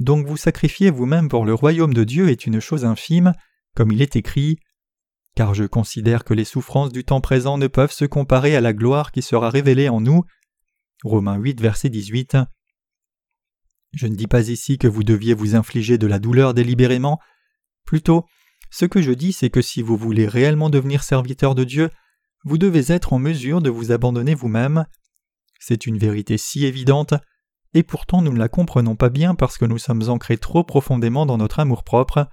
donc 0.00 0.26
vous 0.26 0.36
sacrifier 0.36 0.90
vous-même 0.90 1.28
pour 1.28 1.44
le 1.44 1.54
royaume 1.54 1.94
de 1.94 2.04
Dieu 2.04 2.28
est 2.28 2.46
une 2.46 2.60
chose 2.60 2.84
infime, 2.84 3.32
comme 3.74 3.92
il 3.92 4.02
est 4.02 4.16
écrit 4.16 4.58
car 5.34 5.54
je 5.54 5.64
considère 5.64 6.24
que 6.24 6.34
les 6.34 6.44
souffrances 6.44 6.92
du 6.92 7.04
temps 7.04 7.20
présent 7.20 7.58
ne 7.58 7.66
peuvent 7.66 7.92
se 7.92 8.04
comparer 8.04 8.54
à 8.54 8.60
la 8.60 8.72
gloire 8.72 9.12
qui 9.12 9.22
sera 9.22 9.50
révélée 9.50 9.88
en 9.88 10.00
nous. 10.00 10.24
Romains 11.04 11.36
8, 11.36 11.60
verset 11.60 11.88
18. 11.88 12.36
Je 13.94 14.06
ne 14.06 14.14
dis 14.14 14.26
pas 14.26 14.48
ici 14.48 14.78
que 14.78 14.88
vous 14.88 15.04
deviez 15.04 15.34
vous 15.34 15.54
infliger 15.54 15.98
de 15.98 16.06
la 16.06 16.18
douleur 16.18 16.54
délibérément. 16.54 17.18
Plutôt, 17.84 18.26
ce 18.70 18.84
que 18.84 19.02
je 19.02 19.12
dis, 19.12 19.32
c'est 19.32 19.50
que 19.50 19.62
si 19.62 19.82
vous 19.82 19.96
voulez 19.96 20.26
réellement 20.26 20.70
devenir 20.70 21.02
serviteur 21.02 21.54
de 21.54 21.64
Dieu, 21.64 21.90
vous 22.44 22.58
devez 22.58 22.92
être 22.92 23.12
en 23.12 23.18
mesure 23.18 23.60
de 23.60 23.70
vous 23.70 23.92
abandonner 23.92 24.34
vous-même. 24.34 24.86
C'est 25.60 25.86
une 25.86 25.98
vérité 25.98 26.38
si 26.38 26.64
évidente, 26.64 27.14
et 27.74 27.82
pourtant 27.82 28.22
nous 28.22 28.32
ne 28.32 28.38
la 28.38 28.48
comprenons 28.48 28.96
pas 28.96 29.10
bien 29.10 29.34
parce 29.34 29.58
que 29.58 29.64
nous 29.64 29.78
sommes 29.78 30.08
ancrés 30.08 30.38
trop 30.38 30.64
profondément 30.64 31.26
dans 31.26 31.38
notre 31.38 31.60
amour-propre. 31.60 32.28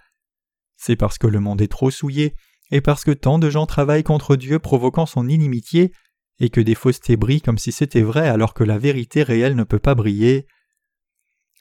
C'est 0.78 0.95
parce 0.95 1.17
que 1.17 1.28
le 1.28 1.39
monde 1.39 1.62
est 1.62 1.67
trop 1.67 1.91
souillé 1.91 2.36
et 2.72 2.82
parce 2.82 3.04
que 3.04 3.12
tant 3.12 3.39
de 3.39 3.50
gens 3.50 3.65
travaillent 3.65 4.04
contre 4.04 4.36
Dieu 4.36 4.60
provoquant 4.60 5.06
son 5.06 5.28
inimitié, 5.28 5.91
et 6.39 6.50
que 6.50 6.62
des 6.62 6.76
faussetés 6.76 7.17
brillent 7.17 7.41
comme 7.41 7.58
si 7.58 7.72
c'était 7.72 8.02
vrai 8.02 8.28
alors 8.28 8.54
que 8.54 8.63
la 8.63 8.78
vérité 8.78 9.24
réelle 9.24 9.56
ne 9.56 9.63
peut 9.63 9.80
pas 9.80 9.95
briller. 9.95 10.48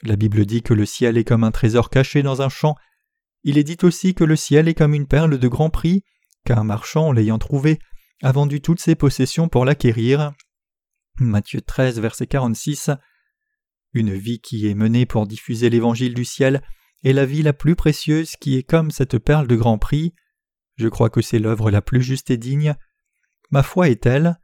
La 0.02 0.16
Bible 0.16 0.46
dit 0.46 0.62
que 0.62 0.74
le 0.74 0.86
ciel 0.86 1.18
est 1.18 1.24
comme 1.24 1.42
un 1.42 1.50
trésor 1.50 1.90
caché 1.90 2.22
dans 2.22 2.42
un 2.42 2.48
champ. 2.48 2.76
Il 3.42 3.58
est 3.58 3.64
dit 3.64 3.78
aussi 3.82 4.14
que 4.14 4.22
le 4.22 4.36
ciel 4.36 4.68
est 4.68 4.74
comme 4.74 4.94
une 4.94 5.08
perle 5.08 5.38
de 5.38 5.48
grand 5.48 5.70
prix, 5.70 6.04
qu'un 6.44 6.62
marchand, 6.62 7.10
l'ayant 7.10 7.38
trouvée, 7.38 7.80
a 8.22 8.32
vendu 8.32 8.60
toutes 8.60 8.80
ses 8.80 8.94
possessions 8.94 9.48
pour 9.48 9.64
l'acquérir. 9.64 10.32
Matthieu 11.18 11.60
13, 11.60 12.00
verset 12.00 12.26
46. 12.26 12.90
Une 13.94 14.12
vie 14.12 14.40
qui 14.40 14.68
est 14.68 14.74
menée 14.74 15.06
pour 15.06 15.26
diffuser 15.26 15.70
l'évangile 15.70 16.14
du 16.14 16.24
ciel 16.24 16.62
est 17.04 17.12
la 17.12 17.26
vie 17.26 17.42
la 17.42 17.52
plus 17.52 17.76
précieuse 17.76 18.36
qui 18.36 18.56
est 18.56 18.62
comme 18.62 18.90
cette 18.90 19.18
perle 19.18 19.46
de 19.46 19.56
grand 19.56 19.78
prix. 19.78 20.14
Je 20.76 20.88
crois 20.88 21.10
que 21.10 21.22
c'est 21.22 21.38
l'œuvre 21.38 21.70
la 21.70 21.82
plus 21.82 22.02
juste 22.02 22.30
et 22.30 22.36
digne. 22.36 22.74
Ma 23.50 23.62
foi 23.62 23.88
est 23.88 24.02
telle. 24.02 24.38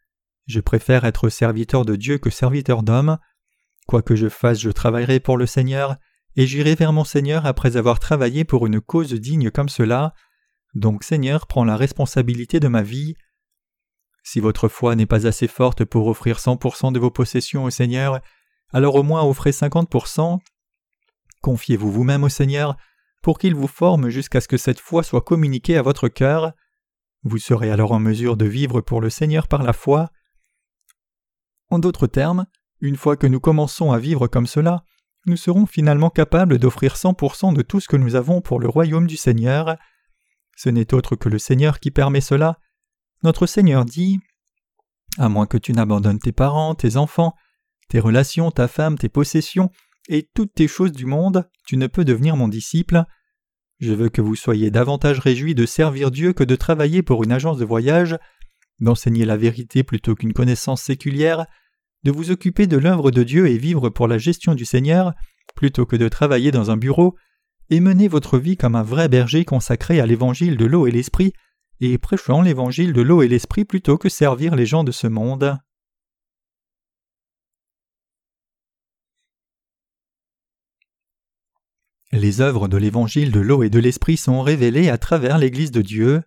Je 0.46 0.60
préfère 0.60 1.04
être 1.04 1.28
serviteur 1.28 1.84
de 1.84 1.96
Dieu 1.96 2.18
que 2.18 2.30
serviteur 2.30 2.82
d'homme. 2.82 3.18
Quoi 3.86 4.02
que 4.02 4.16
je 4.16 4.28
fasse, 4.28 4.60
je 4.60 4.70
travaillerai 4.70 5.20
pour 5.20 5.36
le 5.36 5.46
Seigneur, 5.46 5.96
et 6.36 6.46
j'irai 6.46 6.74
vers 6.74 6.92
mon 6.92 7.04
Seigneur 7.04 7.46
après 7.46 7.76
avoir 7.76 7.98
travaillé 7.98 8.44
pour 8.44 8.66
une 8.66 8.80
cause 8.80 9.12
digne 9.12 9.50
comme 9.50 9.68
cela. 9.68 10.14
Donc 10.74 11.04
Seigneur, 11.04 11.46
prends 11.46 11.64
la 11.64 11.76
responsabilité 11.76 12.60
de 12.60 12.68
ma 12.68 12.82
vie. 12.82 13.14
Si 14.24 14.40
votre 14.40 14.68
foi 14.68 14.96
n'est 14.96 15.06
pas 15.06 15.26
assez 15.26 15.46
forte 15.46 15.84
pour 15.84 16.08
offrir 16.08 16.38
100% 16.38 16.92
de 16.92 16.98
vos 16.98 17.10
possessions 17.10 17.64
au 17.64 17.70
Seigneur, 17.70 18.20
alors 18.72 18.96
au 18.96 19.02
moins 19.02 19.22
offrez 19.22 19.50
50%. 19.50 20.40
Confiez-vous 21.42 21.92
vous-même 21.92 22.24
au 22.24 22.30
Seigneur, 22.30 22.76
pour 23.22 23.38
qu'il 23.38 23.54
vous 23.54 23.68
forme 23.68 24.08
jusqu'à 24.08 24.40
ce 24.40 24.48
que 24.48 24.56
cette 24.56 24.80
foi 24.80 25.02
soit 25.02 25.20
communiquée 25.20 25.76
à 25.76 25.82
votre 25.82 26.08
cœur. 26.08 26.52
Vous 27.22 27.38
serez 27.38 27.70
alors 27.70 27.92
en 27.92 28.00
mesure 28.00 28.36
de 28.38 28.46
vivre 28.46 28.80
pour 28.80 29.02
le 29.02 29.10
Seigneur 29.10 29.46
par 29.46 29.62
la 29.62 29.74
foi. 29.74 30.10
En 31.68 31.78
d'autres 31.78 32.06
termes, 32.06 32.46
une 32.80 32.96
fois 32.96 33.16
que 33.16 33.26
nous 33.26 33.40
commençons 33.40 33.92
à 33.92 33.98
vivre 33.98 34.26
comme 34.26 34.46
cela, 34.46 34.84
nous 35.26 35.36
serons 35.36 35.66
finalement 35.66 36.10
capables 36.10 36.58
d'offrir 36.58 36.96
100% 36.96 37.54
de 37.54 37.62
tout 37.62 37.80
ce 37.80 37.88
que 37.88 37.96
nous 37.96 38.14
avons 38.14 38.40
pour 38.40 38.58
le 38.58 38.68
royaume 38.68 39.06
du 39.06 39.16
Seigneur. 39.16 39.76
Ce 40.56 40.70
n'est 40.70 40.94
autre 40.94 41.14
que 41.14 41.28
le 41.28 41.38
Seigneur 41.38 41.78
qui 41.78 41.90
permet 41.90 42.20
cela. 42.20 42.58
Notre 43.24 43.46
Seigneur 43.46 43.86
dit 43.86 44.20
À 45.16 45.30
moins 45.30 45.46
que 45.46 45.56
tu 45.56 45.72
n'abandonnes 45.72 46.18
tes 46.18 46.30
parents, 46.30 46.74
tes 46.74 46.98
enfants, 46.98 47.34
tes 47.88 47.98
relations, 47.98 48.50
ta 48.50 48.68
femme, 48.68 48.98
tes 48.98 49.08
possessions, 49.08 49.70
et 50.10 50.28
toutes 50.34 50.52
tes 50.52 50.68
choses 50.68 50.92
du 50.92 51.06
monde, 51.06 51.48
tu 51.66 51.78
ne 51.78 51.86
peux 51.86 52.04
devenir 52.04 52.36
mon 52.36 52.48
disciple. 52.48 53.02
Je 53.80 53.94
veux 53.94 54.10
que 54.10 54.20
vous 54.20 54.36
soyez 54.36 54.70
davantage 54.70 55.20
réjouis 55.20 55.54
de 55.54 55.64
servir 55.64 56.10
Dieu 56.10 56.34
que 56.34 56.44
de 56.44 56.54
travailler 56.54 57.02
pour 57.02 57.24
une 57.24 57.32
agence 57.32 57.56
de 57.56 57.64
voyage, 57.64 58.18
d'enseigner 58.80 59.24
la 59.24 59.38
vérité 59.38 59.84
plutôt 59.84 60.14
qu'une 60.14 60.34
connaissance 60.34 60.82
séculière, 60.82 61.46
de 62.02 62.10
vous 62.10 62.30
occuper 62.30 62.66
de 62.66 62.76
l'œuvre 62.76 63.10
de 63.10 63.22
Dieu 63.22 63.46
et 63.46 63.56
vivre 63.56 63.88
pour 63.88 64.06
la 64.06 64.18
gestion 64.18 64.54
du 64.54 64.66
Seigneur, 64.66 65.14
plutôt 65.56 65.86
que 65.86 65.96
de 65.96 66.10
travailler 66.10 66.50
dans 66.50 66.70
un 66.70 66.76
bureau, 66.76 67.16
et 67.70 67.80
mener 67.80 68.06
votre 68.06 68.38
vie 68.38 68.58
comme 68.58 68.74
un 68.74 68.82
vrai 68.82 69.08
berger 69.08 69.46
consacré 69.46 69.98
à 69.98 70.04
l'évangile 70.04 70.58
de 70.58 70.66
l'eau 70.66 70.86
et 70.86 70.90
l'esprit, 70.90 71.32
et 71.80 71.98
prêchant 71.98 72.42
l'évangile 72.42 72.92
de 72.92 73.02
l'eau 73.02 73.22
et 73.22 73.28
l'esprit 73.28 73.64
plutôt 73.64 73.98
que 73.98 74.08
servir 74.08 74.54
les 74.54 74.66
gens 74.66 74.84
de 74.84 74.92
ce 74.92 75.06
monde. 75.06 75.58
Les 82.12 82.40
œuvres 82.40 82.68
de 82.68 82.76
l'évangile 82.76 83.32
de 83.32 83.40
l'eau 83.40 83.64
et 83.64 83.70
de 83.70 83.80
l'esprit 83.80 84.16
sont 84.16 84.40
révélées 84.40 84.88
à 84.88 84.98
travers 84.98 85.36
l'Église 85.36 85.72
de 85.72 85.82
Dieu. 85.82 86.22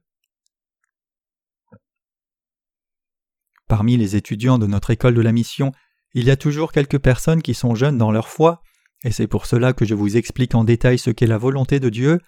Parmi 3.70 3.96
les 3.96 4.18
étudiants 4.18 4.58
de 4.58 4.68
notre 4.68 4.92
école 4.92 5.14
de 5.14 5.22
la 5.22 5.32
mission, 5.32 5.72
il 6.14 6.26
y 6.26 6.32
a 6.32 6.36
toujours 6.36 6.74
quelques 6.74 7.00
personnes 7.00 7.42
qui 7.42 7.54
sont 7.54 7.74
jeunes 7.74 7.98
dans 7.98 8.12
leur 8.12 8.28
foi, 8.28 8.62
et 9.04 9.12
c'est 9.12 9.28
pour 9.28 9.46
cela 9.46 9.74
que 9.74 9.86
je 9.86 9.94
vous 9.94 10.18
explique 10.18 10.56
en 10.56 10.64
détail 10.64 10.98
ce 10.98 11.10
qu'est 11.10 11.28
la 11.28 11.38
volonté 11.38 11.80
de 11.80 11.90
Dieu. 11.90 12.20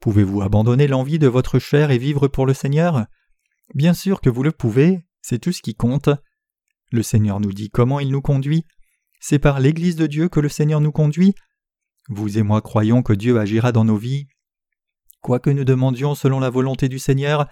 Pouvez-vous 0.00 0.42
abandonner 0.42 0.86
l'envie 0.86 1.18
de 1.18 1.28
votre 1.28 1.58
chair 1.58 1.90
et 1.90 1.98
vivre 1.98 2.26
pour 2.28 2.46
le 2.46 2.54
Seigneur? 2.54 3.06
Bien 3.74 3.94
sûr 3.94 4.20
que 4.20 4.30
vous 4.30 4.42
le 4.42 4.52
pouvez, 4.52 5.04
c'est 5.22 5.38
tout 5.38 5.52
ce 5.52 5.62
qui 5.62 5.74
compte. 5.74 6.08
Le 6.90 7.02
Seigneur 7.02 7.38
nous 7.38 7.52
dit 7.52 7.70
comment 7.70 8.00
il 8.00 8.10
nous 8.10 8.22
conduit. 8.22 8.64
C'est 9.20 9.38
par 9.38 9.60
l'Église 9.60 9.96
de 9.96 10.06
Dieu 10.06 10.28
que 10.28 10.40
le 10.40 10.48
Seigneur 10.48 10.80
nous 10.80 10.92
conduit, 10.92 11.34
vous 12.08 12.38
et 12.38 12.42
moi 12.42 12.60
croyons 12.60 13.02
que 13.02 13.12
Dieu 13.12 13.38
agira 13.38 13.70
dans 13.70 13.84
nos 13.84 13.96
vies. 13.96 14.26
Quoi 15.20 15.38
que 15.38 15.50
nous 15.50 15.64
demandions 15.64 16.16
selon 16.16 16.40
la 16.40 16.50
volonté 16.50 16.88
du 16.88 16.98
Seigneur, 16.98 17.46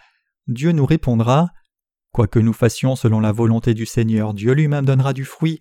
Dieu 0.48 0.72
nous 0.72 0.84
répondra. 0.84 1.50
Quoi 2.12 2.26
que 2.26 2.40
nous 2.40 2.52
fassions 2.52 2.96
selon 2.96 3.20
la 3.20 3.30
volonté 3.30 3.72
du 3.74 3.86
Seigneur, 3.86 4.34
Dieu 4.34 4.54
lui-même 4.54 4.84
donnera 4.84 5.12
du 5.12 5.24
fruit. 5.24 5.60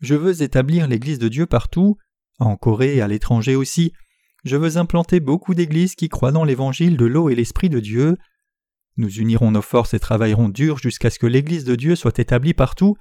Je 0.00 0.14
veux 0.14 0.42
établir 0.42 0.86
l'Église 0.88 1.18
de 1.18 1.28
Dieu 1.28 1.44
partout, 1.44 1.98
en 2.38 2.56
Corée 2.56 2.96
et 2.96 3.02
à 3.02 3.08
l'étranger 3.08 3.56
aussi. 3.56 3.92
Je 4.44 4.56
veux 4.56 4.76
implanter 4.76 5.20
beaucoup 5.20 5.54
d'églises 5.54 5.94
qui 5.94 6.08
croient 6.08 6.32
dans 6.32 6.44
l'évangile 6.44 6.96
de 6.96 7.06
l'eau 7.06 7.30
et 7.30 7.34
l'Esprit 7.34 7.70
de 7.70 7.80
Dieu. 7.80 8.16
Nous 8.96 9.08
unirons 9.08 9.50
nos 9.50 9.62
forces 9.62 9.94
et 9.94 9.98
travaillerons 9.98 10.50
dur 10.50 10.78
jusqu'à 10.78 11.10
ce 11.10 11.18
que 11.18 11.26
l'Église 11.26 11.64
de 11.64 11.74
Dieu 11.74 11.96
soit 11.96 12.18
établie 12.18 12.54
partout. 12.54 12.96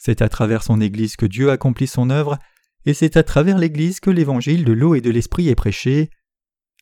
C'est 0.00 0.22
à 0.22 0.28
travers 0.28 0.62
son 0.62 0.80
Église 0.80 1.16
que 1.16 1.26
Dieu 1.26 1.50
accomplit 1.50 1.88
son 1.88 2.10
œuvre, 2.10 2.38
et 2.86 2.94
c'est 2.94 3.16
à 3.16 3.22
travers 3.22 3.58
l'Église 3.58 4.00
que 4.00 4.10
l'évangile 4.10 4.64
de 4.64 4.72
l'eau 4.72 4.94
et 4.94 5.00
de 5.00 5.10
l'esprit 5.10 5.48
est 5.48 5.54
prêché. 5.54 6.10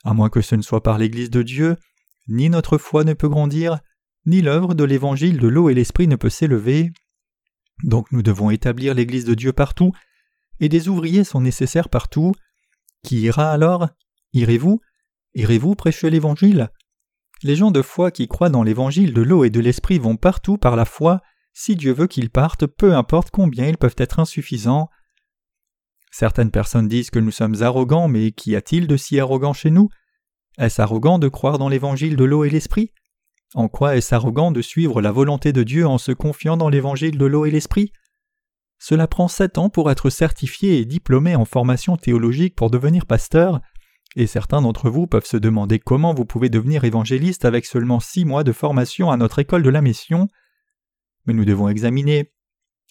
À 0.05 0.15
moins 0.15 0.31
que 0.31 0.41
ce 0.41 0.55
ne 0.55 0.63
soit 0.63 0.83
par 0.83 0.99
l'Église 0.99 1.31
de 1.31 1.43
Dieu, 1.43 1.77
ni 2.29 2.49
notre 2.49 2.79
foi 2.79 3.05
ne 3.05 3.13
peut 3.13 3.29
grandir, 3.29 3.81
ni 4.27 4.43
l'œuvre 4.43 4.75
de 4.75 4.85
l'évangile 4.85 5.39
de 5.39 5.49
l'eau 5.49 5.71
et 5.71 5.75
l'esprit 5.75 6.07
ne 6.07 6.17
peut 6.17 6.31
s'élever. 6.31 6.93
Donc 7.83 8.13
nous 8.13 8.23
devons 8.23 8.51
établir 8.51 8.95
l'Église 8.95 9.25
de 9.25 9.35
Dieu 9.35 9.53
partout, 9.53 9.93
et 10.61 10.69
des 10.69 10.89
ouvriers 10.89 11.25
sont 11.25 11.41
nécessaires 11.41 11.89
partout. 11.89 12.33
Qui 13.03 13.21
ira 13.23 13.51
alors? 13.51 13.89
Irez-vous? 14.33 14.81
Irez-vous 15.35 15.75
prêcher 15.75 16.11
l'Évangile? 16.11 16.71
Les 17.43 17.57
gens 17.57 17.71
de 17.71 17.83
foi 17.83 18.11
qui 18.11 18.29
croient 18.29 18.51
dans 18.51 18.63
l'Évangile 18.63 19.15
de 19.15 19.23
l'eau 19.23 19.45
et 19.45 19.51
de 19.51 19.61
l'Esprit 19.61 19.99
vont 19.99 20.17
partout 20.17 20.59
par 20.59 20.77
la 20.77 20.85
foi, 20.85 21.21
si 21.53 21.77
Dieu 21.77 21.93
veut 21.93 22.07
qu'ils 22.07 22.31
partent, 22.31 22.67
peu 22.67 22.95
importe 22.95 23.31
combien 23.31 23.67
ils 23.67 23.79
peuvent 23.79 23.97
être 23.97 24.21
insuffisants. 24.21 24.91
Certaines 26.11 26.51
personnes 26.51 26.89
disent 26.89 27.11
que 27.11 27.19
nous 27.19 27.31
sommes 27.31 27.63
arrogants, 27.63 28.09
mais 28.09 28.33
qu'y 28.33 28.57
a-t-il 28.57 28.87
de 28.87 28.97
si 28.97 29.19
arrogant 29.19 29.53
chez 29.53 29.71
nous? 29.71 29.89
Est-ce 30.59 30.83
arrogant 30.83 31.19
de 31.19 31.29
croire 31.29 31.59
dans 31.59 31.69
l'évangile 31.69 32.17
de 32.17 32.25
l'eau 32.25 32.45
et 32.45 32.51
l'esprit? 32.51 32.93
En 33.55 33.69
quoi 33.69 33.97
est-ce 33.97 34.15
arrogant 34.15 34.53
de 34.53 34.63
suivre 34.63 35.01
la 35.01 35.11
volonté 35.11 35.53
de 35.53 35.63
Dieu 35.63 35.87
en 35.87 35.99
se 35.99 36.13
confiant 36.13 36.57
dans 36.57 36.69
l'évangile 36.69 37.17
de 37.17 37.27
l'eau 37.27 37.47
et 37.47 37.51
l'esprit? 37.51 37.93
Cela 38.83 39.07
prend 39.07 39.29
sept 39.29 39.59
ans 39.59 39.69
pour 39.69 39.91
être 39.91 40.09
certifié 40.09 40.79
et 40.79 40.87
diplômé 40.87 41.37
en 41.37 41.45
formation 41.45 41.99
théologique 41.99 42.57
pour 42.57 42.71
devenir 42.71 43.05
pasteur, 43.05 43.61
et 44.17 44.27
certains 44.27 44.63
d'entre 44.63 44.89
vous 44.89 45.07
peuvent 45.07 45.27
se 45.27 45.37
demander 45.37 45.79
comment 45.79 46.15
vous 46.15 46.25
pouvez 46.25 46.49
devenir 46.49 46.85
évangéliste 46.85 47.45
avec 47.45 47.67
seulement 47.67 48.01
six 48.01 48.25
mois 48.25 48.43
de 48.43 48.53
formation 48.53 49.11
à 49.11 49.19
notre 49.19 49.39
école 49.39 49.63
de 49.63 49.69
la 49.69 49.83
mission. 49.83 50.29
Mais 51.27 51.35
nous 51.35 51.45
devons 51.45 51.69
examiner 51.69 52.33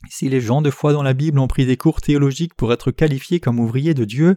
si 0.08 0.30
les 0.30 0.40
gens 0.40 0.62
de 0.62 0.70
foi 0.70 0.94
dans 0.94 1.04
la 1.04 1.14
Bible 1.14 1.40
ont 1.40 1.48
pris 1.48 1.66
des 1.66 1.76
cours 1.76 2.02
théologiques 2.02 2.54
pour 2.54 2.72
être 2.72 2.92
qualifiés 2.92 3.40
comme 3.40 3.60
ouvriers 3.60 3.96
de 3.96 4.06
Dieu, 4.06 4.36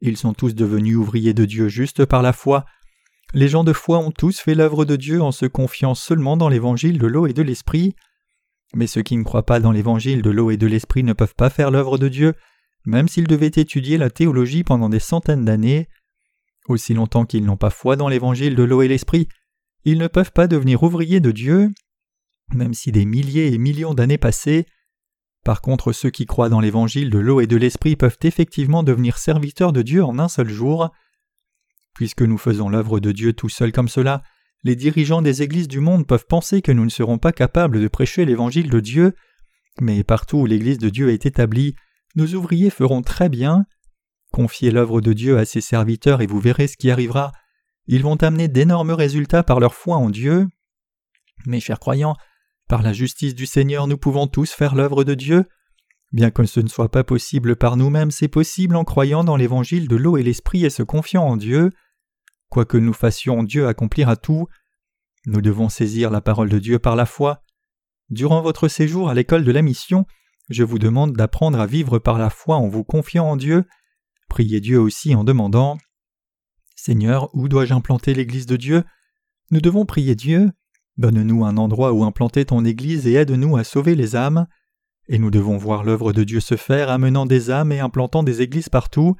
Ils 0.00 0.16
sont 0.16 0.34
tous 0.34 0.54
devenus 0.54 0.96
ouvriers 0.96 1.34
de 1.34 1.44
Dieu 1.44 1.68
juste 1.68 2.04
par 2.04 2.22
la 2.22 2.32
foi. 2.32 2.64
Les 3.32 3.48
gens 3.48 3.64
de 3.64 3.72
foi 3.72 3.98
ont 3.98 4.10
tous 4.12 4.38
fait 4.38 4.54
l'œuvre 4.54 4.84
de 4.84 4.96
Dieu 4.96 5.20
en 5.20 5.32
se 5.32 5.46
confiant 5.46 5.94
seulement 5.94 6.36
dans 6.36 6.48
l'évangile 6.48 6.98
de 6.98 7.06
l'eau 7.06 7.26
et 7.26 7.32
de 7.32 7.42
l'esprit. 7.42 7.94
Mais 8.74 8.86
ceux 8.86 9.02
qui 9.02 9.16
ne 9.16 9.22
croient 9.22 9.46
pas 9.46 9.60
dans 9.60 9.70
l'évangile 9.70 10.22
de 10.22 10.30
l'eau 10.30 10.50
et 10.50 10.56
de 10.56 10.66
l'esprit 10.66 11.04
ne 11.04 11.12
peuvent 11.12 11.34
pas 11.36 11.50
faire 11.50 11.70
l'œuvre 11.70 11.96
de 11.96 12.08
Dieu, 12.08 12.34
même 12.84 13.08
s'ils 13.08 13.26
devaient 13.26 13.46
étudier 13.46 13.98
la 13.98 14.10
théologie 14.10 14.64
pendant 14.64 14.88
des 14.88 14.98
centaines 14.98 15.44
d'années. 15.44 15.88
Aussi 16.68 16.94
longtemps 16.94 17.24
qu'ils 17.24 17.44
n'ont 17.44 17.56
pas 17.56 17.70
foi 17.70 17.96
dans 17.96 18.08
l'évangile 18.08 18.56
de 18.56 18.62
l'eau 18.62 18.82
et 18.82 18.88
l'esprit, 18.88 19.28
ils 19.84 19.98
ne 19.98 20.08
peuvent 20.08 20.32
pas 20.32 20.48
devenir 20.48 20.82
ouvriers 20.82 21.20
de 21.20 21.30
Dieu, 21.30 21.70
même 22.52 22.74
si 22.74 22.90
des 22.90 23.04
milliers 23.04 23.52
et 23.52 23.58
millions 23.58 23.94
d'années 23.94 24.18
passées. 24.18 24.66
Par 25.44 25.60
contre, 25.60 25.92
ceux 25.92 26.10
qui 26.10 26.26
croient 26.26 26.48
dans 26.48 26.60
l'évangile 26.60 27.10
de 27.10 27.18
l'eau 27.18 27.40
et 27.40 27.46
de 27.46 27.56
l'esprit 27.56 27.96
peuvent 27.96 28.18
effectivement 28.22 28.82
devenir 28.82 29.18
serviteurs 29.18 29.72
de 29.72 29.82
Dieu 29.82 30.02
en 30.02 30.18
un 30.18 30.28
seul 30.28 30.48
jour. 30.48 30.90
Puisque 31.94 32.22
nous 32.22 32.38
faisons 32.38 32.68
l'œuvre 32.68 32.98
de 32.98 33.12
Dieu 33.12 33.34
tout 33.34 33.50
seuls 33.50 33.72
comme 33.72 33.88
cela, 33.88 34.22
les 34.64 34.76
dirigeants 34.76 35.22
des 35.22 35.42
églises 35.42 35.68
du 35.68 35.80
monde 35.80 36.06
peuvent 36.06 36.26
penser 36.26 36.62
que 36.62 36.72
nous 36.72 36.84
ne 36.84 36.90
serons 36.90 37.18
pas 37.18 37.32
capables 37.32 37.80
de 37.80 37.88
prêcher 37.88 38.24
l'évangile 38.24 38.70
de 38.70 38.80
Dieu, 38.80 39.14
mais 39.80 40.02
partout 40.04 40.38
où 40.38 40.46
l'église 40.46 40.78
de 40.78 40.88
Dieu 40.88 41.10
est 41.10 41.26
établie, 41.26 41.74
nos 42.16 42.26
ouvriers 42.34 42.70
feront 42.70 43.02
très 43.02 43.28
bien. 43.28 43.66
Confiez 44.32 44.70
l'œuvre 44.70 45.00
de 45.00 45.12
Dieu 45.12 45.38
à 45.38 45.44
ses 45.44 45.60
serviteurs 45.60 46.22
et 46.22 46.26
vous 46.26 46.40
verrez 46.40 46.66
ce 46.66 46.76
qui 46.76 46.90
arrivera. 46.90 47.32
Ils 47.86 48.02
vont 48.02 48.16
amener 48.16 48.48
d'énormes 48.48 48.92
résultats 48.92 49.42
par 49.42 49.60
leur 49.60 49.74
foi 49.74 49.96
en 49.96 50.08
Dieu. 50.08 50.46
Mes 51.46 51.60
chers 51.60 51.78
croyants, 51.78 52.16
par 52.68 52.82
la 52.82 52.94
justice 52.94 53.34
du 53.34 53.44
Seigneur 53.44 53.86
nous 53.86 53.98
pouvons 53.98 54.26
tous 54.26 54.50
faire 54.50 54.74
l'œuvre 54.74 55.04
de 55.04 55.14
Dieu. 55.14 55.44
Bien 56.12 56.30
que 56.30 56.46
ce 56.46 56.60
ne 56.60 56.68
soit 56.68 56.90
pas 56.90 57.04
possible 57.04 57.56
par 57.56 57.76
nous-mêmes, 57.76 58.10
c'est 58.12 58.28
possible 58.28 58.76
en 58.76 58.84
croyant 58.84 59.24
dans 59.24 59.36
l'évangile 59.36 59.88
de 59.88 59.96
l'eau 59.96 60.16
et 60.16 60.22
l'esprit 60.22 60.64
et 60.64 60.70
se 60.70 60.82
confiant 60.82 61.24
en 61.24 61.36
Dieu. 61.36 61.70
Quoi 62.54 62.66
que 62.66 62.76
nous 62.76 62.92
fassions, 62.92 63.42
Dieu 63.42 63.66
accomplira 63.66 64.14
tout. 64.14 64.46
Nous 65.26 65.40
devons 65.40 65.68
saisir 65.68 66.08
la 66.08 66.20
parole 66.20 66.48
de 66.48 66.60
Dieu 66.60 66.78
par 66.78 66.94
la 66.94 67.04
foi. 67.04 67.42
Durant 68.10 68.42
votre 68.42 68.68
séjour 68.68 69.10
à 69.10 69.14
l'école 69.14 69.42
de 69.42 69.50
la 69.50 69.60
mission, 69.60 70.06
je 70.50 70.62
vous 70.62 70.78
demande 70.78 71.16
d'apprendre 71.16 71.58
à 71.58 71.66
vivre 71.66 71.98
par 71.98 72.16
la 72.16 72.30
foi 72.30 72.54
en 72.54 72.68
vous 72.68 72.84
confiant 72.84 73.28
en 73.28 73.36
Dieu. 73.36 73.64
Priez 74.28 74.60
Dieu 74.60 74.78
aussi 74.78 75.16
en 75.16 75.24
demandant 75.24 75.78
Seigneur, 76.76 77.28
où 77.34 77.48
dois-je 77.48 77.74
implanter 77.74 78.14
l'Église 78.14 78.46
de 78.46 78.54
Dieu? 78.54 78.84
Nous 79.50 79.60
devons 79.60 79.84
prier 79.84 80.14
Dieu. 80.14 80.52
Donne-nous 80.96 81.44
un 81.44 81.56
endroit 81.56 81.92
où 81.92 82.04
implanter 82.04 82.44
ton 82.44 82.64
Église 82.64 83.08
et 83.08 83.14
aide-nous 83.14 83.56
à 83.56 83.64
sauver 83.64 83.96
les 83.96 84.14
âmes. 84.14 84.46
Et 85.08 85.18
nous 85.18 85.32
devons 85.32 85.56
voir 85.56 85.82
l'œuvre 85.82 86.12
de 86.12 86.22
Dieu 86.22 86.38
se 86.38 86.54
faire, 86.54 86.88
amenant 86.88 87.26
des 87.26 87.50
âmes 87.50 87.72
et 87.72 87.80
implantant 87.80 88.22
des 88.22 88.42
églises 88.42 88.68
partout. 88.68 89.16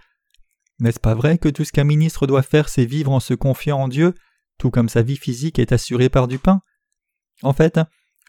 N'est-ce 0.80 1.00
pas 1.00 1.14
vrai 1.14 1.38
que 1.38 1.48
tout 1.48 1.64
ce 1.64 1.72
qu'un 1.72 1.84
ministre 1.84 2.26
doit 2.26 2.42
faire, 2.42 2.68
c'est 2.68 2.84
vivre 2.84 3.12
en 3.12 3.20
se 3.20 3.34
confiant 3.34 3.78
en 3.78 3.88
Dieu, 3.88 4.14
tout 4.58 4.70
comme 4.70 4.88
sa 4.88 5.02
vie 5.02 5.16
physique 5.16 5.58
est 5.58 5.72
assurée 5.72 6.08
par 6.08 6.28
du 6.28 6.38
pain? 6.38 6.60
En 7.42 7.52
fait, 7.52 7.78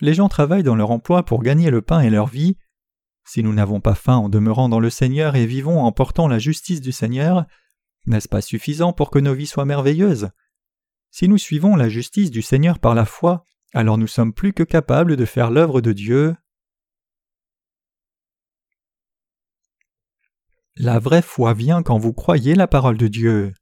les 0.01 0.13
gens 0.13 0.29
travaillent 0.29 0.63
dans 0.63 0.75
leur 0.75 0.91
emploi 0.91 1.23
pour 1.23 1.41
gagner 1.41 1.69
le 1.69 1.81
pain 1.81 2.01
et 2.01 2.09
leur 2.09 2.27
vie. 2.27 2.57
Si 3.27 3.41
nous 3.41 3.53
n'avons 3.53 3.81
pas 3.81 3.95
faim 3.95 4.17
en 4.17 4.29
demeurant 4.29 4.69
dans 4.69 4.79
le 4.79 4.89
Seigneur 4.89 5.35
et 5.35 5.45
vivons 5.45 5.81
en 5.83 5.91
portant 5.91 6.27
la 6.27 6.37
justice 6.37 6.81
du 6.81 6.91
Seigneur, 6.91 7.45
n'est-ce 8.05 8.29
pas 8.29 8.41
suffisant 8.41 8.93
pour 8.93 9.09
que 9.09 9.19
nos 9.19 9.33
vies 9.33 9.47
soient 9.47 9.65
merveilleuses? 9.65 10.29
Si 11.09 11.27
nous 11.27 11.37
suivons 11.37 11.75
la 11.75 11.89
justice 11.89 12.29
du 12.29 12.41
Seigneur 12.41 12.77
par 12.79 12.93
la 12.93 13.05
foi, 13.05 13.45
alors 13.73 13.97
nous 13.97 14.07
sommes 14.07 14.33
plus 14.33 14.53
que 14.53 14.63
capables 14.63 15.15
de 15.15 15.25
faire 15.25 15.49
l'œuvre 15.49 15.81
de 15.81 15.91
Dieu. 15.91 16.35
La 20.77 20.99
vraie 20.99 21.21
foi 21.21 21.53
vient 21.53 21.83
quand 21.83 21.97
vous 21.97 22.11
croyez 22.11 22.53
la 22.53 22.67
parole 22.67 22.97
de 22.97 23.07
Dieu. 23.07 23.53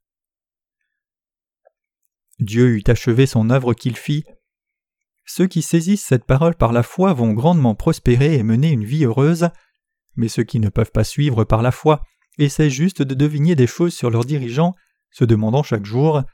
Dieu 2.40 2.70
eut 2.70 2.82
achevé 2.88 3.26
son 3.26 3.50
œuvre 3.50 3.72
qu'il 3.72 3.96
fit. 3.96 4.24
Ceux 5.24 5.46
qui 5.46 5.62
saisissent 5.62 6.04
cette 6.04 6.24
parole 6.24 6.56
par 6.56 6.72
la 6.72 6.82
foi 6.82 7.12
vont 7.12 7.32
grandement 7.32 7.76
prospérer 7.76 8.34
et 8.34 8.42
mener 8.42 8.70
une 8.70 8.84
vie 8.84 9.04
heureuse, 9.04 9.48
mais 10.16 10.26
ceux 10.26 10.42
qui 10.42 10.58
ne 10.58 10.68
peuvent 10.68 10.90
pas 10.90 11.04
suivre 11.04 11.44
par 11.44 11.62
la 11.62 11.70
foi 11.70 12.02
essaient 12.38 12.68
juste 12.68 13.00
de 13.00 13.14
deviner 13.14 13.54
des 13.54 13.68
choses 13.68 13.94
sur 13.94 14.10
leurs 14.10 14.24
dirigeants, 14.24 14.74
se 15.12 15.24
demandant 15.24 15.62
chaque 15.62 15.86
jour 15.86 16.24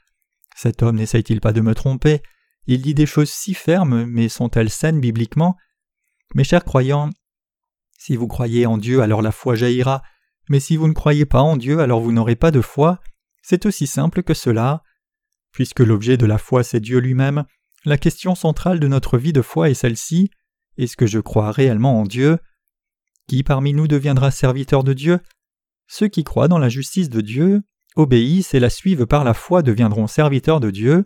Cet 0.55 0.81
homme 0.81 0.95
n'essaye-t-il 0.95 1.41
pas 1.41 1.53
de 1.53 1.61
me 1.61 1.75
tromper? 1.75 2.23
Il 2.65 2.81
dit 2.81 2.95
des 2.95 3.05
choses 3.05 3.29
si 3.29 3.53
fermes, 3.53 4.05
mais 4.05 4.29
sont-elles 4.29 4.71
saines 4.71 4.99
bibliquement? 4.99 5.55
Mes 6.33 6.43
chers 6.43 6.65
croyants, 6.65 7.11
si 7.99 8.15
vous 8.15 8.27
croyez 8.27 8.65
en 8.65 8.79
Dieu, 8.79 9.01
alors 9.03 9.21
la 9.21 9.31
foi 9.31 9.53
jaillira, 9.53 10.01
mais 10.51 10.59
si 10.59 10.75
vous 10.75 10.87
ne 10.87 10.93
croyez 10.93 11.25
pas 11.25 11.41
en 11.41 11.55
Dieu, 11.55 11.79
alors 11.79 12.01
vous 12.01 12.11
n'aurez 12.11 12.35
pas 12.35 12.51
de 12.51 12.61
foi. 12.61 12.99
C'est 13.41 13.65
aussi 13.65 13.87
simple 13.87 14.21
que 14.21 14.33
cela. 14.33 14.83
Puisque 15.51 15.79
l'objet 15.79 16.17
de 16.17 16.25
la 16.25 16.37
foi 16.37 16.63
c'est 16.63 16.81
Dieu 16.81 16.99
lui-même, 16.99 17.45
la 17.85 17.97
question 17.97 18.35
centrale 18.35 18.79
de 18.79 18.87
notre 18.87 19.17
vie 19.17 19.33
de 19.33 19.41
foi 19.41 19.69
est 19.69 19.73
celle-ci 19.73 20.29
est-ce 20.77 20.97
que 20.97 21.07
je 21.07 21.19
crois 21.19 21.51
réellement 21.51 21.99
en 21.99 22.03
Dieu? 22.03 22.37
Qui 23.27 23.43
parmi 23.43 23.73
nous 23.73 23.87
deviendra 23.87 24.29
serviteur 24.29 24.83
de 24.83 24.93
Dieu? 24.93 25.19
Ceux 25.87 26.09
qui 26.09 26.25
croient 26.25 26.47
dans 26.47 26.57
la 26.57 26.69
justice 26.69 27.09
de 27.09 27.21
Dieu, 27.21 27.61
obéissent 27.95 28.53
et 28.53 28.59
la 28.59 28.69
suivent 28.69 29.05
par 29.05 29.23
la 29.23 29.33
foi 29.33 29.61
deviendront 29.61 30.07
serviteurs 30.07 30.59
de 30.59 30.71
Dieu. 30.71 31.05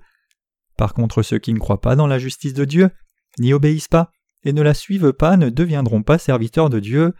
Par 0.78 0.94
contre, 0.94 1.24
ceux 1.24 1.40
qui 1.40 1.54
ne 1.54 1.60
croient 1.60 1.82
pas 1.82 1.96
dans 1.96 2.08
la 2.08 2.20
justice 2.20 2.54
de 2.54 2.66
Dieu, 2.66 2.90
n'y 3.38 3.54
obéissent 3.54 3.88
pas 3.88 4.12
et 4.44 4.54
ne 4.54 4.62
la 4.62 4.74
suivent 4.74 5.14
pas 5.14 5.38
ne 5.38 5.50
deviendront 5.50 6.04
pas 6.04 6.18
serviteurs 6.18 6.70
de 6.70 6.80
Dieu, 6.80 7.14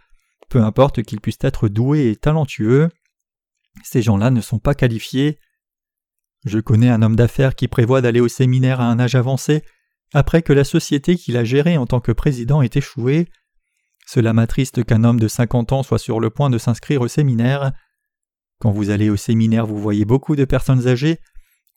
peu 0.48 0.62
importe 0.62 1.02
qu'ils 1.02 1.20
puissent 1.20 1.38
être 1.40 1.68
doués 1.68 2.10
et 2.10 2.16
talentueux. 2.16 2.88
Ces 3.82 4.02
gens-là 4.02 4.30
ne 4.30 4.40
sont 4.40 4.58
pas 4.58 4.74
qualifiés. 4.74 5.38
Je 6.44 6.60
connais 6.60 6.88
un 6.88 7.02
homme 7.02 7.16
d'affaires 7.16 7.54
qui 7.54 7.68
prévoit 7.68 8.00
d'aller 8.00 8.20
au 8.20 8.28
séminaire 8.28 8.80
à 8.80 8.86
un 8.86 9.00
âge 9.00 9.14
avancé, 9.14 9.62
après 10.14 10.42
que 10.42 10.52
la 10.52 10.64
société 10.64 11.16
qu'il 11.16 11.36
a 11.36 11.44
gérée 11.44 11.76
en 11.76 11.86
tant 11.86 12.00
que 12.00 12.12
président 12.12 12.62
ait 12.62 12.70
échoué. 12.72 13.28
Cela 14.06 14.32
m'attriste 14.32 14.84
qu'un 14.84 15.02
homme 15.02 15.18
de 15.18 15.28
cinquante 15.28 15.72
ans 15.72 15.82
soit 15.82 15.98
sur 15.98 16.20
le 16.20 16.30
point 16.30 16.48
de 16.48 16.58
s'inscrire 16.58 17.00
au 17.00 17.08
séminaire. 17.08 17.72
Quand 18.60 18.70
vous 18.70 18.90
allez 18.90 19.10
au 19.10 19.16
séminaire, 19.16 19.66
vous 19.66 19.78
voyez 19.78 20.04
beaucoup 20.04 20.36
de 20.36 20.44
personnes 20.44 20.86
âgées. 20.86 21.18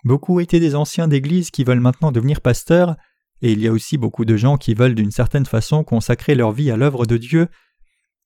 Beaucoup 0.03 0.39
étaient 0.39 0.59
des 0.59 0.75
anciens 0.75 1.07
d'église 1.07 1.49
qui 1.49 1.63
veulent 1.63 1.79
maintenant 1.79 2.11
devenir 2.11 2.39
pasteurs, 2.39 2.95
et 3.41 3.51
il 3.51 3.59
y 3.59 3.67
a 3.67 3.71
aussi 3.71 3.97
beaucoup 3.97 4.25
de 4.25 4.37
gens 4.37 4.57
qui 4.57 4.75
veulent 4.75 4.95
d'une 4.95 5.11
certaine 5.11 5.45
façon 5.45 5.83
consacrer 5.83 6.35
leur 6.35 6.51
vie 6.51 6.71
à 6.71 6.77
l'œuvre 6.77 7.05
de 7.05 7.17
Dieu 7.17 7.47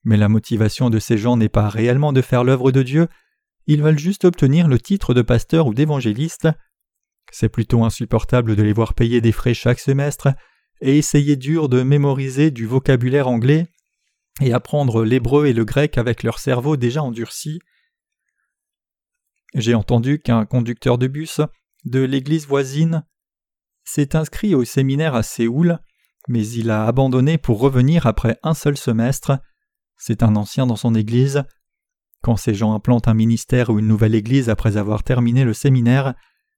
mais 0.04 0.18
la 0.18 0.30
motivation 0.30 0.90
de 0.90 1.00
ces 1.00 1.18
gens 1.18 1.38
n'est 1.38 1.50
pas 1.50 1.70
réellement 1.70 2.14
de 2.14 2.22
faire 2.22 2.44
l'œuvre 2.44 2.72
de 2.72 2.84
Dieu, 2.84 3.08
ils 3.68 3.82
veulent 3.82 4.00
juste 4.00 4.26
obtenir 4.26 4.68
le 4.68 4.80
titre 4.80 5.14
de 5.14 5.22
pasteur 5.22 5.68
ou 5.68 5.74
d'évangéliste. 5.74 6.50
C'est 7.32 7.50
plutôt 7.50 7.84
insupportable 7.84 8.56
de 8.56 8.64
les 8.64 8.74
voir 8.74 8.94
payer 8.94 9.22
des 9.22 9.32
frais 9.32 9.54
chaque 9.54 9.80
semestre 9.80 10.30
et 10.82 10.98
essayer 10.98 11.36
dur 11.36 11.70
de 11.70 11.82
mémoriser 11.82 12.52
du 12.52 12.66
vocabulaire 12.66 13.28
anglais 13.28 13.68
et 14.42 14.54
apprendre 14.54 15.06
l'hébreu 15.06 15.46
et 15.46 15.54
le 15.54 15.64
grec 15.64 15.98
avec 15.98 16.24
leur 16.24 16.40
cerveau 16.40 16.76
déjà 16.76 17.02
endurci. 17.02 17.60
J'ai 19.56 19.76
entendu 19.76 20.20
qu'un 20.20 20.46
conducteur 20.46 20.98
de 20.98 21.08
bus 21.08 21.40
de 21.86 22.00
l'église 22.00 22.48
voisine 22.48 23.06
s'est 23.84 24.16
inscrit 24.16 24.56
au 24.56 24.66
séminaire 24.66 25.16
à 25.16 25.24
Séoul, 25.24 25.80
mais 26.28 26.48
il 26.48 26.72
a 26.72 26.86
abandonné 26.86 27.38
pour 27.38 27.60
revenir 27.60 28.08
après 28.08 28.40
un 28.44 28.54
seul 28.54 28.78
semestre. 28.78 29.40
C'est 30.06 30.22
un 30.22 30.36
ancien 30.36 30.68
dans 30.68 30.76
son 30.76 30.96
église. 30.96 31.46
Quand 32.22 32.36
ces 32.36 32.54
gens 32.54 32.74
implantent 32.74 33.08
un 33.08 33.14
ministère 33.14 33.70
ou 33.70 33.80
une 33.80 33.88
nouvelle 33.88 34.16
église 34.16 34.50
après 34.50 34.76
avoir 34.76 35.02
terminé 35.02 35.46
le 35.46 35.54
séminaire, 35.54 36.14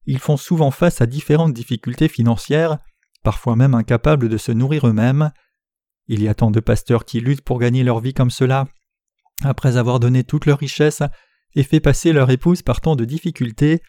ils 0.07 0.17
font 0.17 0.35
souvent 0.35 0.71
face 0.71 0.99
à 0.99 1.05
différentes 1.05 1.53
difficultés 1.53 2.07
financières, 2.07 2.79
parfois 3.21 3.55
même 3.55 3.75
incapables 3.75 4.29
de 4.29 4.37
se 4.37 4.51
nourrir 4.51 4.87
eux-mêmes. 4.87 5.29
Il 6.07 6.23
y 6.23 6.27
a 6.27 6.33
tant 6.33 6.49
de 6.49 6.59
pasteurs 6.59 7.05
qui 7.05 7.19
luttent 7.19 7.43
pour 7.43 7.59
gagner 7.59 7.83
leur 7.83 7.99
vie 7.99 8.15
comme 8.15 8.31
cela, 8.31 8.67
après 9.43 9.77
avoir 9.77 9.99
donné 9.99 10.23
toute 10.23 10.47
leur 10.47 10.57
richesse 10.57 11.03
et 11.53 11.61
fait 11.61 11.79
passer 11.79 12.13
leur 12.13 12.31
épouse 12.31 12.63
par 12.63 12.81
tant 12.81 12.95
de 12.95 13.05
difficultés. 13.05 13.83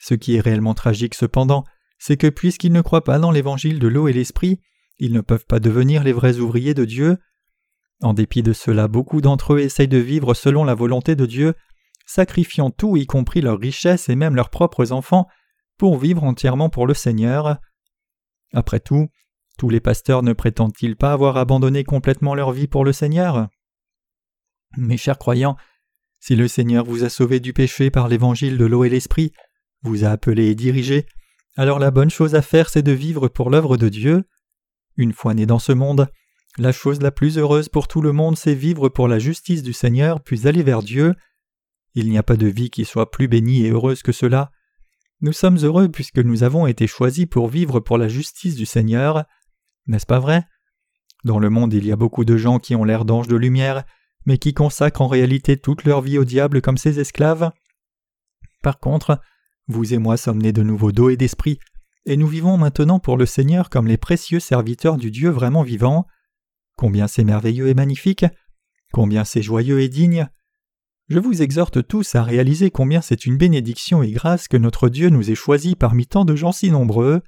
Ce 0.00 0.14
qui 0.14 0.36
est 0.36 0.40
réellement 0.40 0.72
tragique 0.72 1.14
cependant, 1.14 1.66
c'est 1.98 2.16
que 2.16 2.26
puisqu'ils 2.26 2.72
ne 2.72 2.80
croient 2.80 3.04
pas 3.04 3.18
dans 3.18 3.32
l'évangile 3.32 3.78
de 3.78 3.88
l'eau 3.88 4.08
et 4.08 4.14
l'esprit, 4.14 4.60
ils 4.96 5.12
ne 5.12 5.20
peuvent 5.20 5.44
pas 5.46 5.60
devenir 5.60 6.04
les 6.04 6.14
vrais 6.14 6.38
ouvriers 6.38 6.72
de 6.72 6.86
Dieu, 6.86 7.18
en 8.02 8.14
dépit 8.14 8.42
de 8.42 8.52
cela, 8.52 8.88
beaucoup 8.88 9.20
d'entre 9.20 9.54
eux 9.54 9.60
essayent 9.60 9.88
de 9.88 9.98
vivre 9.98 10.34
selon 10.34 10.64
la 10.64 10.74
volonté 10.74 11.14
de 11.14 11.26
Dieu, 11.26 11.54
sacrifiant 12.06 12.70
tout, 12.70 12.96
y 12.96 13.06
compris 13.06 13.40
leurs 13.40 13.58
richesses 13.58 14.08
et 14.08 14.16
même 14.16 14.34
leurs 14.34 14.50
propres 14.50 14.92
enfants, 14.92 15.28
pour 15.78 15.98
vivre 15.98 16.24
entièrement 16.24 16.68
pour 16.68 16.86
le 16.86 16.94
Seigneur. 16.94 17.58
Après 18.52 18.80
tout, 18.80 19.08
tous 19.58 19.70
les 19.70 19.80
pasteurs 19.80 20.22
ne 20.22 20.32
prétendent-ils 20.32 20.96
pas 20.96 21.12
avoir 21.12 21.36
abandonné 21.36 21.84
complètement 21.84 22.34
leur 22.34 22.52
vie 22.52 22.66
pour 22.66 22.84
le 22.84 22.92
Seigneur? 22.92 23.48
Mes 24.76 24.96
chers 24.96 25.18
croyants, 25.18 25.56
si 26.20 26.36
le 26.36 26.48
Seigneur 26.48 26.84
vous 26.84 27.04
a 27.04 27.08
sauvé 27.08 27.40
du 27.40 27.52
péché 27.52 27.90
par 27.90 28.08
l'évangile 28.08 28.58
de 28.58 28.64
l'eau 28.64 28.84
et 28.84 28.88
l'esprit, 28.88 29.32
vous 29.82 30.04
a 30.04 30.08
appelé 30.08 30.46
et 30.46 30.54
dirigé, 30.54 31.06
alors 31.56 31.78
la 31.78 31.90
bonne 31.90 32.10
chose 32.10 32.34
à 32.34 32.42
faire 32.42 32.68
c'est 32.68 32.82
de 32.82 32.92
vivre 32.92 33.28
pour 33.28 33.50
l'œuvre 33.50 33.76
de 33.76 33.88
Dieu. 33.88 34.24
Une 34.96 35.12
fois 35.12 35.34
né 35.34 35.46
dans 35.46 35.58
ce 35.58 35.72
monde, 35.72 36.08
la 36.58 36.72
chose 36.72 37.00
la 37.00 37.10
plus 37.10 37.38
heureuse 37.38 37.68
pour 37.68 37.88
tout 37.88 38.02
le 38.02 38.12
monde, 38.12 38.36
c'est 38.36 38.54
vivre 38.54 38.88
pour 38.88 39.08
la 39.08 39.18
justice 39.18 39.62
du 39.62 39.72
Seigneur, 39.72 40.20
puis 40.20 40.46
aller 40.46 40.62
vers 40.62 40.82
Dieu. 40.82 41.14
Il 41.94 42.08
n'y 42.08 42.18
a 42.18 42.22
pas 42.22 42.36
de 42.36 42.46
vie 42.46 42.70
qui 42.70 42.84
soit 42.84 43.10
plus 43.10 43.28
bénie 43.28 43.64
et 43.64 43.70
heureuse 43.70 44.02
que 44.02 44.12
cela. 44.12 44.50
Nous 45.20 45.32
sommes 45.32 45.58
heureux 45.58 45.88
puisque 45.88 46.18
nous 46.18 46.42
avons 46.42 46.66
été 46.66 46.86
choisis 46.86 47.26
pour 47.26 47.48
vivre 47.48 47.80
pour 47.80 47.96
la 47.96 48.08
justice 48.08 48.54
du 48.54 48.66
Seigneur. 48.66 49.24
N'est-ce 49.86 50.06
pas 50.06 50.18
vrai? 50.18 50.44
Dans 51.24 51.38
le 51.38 51.50
monde 51.50 51.72
il 51.72 51.86
y 51.86 51.92
a 51.92 51.96
beaucoup 51.96 52.24
de 52.24 52.36
gens 52.36 52.58
qui 52.58 52.74
ont 52.74 52.84
l'air 52.84 53.04
d'anges 53.04 53.28
de 53.28 53.36
lumière, 53.36 53.84
mais 54.26 54.38
qui 54.38 54.54
consacrent 54.54 55.02
en 55.02 55.08
réalité 55.08 55.56
toute 55.56 55.84
leur 55.84 56.00
vie 56.00 56.18
au 56.18 56.24
diable 56.24 56.60
comme 56.60 56.76
ses 56.76 57.00
esclaves. 57.00 57.50
Par 58.62 58.78
contre, 58.78 59.20
vous 59.68 59.94
et 59.94 59.98
moi 59.98 60.16
sommes 60.16 60.42
nés 60.42 60.52
de 60.52 60.62
nouveau 60.62 60.92
d'eau 60.92 61.08
et 61.08 61.16
d'esprit, 61.16 61.58
et 62.04 62.16
nous 62.16 62.26
vivons 62.26 62.56
maintenant 62.56 62.98
pour 62.98 63.16
le 63.16 63.26
Seigneur 63.26 63.70
comme 63.70 63.86
les 63.86 63.96
précieux 63.96 64.40
serviteurs 64.40 64.96
du 64.96 65.10
Dieu 65.10 65.30
vraiment 65.30 65.62
vivant. 65.62 66.06
Combien 66.82 67.06
c'est 67.06 67.22
merveilleux 67.22 67.68
et 67.68 67.74
magnifique, 67.74 68.26
combien 68.92 69.24
c'est 69.24 69.40
joyeux 69.40 69.82
et 69.82 69.88
digne. 69.88 70.26
Je 71.06 71.20
vous 71.20 71.40
exhorte 71.40 71.86
tous 71.86 72.16
à 72.16 72.24
réaliser 72.24 72.72
combien 72.72 73.00
c'est 73.00 73.24
une 73.24 73.36
bénédiction 73.36 74.02
et 74.02 74.10
grâce 74.10 74.48
que 74.48 74.56
notre 74.56 74.88
Dieu 74.88 75.08
nous 75.08 75.30
ait 75.30 75.36
choisis 75.36 75.76
parmi 75.76 76.08
tant 76.08 76.24
de 76.24 76.34
gens 76.34 76.50
si 76.50 76.72
nombreux. 76.72 77.22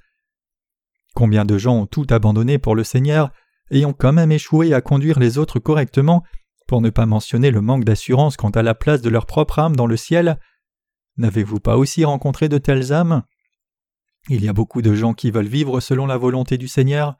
Combien 1.13 1.45
de 1.45 1.57
gens 1.57 1.77
ont 1.77 1.85
tout 1.85 2.05
abandonné 2.09 2.57
pour 2.57 2.75
le 2.75 2.83
Seigneur 2.83 3.31
et 3.71 3.85
ont 3.85 3.93
quand 3.93 4.11
même 4.11 4.33
échoué 4.33 4.73
à 4.73 4.81
conduire 4.81 5.19
les 5.19 5.37
autres 5.37 5.59
correctement, 5.59 6.21
pour 6.67 6.81
ne 6.81 6.89
pas 6.89 7.05
mentionner 7.05 7.49
le 7.49 7.61
manque 7.61 7.85
d'assurance 7.85 8.35
quant 8.35 8.49
à 8.49 8.61
la 8.61 8.75
place 8.75 9.01
de 9.01 9.09
leur 9.09 9.25
propre 9.25 9.59
âme 9.59 9.77
dans 9.77 9.87
le 9.87 9.95
ciel. 9.95 10.37
N'avez-vous 11.15 11.61
pas 11.61 11.77
aussi 11.77 12.03
rencontré 12.03 12.49
de 12.49 12.57
telles 12.57 12.91
âmes? 12.91 13.23
Il 14.27 14.43
y 14.43 14.49
a 14.49 14.53
beaucoup 14.53 14.81
de 14.81 14.93
gens 14.93 15.13
qui 15.13 15.31
veulent 15.31 15.47
vivre 15.47 15.79
selon 15.79 16.07
la 16.07 16.17
volonté 16.17 16.57
du 16.57 16.67
Seigneur, 16.67 17.15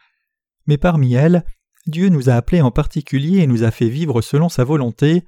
mais 0.67 0.77
parmi 0.77 1.13
elles, 1.13 1.45
Dieu 1.87 2.09
nous 2.09 2.29
a 2.29 2.33
appelés 2.33 2.61
en 2.61 2.71
particulier 2.71 3.39
et 3.39 3.47
nous 3.47 3.63
a 3.63 3.71
fait 3.71 3.89
vivre 3.89 4.21
selon 4.21 4.49
sa 4.49 4.63
volonté. 4.63 5.23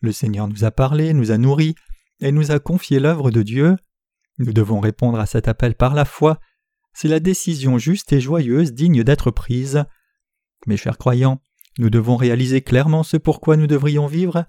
Le 0.00 0.12
Seigneur 0.12 0.48
nous 0.48 0.64
a 0.64 0.70
parlé, 0.70 1.12
nous 1.12 1.30
a 1.30 1.38
nourris, 1.38 1.74
et 2.20 2.32
nous 2.32 2.50
a 2.50 2.58
confié 2.58 2.98
l'œuvre 2.98 3.30
de 3.30 3.42
Dieu. 3.42 3.76
Nous 4.38 4.52
devons 4.52 4.80
répondre 4.80 5.18
à 5.18 5.26
cet 5.26 5.48
appel 5.48 5.74
par 5.74 5.94
la 5.94 6.04
foi. 6.04 6.40
C'est 6.94 7.08
la 7.08 7.20
décision 7.20 7.78
juste 7.78 8.12
et 8.12 8.20
joyeuse 8.20 8.72
digne 8.72 9.02
d'être 9.02 9.30
prise. 9.30 9.84
Mes 10.66 10.78
chers 10.78 10.96
croyants, 10.96 11.40
nous 11.78 11.90
devons 11.90 12.16
réaliser 12.16 12.62
clairement 12.62 13.02
ce 13.02 13.18
pourquoi 13.18 13.56
nous 13.56 13.66
devrions 13.66 14.06
vivre. 14.06 14.46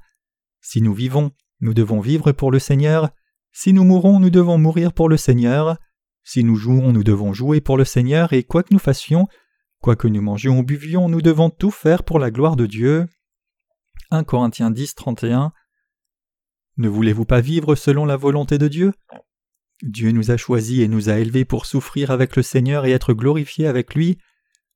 Si 0.62 0.82
nous 0.82 0.94
vivons, 0.94 1.32
nous 1.60 1.74
devons 1.74 2.00
vivre 2.00 2.32
pour 2.32 2.52
le 2.52 2.60
Seigneur. 2.60 3.10
Si 3.52 3.74
nous 3.74 3.84
mourons, 3.84 4.20
nous 4.20 4.30
devons 4.30 4.58
mourir 4.58 4.94
pour 4.94 5.10
le 5.10 5.18
Seigneur. 5.18 5.78
Si 6.24 6.44
nous 6.44 6.56
jouons, 6.56 6.94
nous 6.94 7.04
devons 7.04 7.34
jouer 7.34 7.60
pour 7.60 7.78
le 7.78 7.86
Seigneur, 7.86 8.32
et 8.34 8.44
quoi 8.44 8.64
que 8.64 8.74
nous 8.74 8.80
fassions, 8.80 9.28
quoi 9.82 9.96
que 9.96 10.08
nous 10.08 10.22
mangions 10.22 10.60
ou 10.60 10.64
buvions, 10.64 11.10
nous 11.10 11.22
devons 11.22 11.50
tout 11.50 11.72
faire 11.72 12.04
pour 12.04 12.20
la 12.20 12.32
gloire 12.32 12.56
de 12.56 12.66
Dieu. 12.66 13.08
1 14.12 14.24
Corinthiens 14.24 14.72
10, 14.72 14.96
31. 14.96 15.52
Ne 16.78 16.88
voulez-vous 16.88 17.26
pas 17.26 17.42
vivre 17.42 17.76
selon 17.76 18.06
la 18.06 18.18
volonté 18.18 18.58
de 18.58 18.68
Dieu? 18.68 18.94
Dieu 19.84 20.12
nous 20.12 20.32
a 20.32 20.38
choisis 20.38 20.80
et 20.80 20.88
nous 20.88 21.10
a 21.10 21.20
élevés 21.20 21.46
pour 21.46 21.66
souffrir 21.66 22.12
avec 22.12 22.36
le 22.36 22.44
Seigneur 22.44 22.86
et 22.86 22.92
être 22.92 23.14
glorifiés 23.14 23.68
avec 23.68 23.94
lui, 23.94 24.18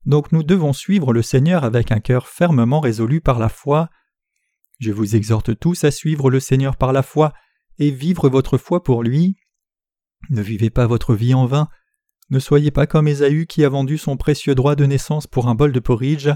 donc 0.04 0.32
nous 0.32 0.42
devons 0.42 0.72
suivre 0.72 1.12
le 1.12 1.22
Seigneur 1.22 1.64
avec 1.64 1.92
un 1.92 2.00
cœur 2.00 2.28
fermement 2.28 2.80
résolu 2.80 3.20
par 3.20 3.38
la 3.38 3.48
foi. 3.48 3.88
Je 4.80 4.92
vous 4.92 5.14
exhorte 5.16 5.58
tous 5.58 5.84
à 5.84 5.90
suivre 5.90 6.30
le 6.30 6.40
Seigneur 6.40 6.76
par 6.76 6.92
la 6.92 7.02
foi 7.02 7.32
et 7.78 7.90
vivre 7.90 8.28
votre 8.28 8.58
foi 8.58 8.82
pour 8.82 9.02
lui. 9.02 9.36
Ne 10.30 10.42
vivez 10.42 10.70
pas 10.70 10.86
votre 10.86 11.14
vie 11.14 11.34
en 11.34 11.46
vain, 11.46 11.68
ne 12.32 12.38
soyez 12.38 12.70
pas 12.70 12.86
comme 12.86 13.08
Ésaü 13.08 13.44
qui 13.46 13.62
a 13.62 13.68
vendu 13.68 13.98
son 13.98 14.16
précieux 14.16 14.54
droit 14.54 14.74
de 14.74 14.86
naissance 14.86 15.26
pour 15.26 15.48
un 15.48 15.54
bol 15.54 15.70
de 15.70 15.80
porridge, 15.80 16.30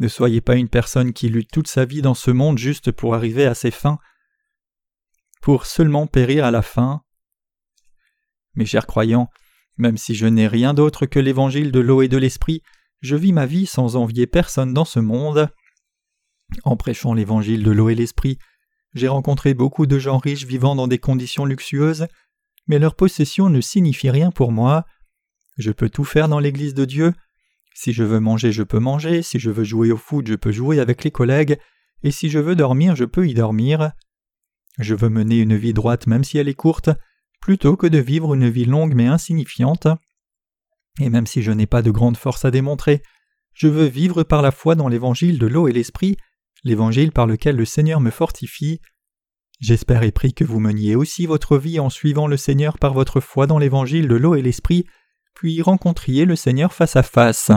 ne 0.00 0.08
soyez 0.08 0.40
pas 0.40 0.56
une 0.56 0.68
personne 0.68 1.12
qui 1.12 1.28
lutte 1.28 1.52
toute 1.52 1.68
sa 1.68 1.84
vie 1.84 2.02
dans 2.02 2.14
ce 2.14 2.32
monde 2.32 2.58
juste 2.58 2.90
pour 2.90 3.14
arriver 3.14 3.46
à 3.46 3.54
ses 3.54 3.70
fins, 3.70 4.00
pour 5.40 5.64
seulement 5.66 6.08
périr 6.08 6.44
à 6.44 6.50
la 6.50 6.60
fin. 6.60 7.02
Mes 8.56 8.66
chers 8.66 8.88
croyants, 8.88 9.28
même 9.78 9.96
si 9.96 10.16
je 10.16 10.26
n'ai 10.26 10.48
rien 10.48 10.74
d'autre 10.74 11.06
que 11.06 11.20
l'évangile 11.20 11.70
de 11.70 11.78
l'eau 11.78 12.02
et 12.02 12.08
de 12.08 12.16
l'esprit, 12.16 12.60
je 13.00 13.14
vis 13.14 13.32
ma 13.32 13.46
vie 13.46 13.66
sans 13.66 13.94
envier 13.94 14.26
personne 14.26 14.74
dans 14.74 14.84
ce 14.84 14.98
monde. 14.98 15.48
En 16.64 16.76
prêchant 16.76 17.14
l'évangile 17.14 17.62
de 17.62 17.70
l'eau 17.70 17.90
et 17.90 17.94
l'esprit, 17.94 18.38
j'ai 18.92 19.06
rencontré 19.06 19.54
beaucoup 19.54 19.86
de 19.86 20.00
gens 20.00 20.18
riches 20.18 20.46
vivant 20.46 20.74
dans 20.74 20.88
des 20.88 20.98
conditions 20.98 21.44
luxueuses, 21.44 22.08
mais 22.66 22.80
leur 22.80 22.96
possession 22.96 23.50
ne 23.50 23.60
signifie 23.60 24.10
rien 24.10 24.32
pour 24.32 24.50
moi. 24.50 24.84
Je 25.58 25.70
peux 25.70 25.90
tout 25.90 26.04
faire 26.04 26.28
dans 26.28 26.38
l'Église 26.38 26.74
de 26.74 26.84
Dieu. 26.84 27.12
Si 27.74 27.92
je 27.92 28.04
veux 28.04 28.20
manger, 28.20 28.52
je 28.52 28.62
peux 28.62 28.78
manger, 28.78 29.22
si 29.22 29.38
je 29.38 29.50
veux 29.50 29.64
jouer 29.64 29.92
au 29.92 29.96
foot, 29.96 30.26
je 30.26 30.34
peux 30.34 30.52
jouer 30.52 30.80
avec 30.80 31.04
les 31.04 31.10
collègues, 31.10 31.58
et 32.02 32.10
si 32.10 32.28
je 32.28 32.38
veux 32.38 32.56
dormir, 32.56 32.96
je 32.96 33.04
peux 33.04 33.28
y 33.28 33.34
dormir. 33.34 33.92
Je 34.78 34.94
veux 34.94 35.08
mener 35.08 35.38
une 35.38 35.56
vie 35.56 35.74
droite 35.74 36.06
même 36.06 36.24
si 36.24 36.38
elle 36.38 36.48
est 36.48 36.54
courte, 36.54 36.90
plutôt 37.40 37.76
que 37.76 37.86
de 37.86 37.98
vivre 37.98 38.34
une 38.34 38.48
vie 38.48 38.64
longue 38.64 38.94
mais 38.94 39.06
insignifiante. 39.06 39.86
Et 41.00 41.10
même 41.10 41.26
si 41.26 41.42
je 41.42 41.52
n'ai 41.52 41.66
pas 41.66 41.82
de 41.82 41.90
grande 41.90 42.16
force 42.16 42.44
à 42.44 42.50
démontrer, 42.50 43.02
je 43.54 43.68
veux 43.68 43.86
vivre 43.86 44.22
par 44.22 44.42
la 44.42 44.50
foi 44.50 44.74
dans 44.74 44.88
l'évangile 44.88 45.38
de 45.38 45.46
l'eau 45.46 45.68
et 45.68 45.72
l'esprit, 45.72 46.16
l'évangile 46.64 47.12
par 47.12 47.26
lequel 47.26 47.56
le 47.56 47.64
Seigneur 47.64 48.00
me 48.00 48.10
fortifie. 48.10 48.80
J'espère 49.60 50.02
et 50.02 50.12
prie 50.12 50.34
que 50.34 50.44
vous 50.44 50.60
meniez 50.60 50.96
aussi 50.96 51.26
votre 51.26 51.58
vie 51.58 51.78
en 51.78 51.90
suivant 51.90 52.26
le 52.26 52.36
Seigneur 52.36 52.78
par 52.78 52.94
votre 52.94 53.20
foi 53.20 53.46
dans 53.46 53.58
l'évangile 53.58 54.08
de 54.08 54.16
l'eau 54.16 54.34
et 54.34 54.42
l'esprit, 54.42 54.86
puis 55.42 55.60
rencontriez 55.60 56.24
le 56.24 56.36
Seigneur 56.36 56.72
face 56.72 56.94
à 56.94 57.02
face. 57.02 57.50